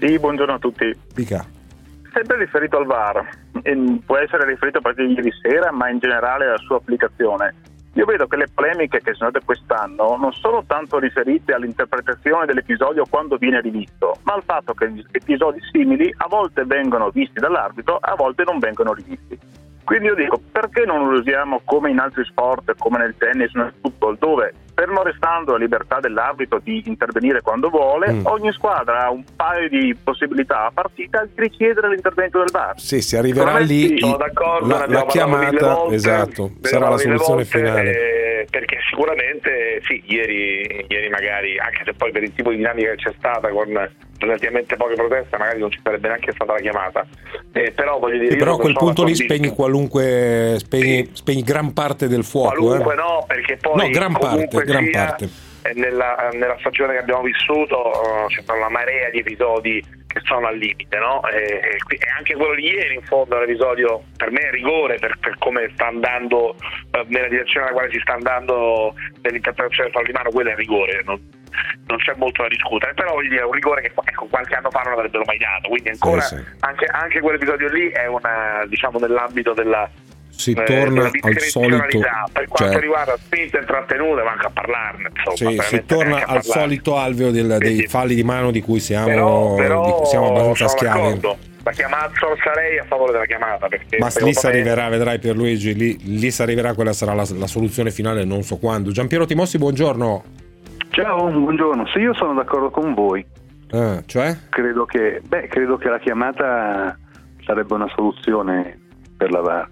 Sì, 0.00 0.18
buongiorno 0.18 0.54
a 0.54 0.58
tutti. 0.58 0.92
Dica. 1.14 1.44
Sempre 2.12 2.38
riferito 2.38 2.78
al 2.78 2.86
VAR, 2.86 3.28
può 4.04 4.16
essere 4.16 4.46
riferito 4.46 4.78
a 4.78 4.80
partire 4.80 5.06
di 5.08 5.14
ieri 5.14 5.30
sera, 5.40 5.70
ma 5.70 5.88
in 5.88 5.98
generale 5.98 6.46
alla 6.46 6.56
sua 6.56 6.76
applicazione. 6.76 7.54
Io 7.94 8.04
vedo 8.04 8.26
che 8.26 8.36
le 8.36 8.46
polemiche 8.52 9.00
che 9.00 9.14
sono 9.14 9.30
state 9.30 9.44
quest'anno 9.44 10.16
non 10.16 10.32
sono 10.32 10.62
tanto 10.66 10.98
riferite 10.98 11.52
all'interpretazione 11.52 12.46
dell'episodio 12.46 13.04
quando 13.08 13.36
viene 13.36 13.60
rivisto, 13.60 14.18
ma 14.22 14.34
al 14.34 14.44
fatto 14.44 14.72
che 14.74 14.92
episodi 15.10 15.58
simili 15.72 16.12
a 16.18 16.26
volte 16.28 16.64
vengono 16.64 17.10
visti 17.10 17.40
dall'arbitro, 17.40 17.98
a 18.00 18.14
volte 18.14 18.44
non 18.44 18.58
vengono 18.58 18.92
rivisti. 18.92 19.38
Quindi 19.82 20.08
io 20.08 20.14
dico, 20.14 20.40
perché 20.52 20.84
non 20.84 21.08
lo 21.08 21.18
usiamo 21.18 21.62
come 21.64 21.90
in 21.90 21.98
altri 21.98 22.22
sport, 22.24 22.74
come 22.76 22.98
nel 22.98 23.16
tennis, 23.16 23.52
nel 23.54 23.72
football, 23.80 24.18
dove 24.18 24.52
fermo 24.78 25.02
restando 25.02 25.52
la 25.52 25.58
libertà 25.58 25.98
dell'arbitro 25.98 26.60
di 26.62 26.84
intervenire 26.86 27.40
quando 27.40 27.68
vuole, 27.68 28.12
Mm. 28.12 28.26
ogni 28.26 28.52
squadra 28.52 29.06
ha 29.06 29.10
un 29.10 29.24
paio 29.34 29.68
di 29.68 29.96
possibilità 30.04 30.66
a 30.66 30.70
partita 30.72 31.24
di 31.24 31.32
richiedere 31.34 31.88
l'intervento 31.88 32.38
del 32.38 32.50
VAR. 32.52 32.78
Sì, 32.78 33.02
si 33.02 33.16
arriverà 33.16 33.58
lì 33.58 33.98
sì, 33.98 34.16
la, 34.62 34.86
la 34.86 35.04
chiamata, 35.06 35.74
volte, 35.74 35.94
esatto, 35.96 36.52
sarà 36.60 36.90
la 36.90 36.96
soluzione 36.96 37.42
volte, 37.42 37.58
finale. 37.58 37.90
Eh, 37.90 38.46
perché 38.50 38.78
sicuramente 38.88 39.80
sì, 39.82 40.00
ieri, 40.06 40.84
ieri 40.88 41.08
magari, 41.08 41.58
anche 41.58 41.82
se 41.84 41.94
poi 41.94 42.12
per 42.12 42.22
il 42.22 42.32
tipo 42.32 42.50
di 42.50 42.56
dinamica 42.56 42.90
che 42.90 42.96
c'è 42.96 43.12
stata 43.18 43.48
con 43.48 43.66
relativamente 44.20 44.74
poche 44.76 44.94
proteste, 44.94 45.36
magari 45.36 45.60
non 45.60 45.70
ci 45.70 45.80
sarebbe 45.82 46.08
neanche 46.08 46.32
stata 46.32 46.52
la 46.52 46.58
chiamata. 46.58 47.06
Eh, 47.52 47.72
però 47.72 47.98
voglio 47.98 48.18
dire, 48.18 48.32
Sì, 48.32 48.36
però 48.36 48.54
a 48.54 48.58
quel 48.58 48.74
punto 48.74 49.04
lì 49.04 49.14
spegni 49.14 49.48
qualunque 49.48 50.56
spegni, 50.58 51.08
spegni 51.12 51.42
gran 51.42 51.72
parte 51.72 52.08
del 52.08 52.24
fuoco 52.24 52.54
Qualunque 52.54 52.92
eh. 52.92 52.96
no, 52.96 53.24
perché 53.26 53.56
poi 53.56 53.76
No, 53.76 53.88
gran 53.90 54.12
parte, 54.18 54.64
gran 54.72 54.90
parte. 54.90 55.28
eh, 55.62 55.72
Nella, 55.74 56.30
nella 56.32 56.56
stagione 56.60 56.94
che 56.94 57.00
abbiamo 57.00 57.22
vissuto 57.22 58.24
eh, 58.24 58.26
c'è 58.28 58.42
stata 58.42 58.58
una 58.58 58.68
marea 58.70 59.10
di 59.10 59.18
episodi 59.18 59.84
che 60.08 60.20
sono 60.24 60.46
al 60.46 60.56
limite, 60.56 60.96
no? 60.98 61.20
E, 61.28 61.60
e 61.88 61.98
anche 62.16 62.34
quello 62.34 62.54
di 62.54 62.62
ieri 62.64 62.94
in 62.94 63.02
fondo 63.02 63.34
è 63.34 63.38
un 63.38 63.44
episodio 63.44 64.04
per 64.16 64.30
me 64.30 64.40
è 64.40 64.50
rigore 64.50 64.96
per, 64.98 65.18
per 65.20 65.36
come 65.38 65.68
sta 65.74 65.88
andando 65.88 66.54
eh, 66.92 67.04
nella 67.08 67.28
direzione 67.28 67.66
nella 67.66 67.76
quale 67.76 67.90
si 67.92 67.98
sta 68.00 68.14
andando 68.14 68.94
nell'interpretazione 69.20 69.84
del 69.84 69.92
fallo 69.92 70.06
di 70.06 70.12
mano, 70.12 70.30
quello 70.30 70.50
è 70.50 70.54
rigore, 70.54 71.02
non, 71.04 71.20
non 71.86 71.98
c'è 71.98 72.14
molto 72.16 72.40
da 72.42 72.48
discutere, 72.48 72.94
però 72.94 73.12
voglio 73.12 73.28
dire, 73.28 73.42
è 73.42 73.44
un 73.44 73.52
rigore 73.52 73.82
che 73.82 73.92
ecco, 74.02 74.26
qualche 74.30 74.54
anno 74.54 74.70
fa 74.70 74.80
non 74.80 74.92
avrebbero 74.94 75.24
mai 75.26 75.36
dato, 75.38 75.68
quindi 75.68 75.90
ancora 75.90 76.20
Sì, 76.22 76.36
sì. 76.36 76.44
Anche, 76.60 76.86
anche 76.86 77.20
quell'episodio 77.20 77.68
lì 77.68 77.90
è 77.90 78.06
una, 78.06 78.64
diciamo 78.66 78.98
nell'ambito 78.98 79.52
della 79.52 79.90
Si 80.38 80.52
eh, 80.52 80.62
torna 80.62 81.10
al 81.20 81.38
solito 81.40 81.98
per 82.32 82.46
quanto 82.46 82.72
cioè, 82.72 82.80
riguarda 82.80 83.16
spinte 83.18 83.58
e 83.58 83.64
trattenute 83.64 84.22
manca 84.22 84.46
a 84.46 84.50
parlarne 84.50 85.10
insomma, 85.26 85.50
sì, 85.62 85.68
si 85.76 85.84
torna 85.84 86.14
al 86.14 86.20
parlarne. 86.20 86.42
solito 86.42 86.96
alveo 86.96 87.30
del- 87.32 87.48
dei 87.48 87.58
Quindi- 87.58 87.86
falli 87.88 88.14
di 88.14 88.22
mano 88.22 88.52
di 88.52 88.60
cui 88.62 88.78
siamo, 88.78 89.06
però, 89.06 89.54
però 89.56 89.84
di 89.86 89.90
cui 89.92 90.06
siamo 90.06 90.28
abbastanza 90.28 90.68
schiavi. 90.68 91.00
d'accordo. 91.00 91.36
la 91.64 91.72
chiamata 91.72 92.12
sarei 92.42 92.78
a 92.78 92.84
favore 92.84 93.12
della 93.12 93.24
chiamata 93.26 93.66
perché 93.66 93.98
Ma 93.98 94.06
lì 94.06 94.32
si 94.32 94.46
me- 94.46 94.52
arriverà, 94.52 94.88
vedrai 94.88 95.18
Pierluigi, 95.18 95.74
lì, 95.74 95.98
lì 96.18 96.30
si 96.30 96.40
arriverà, 96.40 96.72
quella 96.74 96.92
sarà 96.92 97.14
la, 97.14 97.26
la 97.36 97.46
soluzione 97.48 97.90
finale, 97.90 98.24
non 98.24 98.42
so 98.42 98.58
quando. 98.58 98.92
Giampiero 98.92 99.26
Timossi, 99.26 99.58
buongiorno. 99.58 100.24
Ciao, 100.90 101.28
buongiorno. 101.30 101.86
Sì, 101.88 101.98
io 101.98 102.14
sono 102.14 102.32
d'accordo 102.34 102.70
con 102.70 102.94
voi. 102.94 103.26
Eh, 103.70 104.02
cioè? 104.06 104.34
Credo 104.48 104.86
che, 104.86 105.20
beh, 105.22 105.48
credo 105.48 105.76
che 105.76 105.88
la 105.90 105.98
chiamata 105.98 106.96
sarebbe 107.44 107.74
una 107.74 107.88
soluzione 107.94 108.78
per 109.16 109.30
la 109.30 109.40
VAR, 109.40 109.68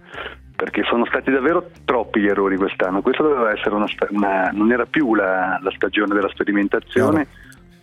perché 0.56 0.82
sono 0.84 1.04
stati 1.04 1.30
davvero 1.30 1.70
troppi 1.84 2.20
gli 2.20 2.26
errori 2.28 2.56
quest'anno. 2.56 3.02
Questa 3.02 3.22
doveva 3.22 3.52
essere 3.52 3.74
una, 3.74 3.86
una- 4.10 4.50
non 4.52 4.72
era 4.72 4.86
più 4.86 5.14
la, 5.14 5.58
la 5.62 5.70
stagione 5.74 6.14
della 6.14 6.30
sperimentazione 6.30 7.26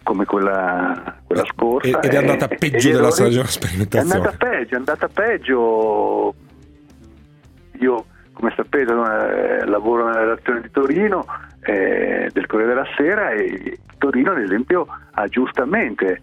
come 0.01 0.25
quella, 0.25 1.17
quella 1.25 1.45
scorsa. 1.45 1.99
Ed 2.01 2.11
è 2.13 2.17
andata 2.17 2.47
e- 2.49 2.57
peggio 2.57 2.87
della 2.87 2.97
errori- 3.07 3.13
stagione 3.13 3.43
È 3.47 3.51
sperimentazione. 3.51 4.15
andata 4.25 4.37
peggio, 4.37 4.73
è 4.73 4.77
andata 4.77 5.07
peggio. 5.07 6.35
Io, 7.79 8.05
come 8.33 8.53
sapete, 8.55 8.91
eh, 8.91 9.65
lavoro 9.65 10.07
nella 10.07 10.21
redazione 10.21 10.61
di 10.61 10.71
Torino, 10.71 11.25
eh, 11.61 12.29
del 12.33 12.45
Corriere 12.47 12.73
della 12.73 12.87
Sera, 12.97 13.29
e 13.31 13.77
Torino, 13.97 14.31
ad 14.31 14.39
esempio, 14.39 14.87
ha 15.11 15.27
giustamente, 15.27 16.19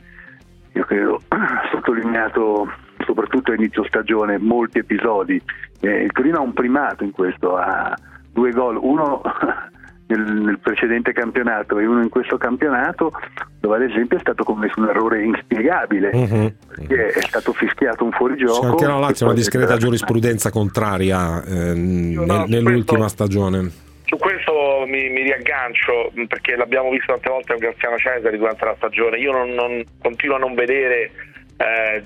io 0.72 0.84
credo, 0.84 1.20
sottolineato 1.72 2.68
soprattutto 3.04 3.50
a 3.52 3.54
inizio 3.54 3.84
stagione 3.84 4.38
molti 4.38 4.78
episodi. 4.78 5.40
Eh, 5.80 6.02
il 6.02 6.12
Torino 6.12 6.38
ha 6.38 6.42
un 6.42 6.52
primato 6.52 7.04
in 7.04 7.10
questo, 7.12 7.56
ha 7.56 7.94
due 8.32 8.50
gol, 8.52 8.76
uno 8.80 9.20
nel, 10.08 10.20
nel 10.20 10.58
precedente 10.58 11.12
campionato 11.12 11.78
e 11.78 11.86
uno 11.86 12.02
in 12.02 12.08
questo 12.08 12.36
campionato, 12.36 13.12
dove 13.60 13.76
ad 13.76 13.82
esempio 13.82 14.16
è 14.16 14.20
stato 14.20 14.42
commesso 14.44 14.80
un 14.80 14.88
errore 14.88 15.22
inspiegabile, 15.24 16.10
Mhm. 16.12 16.54
perché 16.74 17.08
è 17.08 17.20
stato 17.22 17.52
fischiato 17.52 18.04
un 18.04 18.10
fuorigioco. 18.12 18.54
Sì, 18.60 18.66
anche 18.66 18.86
la 18.86 18.98
Lazio 18.98 19.26
ha 19.26 19.28
una 19.30 19.38
discreta 19.38 19.76
giurisprudenza 19.76 20.50
contraria 20.50 21.42
eh, 21.44 21.74
nel- 21.74 22.24
no, 22.26 22.44
nell'ultima 22.46 23.08
stagione. 23.08 23.70
Su 24.04 24.16
questo 24.16 24.52
mi, 24.88 25.08
mi 25.10 25.22
riaggancio 25.22 26.10
perché 26.26 26.56
l'abbiamo 26.56 26.90
visto 26.90 27.12
tante 27.12 27.30
volte 27.30 27.52
con 27.52 27.62
Graziano 27.62 27.96
Cesari 27.96 28.36
durante 28.38 28.64
la 28.64 28.74
stagione. 28.76 29.18
Io 29.18 29.30
non, 29.30 29.50
non- 29.50 29.84
continuo 30.02 30.34
a 30.34 30.38
non 30.40 30.54
vedere 30.54 31.12
eh, 31.56 32.02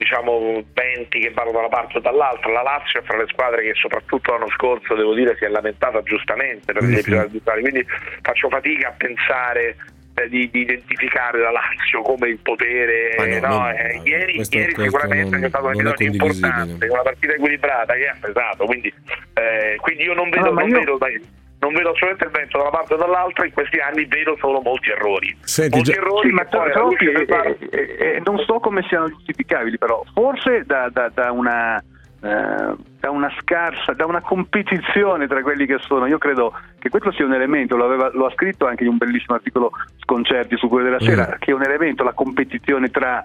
diciamo 0.00 0.64
venti 0.72 1.20
che 1.20 1.30
vanno 1.30 1.52
da 1.52 1.58
una 1.58 1.68
parte 1.68 1.98
o 1.98 2.00
dall'altra. 2.00 2.50
La 2.50 2.62
Lazio 2.62 3.00
è 3.00 3.02
fra 3.04 3.18
le 3.18 3.26
squadre 3.28 3.60
che 3.62 3.74
soprattutto 3.74 4.32
l'anno 4.32 4.48
scorso 4.56 4.94
devo 4.94 5.12
dire 5.12 5.36
si 5.36 5.44
è 5.44 5.48
lamentata 5.48 6.00
giustamente 6.02 6.72
per 6.72 6.82
gli 6.84 6.94
episodi 6.96 7.16
arbitrali, 7.18 7.60
quindi 7.60 7.84
faccio 8.22 8.48
fatica 8.48 8.88
a 8.88 8.94
pensare 8.96 9.76
eh, 10.14 10.28
di, 10.28 10.48
di 10.50 10.60
identificare 10.62 11.38
la 11.38 11.50
Lazio 11.50 12.00
come 12.00 12.28
il 12.28 12.38
potere. 12.38 13.14
No, 13.18 13.46
no, 13.46 13.58
no, 13.58 13.70
eh, 13.70 14.00
ieri 14.04 14.34
questo- 14.36 14.56
ieri 14.56 14.72
questo 14.72 14.90
sicuramente 14.96 15.36
non- 15.36 15.44
è 15.44 15.48
stato 15.48 15.66
un 15.66 15.72
non 15.72 15.86
episodio 15.92 16.12
importante, 16.12 16.86
una 16.88 17.02
partita 17.02 17.34
equilibrata 17.34 17.94
che 17.94 18.08
ha 18.08 18.16
pesato, 18.18 18.64
quindi, 18.64 18.92
eh, 19.34 19.76
quindi 19.80 20.02
io 20.04 20.14
non 20.14 20.30
vedo, 20.30 20.46
No, 20.46 20.52
ma 20.52 20.60
non 20.62 20.70
io- 20.70 20.78
vedo 20.78 20.98
non 21.60 21.72
vedo 21.74 21.90
assolutamente 21.90 22.24
il 22.24 22.30
vento 22.30 22.56
da 22.56 22.62
una 22.64 22.72
parte 22.72 22.94
o 22.94 22.96
dall'altra, 22.96 23.44
in 23.46 23.52
questi 23.52 23.78
anni 23.78 24.06
vedo 24.06 24.36
solo 24.40 24.60
molti 24.60 24.90
errori. 24.90 25.36
Senti, 25.42 25.76
molti 25.76 25.92
già- 25.92 25.98
errori 26.00 26.28
Sì, 26.28 26.34
ma 26.34 26.44
troppi, 26.46 27.04
del 27.04 27.26
VAR- 27.26 27.46
eh, 27.46 27.68
eh, 27.70 27.96
eh, 28.16 28.22
non 28.24 28.38
so 28.38 28.58
come 28.60 28.82
siano 28.88 29.08
giustificabili, 29.08 29.76
però 29.78 30.02
forse 30.14 30.64
da, 30.64 30.88
da- 30.90 31.10
da 31.12 31.30
una, 31.32 31.76
eh, 31.76 32.74
da 33.00 33.10
una 33.10 33.30
scarsa, 33.40 33.92
da 33.92 34.06
una 34.06 34.20
competizione 34.20 35.26
tra 35.26 35.42
quelli 35.42 35.66
che 35.66 35.78
sono. 35.80 36.06
Io 36.06 36.18
credo 36.18 36.52
che 36.78 36.88
questo 36.88 37.12
sia 37.12 37.24
un 37.26 37.34
elemento, 37.34 37.76
lo, 37.76 37.84
aveva- 37.84 38.10
lo 38.12 38.26
ha 38.26 38.30
scritto 38.32 38.66
anche 38.66 38.84
in 38.84 38.90
un 38.90 38.96
bellissimo 38.96 39.34
articolo 39.36 39.70
Sconcerti 40.00 40.56
su 40.56 40.68
quello 40.68 40.86
della 40.86 41.00
sera, 41.00 41.28
Mm. 41.34 41.38
che 41.38 41.50
è 41.50 41.54
un 41.54 41.62
elemento, 41.62 42.02
la 42.02 42.12
competizione 42.14 42.90
tra 42.90 43.22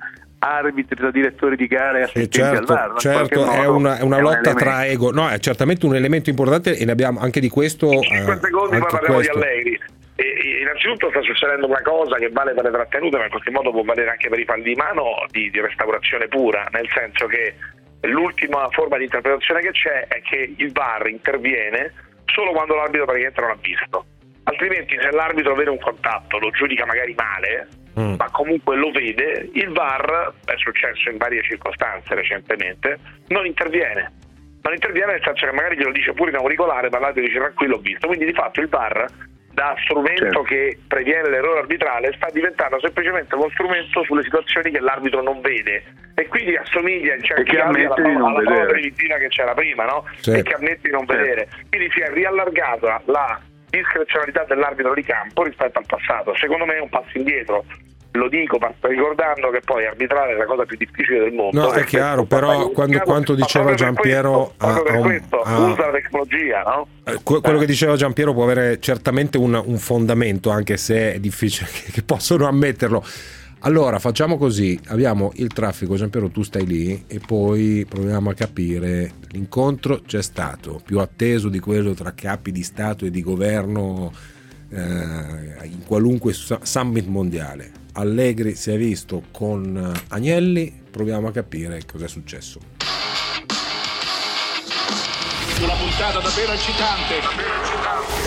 arbitri, 0.53 0.95
tra 0.95 1.11
direttori 1.11 1.55
di 1.55 1.67
gara 1.67 1.99
e 1.99 2.05
Sì, 2.07 2.17
assistenti 2.19 2.39
al 2.39 2.55
certo, 2.65 2.73
VAR. 2.73 2.87
no? 2.87 2.93
In 2.93 2.99
certo, 2.99 3.51
è 3.51 3.67
una, 3.67 3.97
è 3.97 4.01
una 4.01 4.15
è 4.15 4.19
un 4.19 4.23
lotta 4.23 4.39
elemento. 4.39 4.63
tra 4.63 4.85
ego. 4.85 5.11
No, 5.11 5.29
è 5.29 5.39
certamente 5.39 5.85
un 5.85 5.95
elemento 5.95 6.29
importante 6.29 6.77
e 6.77 6.85
ne 6.85 6.91
abbiamo 6.91 7.19
anche 7.19 7.39
di 7.39 7.49
questo. 7.49 7.91
In 7.91 7.99
eh, 7.99 8.03
5 8.03 8.39
secondi 8.41 8.77
poi 8.77 8.87
parliamo 8.89 9.15
questo. 9.15 9.37
di 9.39 9.43
Allegri. 9.43 9.79
E 10.17 10.59
innanzitutto 10.61 11.09
sta 11.09 11.21
succedendo 11.21 11.67
una 11.67 11.81
cosa 11.81 12.15
che 12.15 12.29
vale 12.29 12.53
per 12.53 12.63
le 12.63 12.71
trattenute, 12.71 13.17
ma 13.17 13.23
in 13.25 13.29
qualche 13.29 13.51
modo 13.51 13.71
può 13.71 13.83
valere 13.83 14.11
anche 14.11 14.29
per 14.29 14.39
i 14.39 14.45
falli 14.45 14.63
di 14.63 14.75
mano 14.75 15.25
di, 15.29 15.49
di 15.49 15.59
restaurazione 15.59 16.27
pura, 16.27 16.67
nel 16.71 16.87
senso 16.93 17.25
che 17.27 17.53
l'ultima 18.01 18.67
forma 18.71 18.97
di 18.97 19.03
interpretazione 19.05 19.61
che 19.61 19.71
c'è 19.71 20.07
è 20.07 20.21
che 20.21 20.53
il 20.55 20.71
VAR 20.71 21.07
interviene 21.07 21.91
solo 22.25 22.51
quando 22.51 22.75
l'arbitro 22.75 23.05
praticamente 23.05 23.41
non 23.41 23.49
ha 23.51 23.57
visto. 23.61 24.05
Altrimenti 24.43 24.95
se 25.01 25.11
l'arbitro 25.11 25.55
vede 25.55 25.69
un 25.71 25.79
contatto, 25.79 26.37
lo 26.37 26.49
giudica 26.51 26.85
magari 26.85 27.13
male, 27.17 27.67
Mm. 27.99 28.15
ma 28.17 28.29
comunque 28.31 28.75
lo 28.75 28.91
vede, 28.91 29.49
il 29.53 29.69
VAR, 29.69 30.33
è 30.45 30.53
successo 30.57 31.09
in 31.09 31.17
varie 31.17 31.41
circostanze 31.43 32.13
recentemente, 32.13 32.99
non 33.27 33.45
interviene. 33.45 34.11
Non 34.61 34.73
interviene 34.73 35.13
nel 35.13 35.21
senso 35.23 35.45
che 35.45 35.51
magari 35.53 35.77
glielo 35.77 35.91
dice 35.91 36.11
pure 36.13 36.31
in 36.31 36.37
auricolare, 36.37 36.89
ma 36.89 36.99
l'arbitro 36.99 37.27
dice 37.27 37.39
tranquillo 37.39 37.75
ho 37.75 37.79
visto. 37.79 38.07
Quindi 38.07 38.25
di 38.25 38.33
fatto 38.33 38.59
il 38.61 38.67
VAR 38.67 39.05
da 39.53 39.73
strumento 39.83 40.23
Certo. 40.23 40.41
che 40.41 40.77
previene 40.85 41.29
l'errore 41.29 41.59
arbitrale 41.59 42.11
sta 42.17 42.27
diventando 42.33 42.77
semplicemente 42.81 43.35
uno 43.35 43.49
strumento 43.51 44.03
sulle 44.03 44.23
situazioni 44.23 44.69
che 44.69 44.81
l'arbitro 44.81 45.21
non 45.21 45.39
vede 45.39 45.81
e 46.13 46.27
quindi 46.27 46.57
assomiglia 46.57 47.15
in 47.15 47.23
certi 47.23 47.55
casi 47.55 47.79
alla, 47.83 47.93
alla 47.95 48.41
prova 48.41 48.65
preventiva 48.65 49.15
che 49.15 49.29
c'era 49.29 49.53
prima 49.53 49.85
no? 49.85 50.03
Certo. 50.19 50.31
e 50.39 50.43
che 50.43 50.53
ammette 50.55 50.79
di 50.81 50.91
non 50.91 51.07
Certo. 51.07 51.21
vedere 51.23 51.47
quindi 51.69 51.89
si 51.91 52.01
è 52.01 52.09
riallargata 52.11 53.01
la 53.05 53.39
discrezionalità 53.77 54.45
dell'arbitro 54.47 54.93
di 54.93 55.03
campo 55.03 55.43
rispetto 55.43 55.79
al 55.79 55.85
passato. 55.87 56.33
Secondo 56.35 56.65
me 56.65 56.75
è 56.75 56.79
un 56.81 56.89
passo 56.89 57.17
indietro. 57.17 57.63
Lo 58.11 58.29
dico 58.29 58.57
ricordando 58.79 59.49
che 59.49 59.59
poi 59.59 59.85
arbitrare 59.85 60.31
è 60.31 60.35
la 60.37 60.45
cosa 60.45 60.63
più 60.63 60.77
difficile 60.77 61.19
del 61.19 61.33
mondo. 61.33 61.59
No, 61.59 61.71
è 61.73 61.83
chiaro, 61.83 62.23
però 62.23 62.69
quando- 62.69 62.99
quanto 63.01 63.35
diceva 63.35 63.73
Giampiero, 63.73 64.53
questo, 64.57 64.65
ha 64.65 64.97
un- 64.97 65.01
questo, 65.01 65.41
ha- 65.41 65.57
usa 65.59 65.85
la 65.87 65.91
tecnologia 65.91 66.61
no? 66.61 66.87
Eh, 67.03 67.19
que- 67.23 67.41
quello 67.41 67.59
che 67.59 67.65
diceva 67.65 67.97
Giampiero 67.97 68.31
può 68.33 68.43
avere 68.45 68.79
certamente 68.79 69.37
un, 69.37 69.61
un 69.61 69.77
fondamento, 69.77 70.49
anche 70.49 70.77
se 70.77 71.15
è 71.15 71.19
difficile 71.19 71.67
che, 71.83 71.91
che 71.91 72.03
possono 72.03 72.47
ammetterlo. 72.47 73.03
Allora, 73.65 73.97
facciamo 73.97 74.37
così, 74.37 74.79
abbiamo 74.89 75.31
il 75.37 75.47
traffico, 75.47 75.95
Giampiero 75.95 76.29
tu 76.29 76.43
stai 76.43 76.67
lì 76.67 77.05
e 77.07 77.19
poi 77.19 77.83
proviamo 77.89 78.29
a 78.29 78.35
capire, 78.35 79.13
l'incontro 79.29 80.01
c'è 80.05 80.21
stato, 80.21 80.79
più 80.85 80.99
atteso 80.99 81.49
di 81.49 81.57
quello 81.57 81.95
tra 81.95 82.13
capi 82.13 82.51
di 82.51 82.61
Stato 82.61 83.05
e 83.05 83.09
di 83.09 83.23
governo 83.23 84.13
eh, 84.69 85.65
in 85.65 85.83
qualunque 85.83 86.31
su- 86.33 86.59
summit 86.61 87.07
mondiale. 87.07 87.71
Allegri 87.93 88.53
si 88.53 88.69
è 88.69 88.77
visto 88.77 89.23
con 89.31 89.75
eh, 89.75 89.99
Agnelli, 90.09 90.81
proviamo 90.91 91.29
a 91.29 91.31
capire 91.31 91.81
cosa 91.91 92.05
è 92.05 92.07
successo. 92.07 92.59
Una 95.59 95.73
puntata 95.73 96.19
davvero 96.19 96.51
eccitante. 96.51 97.15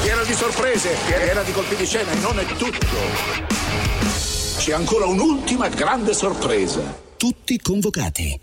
Piena 0.02 0.24
di 0.24 0.32
sorprese, 0.32 0.96
piena 1.06 1.42
di 1.42 1.52
colpi 1.52 1.76
di 1.76 1.86
scena 1.86 2.10
e 2.10 2.18
non 2.18 2.40
è 2.40 2.44
tutto. 2.56 3.57
C'è 4.58 4.72
ancora 4.72 5.06
un'ultima 5.06 5.68
grande 5.68 6.12
sorpresa. 6.12 6.80
Tutti 7.16 7.58
convocati. 7.58 8.40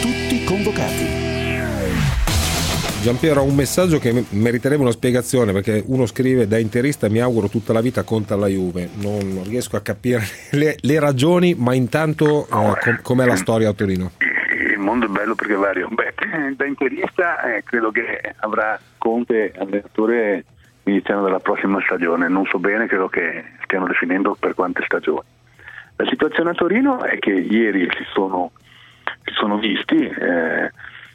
Tutti 0.00 0.44
convocati. 0.44 1.18
Giampiero 3.02 3.40
ha 3.40 3.42
un 3.42 3.54
messaggio 3.54 3.98
che 3.98 4.12
me- 4.12 4.24
meriterebbe 4.28 4.82
una 4.82 4.90
spiegazione 4.90 5.52
perché 5.52 5.82
uno 5.86 6.04
scrive 6.04 6.46
da 6.46 6.58
interista 6.58 7.08
mi 7.08 7.20
auguro 7.20 7.48
tutta 7.48 7.72
la 7.72 7.80
vita 7.80 8.02
conta 8.02 8.36
la 8.36 8.46
Juve. 8.46 8.90
Non, 8.96 9.32
non 9.32 9.44
riesco 9.44 9.76
a 9.76 9.80
capire 9.80 10.22
le, 10.52 10.76
le 10.80 10.98
ragioni, 11.00 11.54
ma 11.56 11.74
intanto 11.74 12.44
eh, 12.44 12.48
com- 12.50 12.98
com'è 13.02 13.24
la 13.24 13.36
storia 13.36 13.70
a 13.70 13.72
Torino? 13.72 14.12
Il 14.80 14.86
mondo 14.86 15.04
è 15.04 15.08
bello 15.10 15.34
perché 15.34 15.52
è 15.52 15.58
vario. 15.58 15.88
Beh, 15.88 16.14
da 16.56 16.64
interista 16.64 17.42
eh, 17.42 17.62
credo 17.62 17.90
che 17.90 18.34
avrà 18.38 18.80
Conte 18.96 19.52
allenatore 19.58 20.44
iniziando 20.84 21.24
dalla 21.24 21.38
prossima 21.38 21.82
stagione. 21.82 22.28
Non 22.28 22.46
so 22.46 22.58
bene, 22.58 22.86
credo 22.86 23.08
che 23.08 23.44
stiano 23.62 23.86
definendo 23.86 24.34
per 24.40 24.54
quante 24.54 24.82
stagioni. 24.86 25.28
La 25.96 26.06
situazione 26.06 26.50
a 26.50 26.54
Torino 26.54 27.02
è 27.02 27.18
che 27.18 27.30
ieri 27.30 27.90
si 27.94 28.06
sono, 28.10 28.52
si 29.22 29.34
sono 29.34 29.58
visti, 29.58 29.96
eh, 29.96 30.72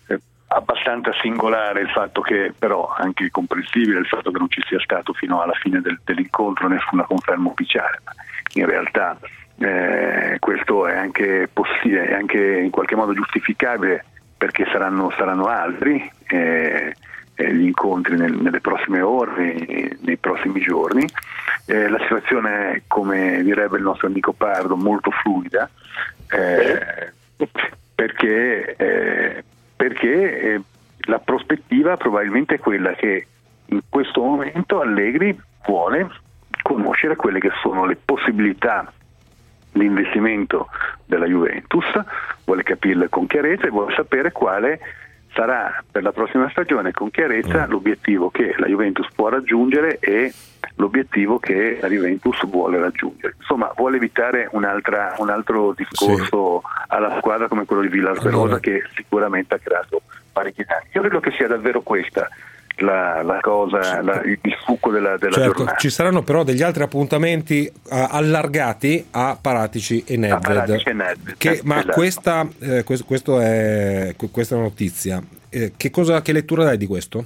eh, 0.09 0.19
abbastanza 0.49 1.11
singolare 1.19 1.81
il 1.81 1.89
fatto 1.89 2.21
che, 2.21 2.53
però 2.57 2.93
anche 2.95 3.31
comprensibile 3.31 3.97
il 3.97 4.05
fatto 4.05 4.29
che 4.29 4.37
non 4.37 4.49
ci 4.49 4.61
sia 4.67 4.79
stato 4.79 5.11
fino 5.13 5.41
alla 5.41 5.53
fine 5.53 5.81
del- 5.81 5.99
dell'incontro 6.03 6.67
nessuna 6.67 7.03
conferma 7.05 7.49
ufficiale. 7.49 7.99
Ma 8.03 8.11
in 8.53 8.67
realtà 8.67 9.17
eh, 9.57 10.37
questo 10.39 10.87
è 10.87 10.95
anche, 10.95 11.49
possibile, 11.51 12.07
è 12.07 12.13
anche 12.13 12.59
in 12.59 12.71
qualche 12.71 12.95
modo 12.95 13.13
giustificabile 13.13 14.03
perché 14.37 14.65
saranno, 14.71 15.11
saranno 15.11 15.45
altri 15.45 16.11
eh, 16.27 16.93
eh, 17.35 17.53
gli 17.53 17.65
incontri 17.65 18.17
nel- 18.17 18.33
nelle 18.33 18.59
prossime 18.59 19.01
ore, 19.01 19.97
nei, 20.01 20.17
prossimi 20.17 20.59
giorni. 20.59 21.07
Eh, 21.65 21.87
la 21.87 21.99
situazione 21.99 22.71
è, 22.71 22.81
come 22.87 23.41
direbbe 23.43 23.77
il 23.77 23.83
nostro 23.83 24.07
amico 24.07 24.33
Pardo, 24.33 24.75
molto 24.75 25.11
fluida 25.11 25.69
eh, 26.29 27.13
perché, 27.95 29.43
perché 29.75 30.61
la 31.07 31.19
prospettiva 31.19 31.97
probabilmente 31.97 32.55
è 32.55 32.59
quella 32.59 32.93
che 32.93 33.27
in 33.67 33.81
questo 33.89 34.21
momento 34.21 34.81
Allegri 34.81 35.37
vuole 35.65 36.09
conoscere 36.61 37.15
quelle 37.15 37.39
che 37.39 37.51
sono 37.61 37.85
le 37.85 37.97
possibilità 38.03 38.91
di 39.79 39.85
investimento 39.85 40.67
della 41.05 41.25
Juventus, 41.25 41.85
vuole 42.45 42.63
capirle 42.63 43.09
con 43.09 43.27
chiarezza 43.27 43.67
e 43.67 43.69
vuole 43.69 43.93
sapere 43.93 44.31
quale 44.31 44.79
sarà 45.33 45.83
per 45.91 46.01
la 46.01 46.13
prossima 46.13 46.49
stagione 46.49 46.91
con 46.91 47.11
chiarezza 47.11 47.67
l'obiettivo 47.67 48.29
che 48.29 48.55
la 48.57 48.67
Juventus 48.67 49.07
può 49.13 49.27
raggiungere 49.27 49.99
e 49.99 50.33
l'obiettivo 50.75 51.39
che 51.39 51.77
la 51.81 51.89
Juventus 51.89 52.45
vuole 52.47 52.79
raggiungere. 52.79 53.35
Insomma, 53.39 53.71
vuole 53.75 53.97
evitare 53.97 54.47
un'altra- 54.51 55.15
un 55.17 55.29
altro 55.29 55.73
discorso 55.73 56.63
alla 56.87 57.17
squadra 57.17 57.49
come 57.49 57.65
quello 57.65 57.81
di 57.81 57.89
Villas 57.89 58.21
Verosa 58.23 58.59
che 58.59 58.83
sicuramente 58.95 59.55
ha 59.55 59.59
creato 59.59 60.01
parecchi 60.31 60.63
danni. 60.63 60.87
Io 60.93 61.01
credo 61.01 61.19
che 61.19 61.31
sia 61.31 61.47
davvero 61.47 61.81
questa 61.81 62.29
la, 62.77 63.21
la 63.23 63.39
cosa, 63.41 64.01
la- 64.01 64.21
il 64.23 64.39
succo 64.65 64.91
della, 64.91 65.17
della 65.17 65.31
Certo, 65.35 65.53
giornata. 65.57 65.77
ci 65.77 65.89
saranno 65.89 66.21
però 66.23 66.43
degli 66.43 66.61
altri 66.61 66.83
appuntamenti 66.83 67.65
eh, 67.65 67.71
allargati 67.89 69.07
a 69.11 69.37
Paratici 69.41 70.03
e 70.05 70.17
Nedved. 70.17 70.41
Paratici 70.41 70.89
e 70.89 70.93
Nedved, 70.93 71.35
Che- 71.37 71.61
ma 71.63 71.77
esatto. 71.79 71.91
questa, 71.93 72.47
eh, 72.59 72.83
questo- 72.83 73.05
questo 73.05 73.39
è, 73.39 74.13
questa 74.31 74.55
è 74.55 74.57
una 74.57 74.67
notizia. 74.67 75.21
Eh, 75.49 75.71
che, 75.77 75.89
cosa, 75.89 76.21
che 76.21 76.31
lettura 76.33 76.63
dai 76.63 76.77
di 76.77 76.85
questo? 76.85 77.25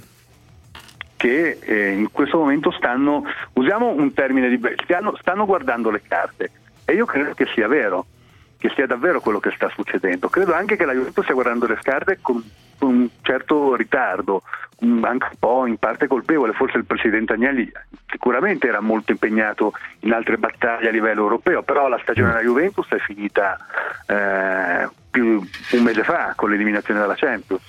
che 1.16 1.58
eh, 1.60 1.90
in 1.90 2.10
questo 2.10 2.38
momento 2.38 2.70
stanno, 2.70 3.24
usiamo 3.52 3.88
un 3.90 4.14
termine 4.14 4.48
di 4.48 4.58
stanno, 4.82 5.14
stanno 5.20 5.44
guardando 5.44 5.90
le 5.90 6.00
carte 6.08 6.50
e 6.86 6.94
io 6.94 7.04
credo 7.04 7.34
che 7.34 7.44
sia 7.54 7.68
vero, 7.68 8.06
che 8.60 8.70
sia 8.74 8.86
davvero 8.86 9.20
quello 9.20 9.40
che 9.40 9.50
sta 9.52 9.70
succedendo. 9.70 10.28
Credo 10.28 10.52
anche 10.52 10.76
che 10.76 10.84
la 10.84 10.92
Juventus 10.92 11.24
stia 11.24 11.34
guardando 11.34 11.66
le 11.66 11.78
carte 11.82 12.18
con, 12.20 12.44
con 12.78 12.94
un 12.94 13.08
certo 13.22 13.74
ritardo, 13.74 14.42
un- 14.80 15.02
anche 15.02 15.28
un 15.30 15.38
po' 15.38 15.66
in 15.66 15.78
parte 15.78 16.06
colpevole, 16.06 16.52
forse 16.52 16.76
il 16.76 16.84
presidente 16.84 17.32
Agnelli 17.32 17.72
sicuramente 18.10 18.68
era 18.68 18.80
molto 18.80 19.12
impegnato 19.12 19.72
in 20.00 20.12
altre 20.12 20.36
battaglie 20.36 20.88
a 20.88 20.92
livello 20.92 21.22
europeo, 21.22 21.62
però 21.62 21.88
la 21.88 21.98
stagione 22.02 22.28
della 22.28 22.42
Juventus 22.42 22.86
è 22.90 22.98
finita 22.98 23.56
eh, 24.06 24.88
più 25.10 25.42
un 25.72 25.82
mese 25.82 26.04
fa 26.04 26.34
con 26.36 26.50
l'eliminazione 26.50 27.00
dalla 27.00 27.14
Champions. 27.16 27.62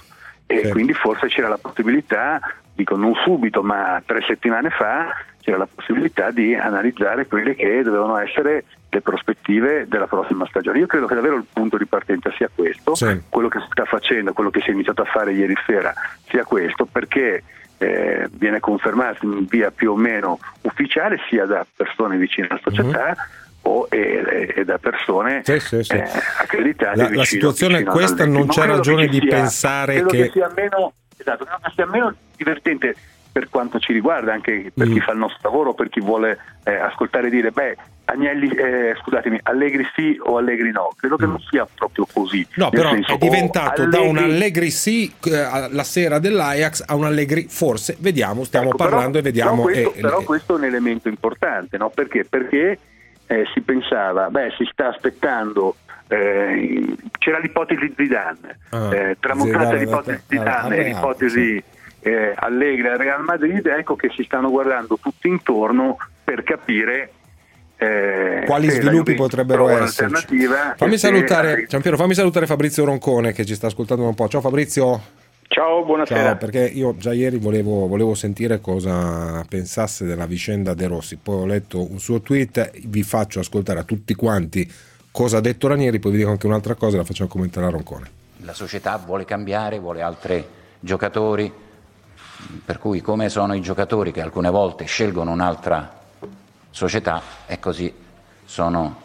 E 0.46 0.68
quindi 0.68 0.94
forse 0.94 1.28
c'era 1.28 1.48
la 1.48 1.58
possibilità, 1.58 2.38
dico 2.74 2.96
non 2.96 3.14
subito, 3.24 3.62
ma 3.64 4.02
tre 4.06 4.22
settimane 4.28 4.70
fa, 4.70 5.14
c'era 5.42 5.58
la 5.58 5.68
possibilità 5.74 6.32
di 6.32 6.56
analizzare 6.56 7.26
quelle 7.28 7.56
che 7.56 7.82
dovevano 7.84 8.18
essere 8.18 8.66
le 8.90 9.02
prospettive 9.02 9.88
della 9.88 10.08
prossima 10.08 10.46
stagione. 10.48 10.80
Io 10.80 10.86
credo 10.88 11.08
che 11.08 11.16
davvero 11.16 11.36
il 11.36 11.46
punto 11.52 11.78
di 11.78 11.86
partenza 11.86 12.32
sia 12.36 12.50
questo, 12.54 12.94
quello 13.30 13.48
che 13.48 13.60
si 13.60 13.68
sta 13.72 13.86
facendo, 13.86 14.34
quello 14.34 14.50
che 14.50 14.62
si 14.62 14.70
è 14.70 14.74
iniziato 14.74 15.02
a 15.02 15.06
fare 15.06 15.32
ieri 15.34 15.56
sera 15.66 15.94
sia 16.28 16.44
questo, 16.44 16.86
perché 16.86 17.44
eh, 17.78 18.28
viene 18.34 18.60
confermato 18.60 19.26
in 19.26 19.46
via 19.46 19.72
più 19.72 19.92
o 19.94 19.96
meno 19.96 20.38
ufficiale 20.62 21.18
sia 21.30 21.46
da 21.46 21.66
persone 21.76 22.18
vicine 22.18 22.48
alla 22.50 22.60
società 22.62 23.16
o 23.64 23.88
e, 23.90 24.54
e 24.56 24.66
da 24.66 24.78
persone 24.78 25.42
Sì, 25.44 25.60
sì, 25.60 25.84
sì. 25.84 25.94
eh, 25.96 26.04
accreditate 26.40 26.98
La- 26.98 27.04
la 27.04 27.08
vicino- 27.10 27.24
situazione 27.24 27.80
è 27.80 27.84
questa, 27.84 28.26
non 28.26 28.48
c'è 28.48 28.66
ragione 28.68 29.06
che 29.06 29.20
di 29.20 29.20
sia- 29.22 29.30
pensare 29.38 29.94
credo 29.94 30.10
che- 30.10 30.30
sia 30.32 30.52
meno, 30.56 30.94
esatto, 31.18 31.46
credo 31.46 31.60
che 31.64 31.72
sia 31.74 31.86
meno 31.88 32.16
divertente 32.44 32.96
per 33.32 33.48
quanto 33.50 33.80
ci 33.80 33.94
riguarda, 33.94 34.34
anche 34.34 34.72
per 34.74 34.88
Mm. 34.88 34.92
chi 34.94 35.00
fa 35.00 35.14
il 35.14 35.18
nostro 35.20 35.50
lavoro, 35.50 35.74
per 35.74 35.88
chi 35.90 36.02
vuole 36.02 36.38
eh, 36.66 36.76
ascoltare 36.76 37.28
e 37.28 37.30
dire, 37.30 37.52
beh, 37.52 37.78
Agnelli, 38.06 38.50
eh, 38.50 38.94
scusatemi, 39.02 39.40
Allegri 39.44 39.88
sì 39.96 40.18
o 40.22 40.36
Allegri 40.36 40.70
no. 40.72 40.90
Credo 40.98 41.16
che 41.16 41.26
non 41.28 41.40
sia 41.50 41.66
proprio 41.74 42.06
così. 42.12 42.40
Mm. 42.40 42.54
No, 42.56 42.70
però 42.70 42.90
senso, 42.92 43.14
è 43.14 43.18
diventato 43.18 43.84
oh, 43.84 43.86
da 43.88 44.02
un 44.02 44.18
Allegri- 44.18 44.34
Allegri 44.34 44.70
sì 44.72 45.14
eh, 45.28 45.68
la 45.70 45.84
sera 45.84 46.20
dell'Ajax 46.20 46.84
a 46.86 46.96
un 46.96 47.06
Allegri 47.06 47.46
forse. 47.48 47.96
Vediamo, 48.00 48.44
stiamo 48.44 48.68
Ecco, 48.68 48.76
però- 48.78 48.90
parlando 48.90 49.18
e 49.20 49.22
vediamo. 49.22 49.64
Però 49.64 49.64
questo, 49.64 49.94
e- 49.94 50.02
però 50.02 50.22
questo 50.24 50.54
è 50.56 50.58
un 50.58 50.64
elemento 50.66 51.08
importante, 51.08 51.78
no? 51.78 51.90
Perché? 51.90 52.26
Perché 52.26 52.80
eh, 53.28 53.46
si 53.54 53.62
pensava, 53.62 54.30
beh, 54.30 54.56
si 54.58 54.68
sta 54.70 54.90
aspettando. 54.90 55.76
eh, 56.10 56.84
c'era 57.18 57.40
l'ipotesi 57.40 57.86
di 57.86 57.94
Zidane, 57.96 58.60
Ah, 58.72 58.94
eh, 58.94 59.18
tramontata 59.22 59.64
Zidane, 59.78 59.80
l'ipotesi 59.86 60.22
di 60.28 60.36
al- 60.38 60.48
al 60.48 60.52
Zidane 60.60 60.76
e 60.76 60.84
l'ipotesi 60.84 61.64
eh, 62.02 62.34
Allegri 62.36 62.88
al 62.88 62.98
Real 62.98 63.24
Madrid, 63.24 63.66
ecco 63.66 63.96
che 63.96 64.10
si 64.16 64.24
stanno 64.24 64.50
guardando 64.50 64.98
tutti 65.02 65.28
intorno 65.28 65.98
per 66.24 66.44
capire 66.44 67.12
eh, 67.82 68.44
quali 68.46 68.70
sviluppi 68.70 69.16
potrebbero 69.16 69.68
esserci? 69.68 70.04
un'alternativa 70.04 70.76
Fammi 70.78 70.92
se 70.92 71.08
salutare, 71.08 71.66
Giampiero, 71.68 71.98
fammi 71.98 72.14
salutare 72.14 72.46
Fabrizio 72.46 72.86
Roncone 72.86 73.32
che 73.32 73.44
ci 73.44 73.56
sta 73.56 73.68
ascoltando 73.68 74.04
un 74.06 74.14
po'. 74.14 74.28
Ciao 74.28 74.40
Fabrizio. 74.42 75.02
Ciao, 75.48 75.84
buonasera. 75.84 76.22
Ciao, 76.22 76.38
perché 76.38 76.64
io 76.64 76.96
già 76.98 77.12
ieri 77.12 77.38
volevo, 77.38 77.88
volevo 77.88 78.14
sentire 78.14 78.62
cosa 78.62 79.44
pensasse 79.50 80.06
della 80.06 80.28
vicenda 80.28 80.76
De 80.76 80.88
Rossi, 80.88 81.18
poi 81.18 81.42
ho 81.42 81.46
letto 81.46 81.92
un 81.92 82.00
suo 82.00 82.22
tweet, 82.22 82.72
vi 82.86 83.04
faccio 83.04 83.40
ascoltare 83.40 83.80
a 83.80 83.84
tutti 83.84 84.14
quanti 84.14 84.72
cosa 85.12 85.38
ha 85.38 85.42
detto 85.42 85.68
Ranieri, 85.68 86.00
poi 86.00 86.12
vi 86.12 86.18
dico 86.20 86.30
anche 86.30 86.46
un'altra 86.46 86.76
cosa 86.76 86.96
e 86.96 87.00
la 87.00 87.04
facciamo 87.04 87.30
commentare 87.30 87.66
a 87.66 87.70
Roncone. 87.70 88.10
La 88.44 88.54
società 88.54 88.96
vuole 89.04 89.26
cambiare, 89.26 89.80
vuole 89.80 90.02
altri 90.02 90.46
giocatori, 90.80 91.52
per 92.66 92.80
cui 92.80 93.02
come 93.02 93.30
sono 93.30 93.54
i 93.54 93.62
giocatori 93.62 94.12
che 94.12 94.22
alcune 94.22 94.50
volte 94.50 94.86
scelgono 94.86 95.32
un'altra 95.32 96.00
società 96.70 97.22
e 97.46 97.60
così 97.60 97.94
sono 98.46 99.02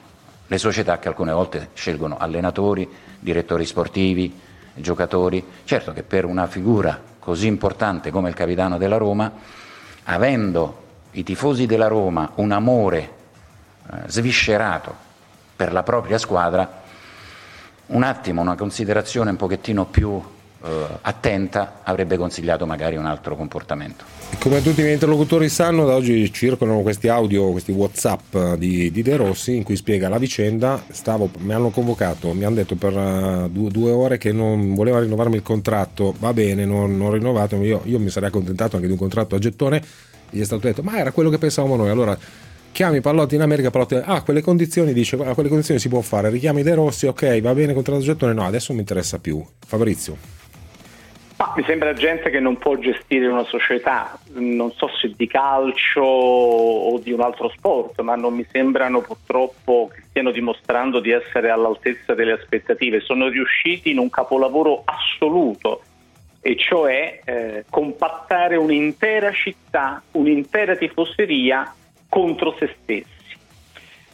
le 0.47 0.59
società 0.59 0.99
che 0.99 1.09
alcune 1.09 1.33
volte 1.33 1.71
scelgono 1.75 2.17
allenatori, 2.19 2.89
direttori 3.19 3.67
sportivi, 3.67 4.41
giocatori. 4.75 5.45
Certo 5.65 5.93
che 5.93 6.03
per 6.03 6.25
una 6.25 6.47
figura 6.47 7.01
così 7.19 7.47
importante 7.47 8.11
come 8.11 8.29
il 8.29 8.35
capitano 8.35 8.79
della 8.79 8.97
Roma, 8.97 9.33
avendo 10.05 10.85
i 11.13 11.25
tifosi 11.25 11.67
della 11.67 11.89
Roma 11.89 12.33
un 12.37 12.53
amore 12.53 12.99
eh, 13.91 13.97
sviscerato 14.07 14.95
per 15.57 15.73
la 15.73 15.83
propria 15.83 16.19
squadra, 16.19 16.83
un 17.87 18.03
attimo, 18.03 18.43
una 18.43 18.55
considerazione 18.55 19.31
un 19.31 19.37
pochettino 19.37 19.87
più 19.87 20.23
attenta 20.61 21.81
avrebbe 21.83 22.17
consigliato 22.17 22.67
magari 22.67 22.97
un 22.97 23.07
altro 23.07 23.37
comportamento. 23.37 24.05
E 24.31 24.37
Come 24.39 24.63
tutti 24.63 24.81
i 24.81 24.83
miei 24.83 24.95
interlocutori 24.95 25.49
sanno, 25.49 25.85
da 25.85 25.95
oggi 25.95 26.33
circolano 26.33 26.81
questi 26.81 27.09
audio, 27.09 27.51
questi 27.51 27.73
WhatsApp 27.73 28.55
di, 28.57 28.91
di 28.91 29.03
De 29.03 29.17
Rossi 29.17 29.57
in 29.57 29.63
cui 29.63 29.77
spiega 29.77 30.09
la 30.09 30.19
vicenda. 30.19 30.83
Stavo, 30.91 31.31
mi 31.39 31.53
hanno 31.53 31.71
convocato, 31.71 32.33
mi 32.33 32.45
hanno 32.45 32.57
detto 32.57 32.75
per 32.75 32.97
eh, 32.97 33.49
due, 33.51 33.71
due 33.71 33.91
ore 33.91 34.19
che 34.19 34.33
non 34.33 34.75
voleva 34.75 35.01
rinnovarmi 35.01 35.37
il 35.37 35.43
contratto. 35.43 36.15
Va 36.19 36.33
bene, 36.33 36.65
non 36.65 37.01
ho 37.01 37.13
rinnovato. 37.13 37.57
Io, 37.63 37.83
io 37.85 37.99
mi 37.99 38.11
sarei 38.11 38.29
accontentato 38.29 38.77
anche 38.77 38.89
di 38.89 38.93
un 38.95 38.99
contratto 38.99 39.37
a 39.37 39.39
gettone. 39.39 39.83
Gli 40.31 40.41
è 40.41 40.45
stato 40.45 40.67
detto, 40.67 40.83
ma 40.83 40.99
era 40.99 41.13
quello 41.13 41.31
che 41.31 41.39
pensavamo 41.39 41.77
noi. 41.77 41.91
Allora 41.91 42.19
chiami 42.73 43.01
Pallotti 43.01 43.37
in 43.37 43.41
America, 43.43 43.71
Pallotti, 43.71 43.95
ah, 43.95 44.23
quelle 44.23 44.43
condizioni, 44.43 44.93
dice, 44.93 45.17
a 45.17 45.35
quelle 45.35 45.49
condizioni 45.49 45.79
si 45.79 45.89
può 45.89 46.01
fare. 46.01 46.29
Richiami 46.31 46.63
De 46.63 46.75
Rossi, 46.75 47.07
ok, 47.07 47.41
va 47.41 47.55
bene, 47.55 47.73
contratto 47.73 48.01
a 48.01 48.05
gettone. 48.05 48.33
No, 48.33 48.45
adesso 48.45 48.67
non 48.69 48.77
mi 48.77 48.83
interessa 48.83 49.19
più. 49.19 49.43
Fabrizio. 49.65 50.36
Ma 51.39 51.53
mi 51.55 51.63
sembra 51.65 51.93
gente 51.93 52.31
che 52.31 52.41
non 52.41 52.57
può 52.57 52.77
gestire 52.77 53.27
una 53.27 53.45
società, 53.45 54.19
non 54.33 54.73
so 54.73 54.89
se 54.89 55.13
di 55.15 55.27
calcio 55.27 56.01
o 56.01 56.99
di 56.99 57.13
un 57.13 57.21
altro 57.21 57.51
sport, 57.51 58.01
ma 58.01 58.15
non 58.15 58.33
mi 58.33 58.47
sembrano 58.51 59.03
purtroppo 59.03 59.91
che 59.93 60.03
stiano 60.09 60.31
dimostrando 60.31 60.99
di 60.99 61.11
essere 61.11 61.51
all'altezza 61.51 62.15
delle 62.15 62.33
aspettative. 62.33 63.01
Sono 63.01 63.29
riusciti 63.29 63.91
in 63.91 63.99
un 63.99 64.09
capolavoro 64.09 64.83
assoluto 64.87 65.83
e 66.41 66.57
cioè 66.57 67.21
eh, 67.23 67.65
compattare 67.69 68.57
un'intera 68.57 69.31
città, 69.33 70.03
un'intera 70.13 70.75
tifoseria 70.75 71.75
contro 72.09 72.55
se 72.59 72.75
stessi. 72.83 73.15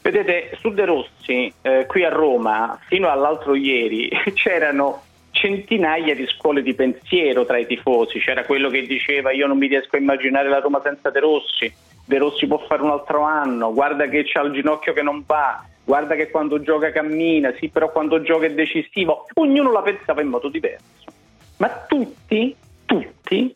Vedete, 0.03 0.57
su 0.59 0.71
De 0.71 0.85
Rossi, 0.85 1.53
eh, 1.63 1.87
qui 1.87 2.05
a 2.05 2.09
Roma, 2.09 2.77
fino 2.89 3.09
all'altro 3.09 3.55
ieri, 3.55 4.11
c'erano 4.35 5.03
centinaia 5.33 6.15
di 6.15 6.27
scuole 6.27 6.63
di 6.63 6.75
pensiero 6.75 7.45
tra 7.45 7.59
i 7.59 7.67
tifosi. 7.67 8.21
C'era 8.21 8.45
quello 8.45 8.71
che 8.71 8.83
diceva 8.83 9.33
io 9.33 9.49
non 9.49 9.59
mi 9.59 9.67
riesco 9.67 9.97
a 9.97 9.99
immaginare 9.99 10.49
la 10.49 10.61
Roma 10.61 10.81
senza 10.83 11.11
De 11.11 11.19
Rossi, 11.19 11.75
De 12.05 12.19
Rossi 12.19 12.47
può 12.47 12.59
fare 12.59 12.83
un 12.83 12.91
altro 12.91 13.23
anno, 13.23 13.73
guarda 13.73 14.07
che 14.07 14.23
c'ha 14.25 14.43
il 14.43 14.53
ginocchio 14.53 14.93
che 14.93 15.03
non 15.03 15.25
va, 15.27 15.65
guarda 15.85 16.15
che 16.15 16.31
quando 16.31 16.61
gioca 16.61 16.93
cammina, 16.93 17.53
sì 17.59 17.69
però 17.69 17.91
quando 17.91 18.23
gioca 18.23 18.47
è 18.47 18.53
decisivo. 18.53 19.27
Ognuno 19.35 19.73
la 19.73 19.83
pensava 19.83 20.21
in 20.21 20.29
modo 20.29 20.49
diverso. 20.49 21.11
Ma 21.59 21.69
tutti, 21.89 22.55
tutti, 22.85 23.55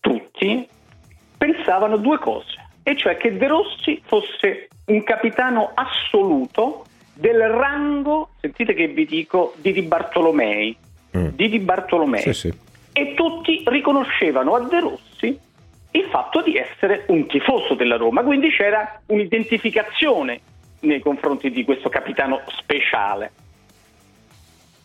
tutti 0.00 0.68
pensavano 1.36 1.96
due 1.96 2.18
cose, 2.18 2.68
e 2.82 2.96
cioè 2.96 3.16
che 3.16 3.36
De 3.36 3.46
Rossi 3.46 4.00
fosse 4.04 4.68
un 4.86 5.02
capitano 5.02 5.72
assoluto 5.74 6.84
del 7.14 7.48
rango, 7.48 8.30
sentite 8.40 8.74
che 8.74 8.86
vi 8.88 9.04
dico, 9.04 9.54
di 9.56 9.72
Di 9.72 9.82
Bartolomei. 9.82 10.76
Di 11.10 11.48
Di 11.48 11.58
Bartolomei. 11.58 12.22
Sì, 12.22 12.32
sì. 12.32 12.58
E 12.92 13.14
tutti 13.14 13.62
riconoscevano 13.66 14.54
a 14.54 14.60
De 14.60 14.80
Rossi 14.80 15.38
il 15.90 16.04
fatto 16.10 16.42
di 16.42 16.56
essere 16.56 17.04
un 17.08 17.26
tifoso 17.26 17.74
della 17.74 17.96
Roma, 17.96 18.22
quindi 18.22 18.50
c'era 18.50 19.00
un'identificazione 19.06 20.40
nei 20.80 21.00
confronti 21.00 21.50
di 21.50 21.64
questo 21.64 21.88
capitano 21.88 22.42
speciale. 22.46 23.32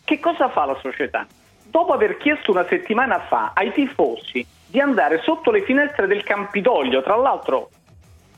Che 0.04 0.20
cosa 0.20 0.48
fa 0.48 0.64
la 0.64 0.78
società? 0.80 1.26
Dopo 1.64 1.92
aver 1.92 2.16
chiesto 2.16 2.50
una 2.50 2.66
settimana 2.66 3.18
fa 3.20 3.52
ai 3.54 3.72
tifosi 3.72 4.46
di 4.66 4.80
andare 4.80 5.20
sotto 5.22 5.50
le 5.50 5.62
finestre 5.62 6.06
del 6.06 6.22
Campidoglio, 6.22 7.02
tra 7.02 7.16
l'altro 7.16 7.70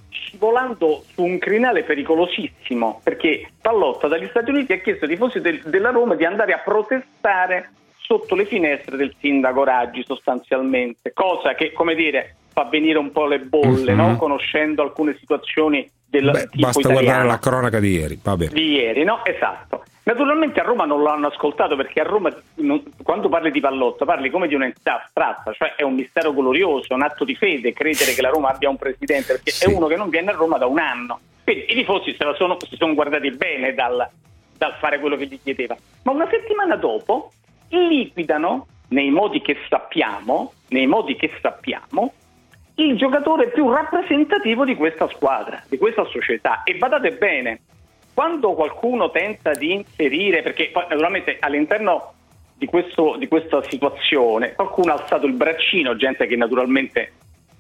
scivolando 0.09 1.03
su 1.13 1.23
un 1.25 1.39
crinale 1.39 1.83
pericolosissimo, 1.85 3.01
perché 3.03 3.49
Pallotta 3.61 4.09
dagli 4.09 4.27
Stati 4.29 4.51
Uniti 4.51 4.73
ha 4.73 4.79
chiesto 4.79 5.05
ai 5.05 5.11
tifosi 5.13 5.41
del- 5.41 5.63
della 5.65 5.91
Roma 5.91 6.15
di 6.15 6.25
andare 6.25 6.53
a 6.53 6.59
protestare 6.59 7.71
sotto 7.99 8.35
le 8.35 8.45
finestre 8.47 8.97
del 8.97 9.15
sindaco 9.19 9.65
Raggi 9.65 10.05
sostanzialmente, 10.05 11.13
cosa 11.13 11.55
che, 11.55 11.73
come 11.73 11.95
dire, 11.95 12.37
fa 12.53 12.65
venire 12.65 12.99
un 12.99 13.11
po' 13.13 13.27
le 13.27 13.41
bolle, 13.41 13.93
Mhm. 13.93 13.97
no? 13.99 14.17
conoscendo 14.17 14.83
alcune 14.83 15.17
situazioni 15.19 15.89
del 16.09 16.31
Beh, 16.31 16.49
basta 16.55 16.81
italiano 16.81 17.05
guardare 17.05 17.29
la 17.29 17.39
cronaca 17.39 17.81
di 17.81 17.91
ieri. 17.91 18.21
Di 18.53 18.73
ieri, 18.73 19.05
no? 19.05 19.25
Esatto. 19.25 19.85
Naturalmente 20.05 20.61
a 20.61 20.63
Roma 20.63 20.85
non 20.85 21.03
l'hanno 21.03 21.27
ascoltato 21.27 21.75
perché 21.75 22.01
a 22.01 22.05
Roma 22.05 22.33
non- 22.57 22.81
quando 23.03 23.29
parli 23.29 23.51
di 23.51 23.59
Pallotta 23.59 24.05
parli 24.05 24.31
come 24.31 24.47
di 24.47 24.55
un'entità 24.55 25.03
astratta, 25.03 25.53
cioè 25.53 25.75
è 25.75 25.83
un 25.83 25.95
mistero 25.95 26.33
glorioso, 26.33 26.95
un 26.95 27.03
atto 27.03 27.25
di 27.25 27.35
fede 27.35 27.73
credere 27.73 28.15
che 28.15 28.23
la 28.23 28.29
Roma 28.29 28.51
abbia 28.51 28.69
un 28.69 28.77
presidente 28.77 29.33
perché 29.33 29.53
è 29.65 29.69
uno 29.69 29.89
che 29.89 29.97
non 29.97 30.09
viene 30.09 30.31
a 30.31 30.35
Roma 30.35 30.59
da 30.59 30.67
un 30.67 30.79
anno. 30.79 31.19
Quindi 31.43 31.73
i 31.73 31.75
tifosi 31.75 32.15
se 32.17 32.25
sono, 32.37 32.57
si 32.61 32.77
sono 32.77 32.95
guardati 32.95 33.33
bene 33.33 33.75
dal, 33.75 34.09
dal 34.57 34.75
fare 34.79 35.01
quello 35.01 35.17
che 35.17 35.27
gli 35.27 35.41
chiedeva. 35.43 35.77
Ma 36.05 36.13
una 36.13 36.29
settimana 36.31 36.77
dopo 36.77 37.33
liquidano, 37.71 38.67
nei 38.89 39.11
modi 39.11 39.43
che 39.43 39.57
sappiamo, 39.69 40.53
nei 40.69 40.87
modi 40.87 41.17
che 41.17 41.33
sappiamo, 41.41 42.13
il 42.77 42.97
giocatore 42.97 43.49
più 43.49 43.71
rappresentativo 43.71 44.65
di 44.65 44.75
questa 44.77 45.09
squadra, 45.09 45.63
di 45.69 45.79
questa 45.79 46.05
società. 46.05 46.63
E 46.65 46.75
badate 46.75 47.13
bene, 47.13 47.61
quando 48.13 48.53
qualcuno 48.55 49.11
tenta 49.11 49.51
di 49.53 49.73
inserire, 49.73 50.43
perché 50.43 50.71
poi 50.73 50.85
naturalmente 50.89 51.37
all'interno 51.41 52.13
di, 52.55 52.67
questo- 52.67 53.17
di 53.19 53.29
questa 53.29 53.63
situazione 53.65 54.55
qualcuno 54.55 54.93
ha 54.93 54.97
alzato 54.97 55.27
il 55.27 55.33
braccino, 55.35 55.97
gente 55.97 56.27
che 56.27 56.37
naturalmente 56.37 57.13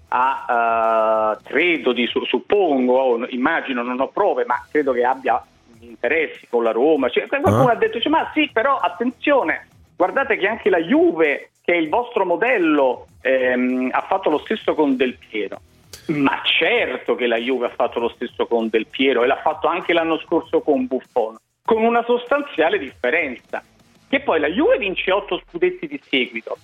ha, 0.08 1.34
eh, 1.38 1.42
credo, 1.44 1.92
di, 1.92 2.06
su- 2.06 2.24
suppongo, 2.24 3.26
immagino, 3.28 3.82
non 3.82 4.00
ho 4.00 4.08
prove, 4.08 4.44
ma 4.46 4.64
credo 4.70 4.92
che 4.92 5.04
abbia 5.04 5.42
interessi 5.80 6.46
con 6.48 6.62
la 6.62 6.72
Roma. 6.72 7.08
Cioè, 7.08 7.26
qualcuno 7.26 7.68
Ah. 7.68 7.72
ha 7.72 7.76
detto, 7.76 8.00
cioè, 8.00 8.10
ma 8.10 8.30
sì, 8.32 8.48
però 8.52 8.76
attenzione, 8.78 9.66
guardate 9.96 10.36
che 10.36 10.46
anche 10.46 10.70
la 10.70 10.80
Juve, 10.80 11.50
che 11.62 11.72
è 11.72 11.76
il 11.76 11.88
vostro 11.88 12.24
modello, 12.24 13.06
ehm, 13.26 13.88
ha 13.92 14.02
fatto 14.02 14.30
lo 14.30 14.38
stesso 14.38 14.74
con 14.74 14.96
Del 14.96 15.16
Piero. 15.16 15.60
Ma 16.08 16.40
certo 16.44 17.16
che 17.16 17.26
la 17.26 17.36
Juve 17.36 17.66
ha 17.66 17.70
fatto 17.70 17.98
lo 17.98 18.08
stesso 18.10 18.46
con 18.46 18.68
Del 18.68 18.86
Piero 18.86 19.24
e 19.24 19.26
l'ha 19.26 19.40
fatto 19.40 19.66
anche 19.66 19.92
l'anno 19.92 20.18
scorso 20.18 20.60
con 20.60 20.86
Buffon, 20.86 21.36
con 21.64 21.82
una 21.82 22.04
sostanziale 22.04 22.78
differenza, 22.78 23.62
che 24.08 24.20
poi 24.20 24.38
la 24.38 24.48
Juve 24.48 24.78
vince 24.78 25.10
otto 25.10 25.42
scudetti 25.48 25.88
di 25.88 26.00
seguito. 26.08 26.56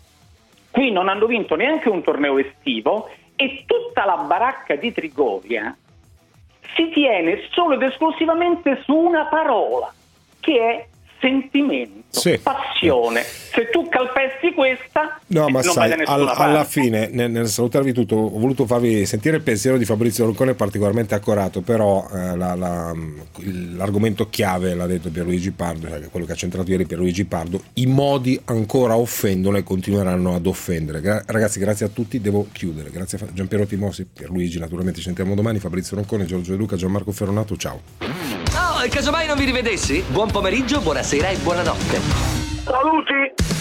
Qui 0.71 0.91
non 0.91 1.09
hanno 1.09 1.27
vinto 1.27 1.57
neanche 1.57 1.89
un 1.89 2.03
torneo 2.03 2.39
estivo 2.39 3.11
e 3.35 3.65
tutta 3.67 4.05
la 4.05 4.17
baracca 4.19 4.77
di 4.77 4.93
Trigovia 4.93 5.77
si 6.75 6.89
tiene 6.91 7.43
solo 7.51 7.75
ed 7.75 7.83
esclusivamente 7.83 8.81
su 8.85 8.95
una 8.95 9.27
parola, 9.27 9.93
che 10.41 10.59
è 10.59 10.87
sentimento, 11.21 12.02
Sì. 12.13 12.39
passione. 12.43 13.23
Se 13.25 13.69
tu 13.71 13.89
calpesti 13.89 14.53
questa, 14.55 15.19
No, 15.29 15.49
ma 15.49 15.61
non 15.61 15.63
vai 15.63 15.73
sai, 15.73 15.89
da 15.89 15.97
nessuna 15.97 16.17
al- 16.19 16.25
parte. 16.27 16.43
alla 16.43 16.65
fine, 16.65 17.09
nel, 17.11 17.31
nel 17.31 17.49
salutarvi 17.49 17.93
tutto, 17.93 18.17
ho 18.17 18.39
voluto 18.39 18.67
farvi 18.67 19.05
sentire 19.07 19.37
il 19.37 19.43
pensiero 19.43 19.77
di 19.79 19.85
Fabrizio 19.87 20.27
Roccone 20.27 20.55
particolarmente 20.55 21.15
accorato, 21.15 21.63
però 21.63 22.07
eh, 22.13 22.37
la- 22.37 22.55
la- 22.55 22.95
il- 23.39 23.77
l'argomento 23.77 24.29
chiave 24.29 24.75
l'ha 24.75 24.87
detto 24.87 25.11
Pierluigi 25.11 25.51
Pardo, 25.53 25.89
cioè 25.89 26.09
quello 26.11 26.27
che 26.27 26.33
ha 26.33 26.37
centrato 26.37 26.71
ieri 26.71 26.85
Pierluigi 26.87 27.25
Pardo, 27.25 27.63
i 27.75 27.87
modi 27.87 28.39
ancora 28.45 28.97
offendono 28.97 29.57
e 29.57 29.63
continueranno 29.63 30.35
ad 30.35 30.47
offendere. 30.47 31.01
Gra- 31.01 31.23
ragazzi, 31.27 31.59
grazie 31.59 31.87
a 31.87 31.89
tutti, 31.89 32.21
devo 32.21 32.47
chiudere. 32.53 32.91
Grazie 32.91 33.19
a 33.19 33.21
Fa- 33.27 33.33
Giampiero 33.33 33.65
Timossi, 33.67 34.05
Pierluigi, 34.13 34.59
naturalmente 34.59 34.99
ci 34.99 35.05
sentiamo 35.07 35.35
domani, 35.35 35.59
Fabrizio 35.59 35.97
Roccone, 35.97 36.25
Giorgio 36.27 36.53
De 36.53 36.57
Luca, 36.59 36.77
Gianmarco 36.77 37.11
Ferronato, 37.13 37.57
ciao. 37.57 37.81
Oh, 38.01 38.72
e 38.85 38.89
casomai 38.89 39.27
non 39.27 39.37
vi 39.37 39.45
rivedessi? 39.45 40.03
Buon 40.07 40.31
pomeriggio, 40.31 40.81
buonasera 40.81 41.29
e 41.29 41.37
buonanotte. 41.37 42.01
Saluti! 42.65 43.52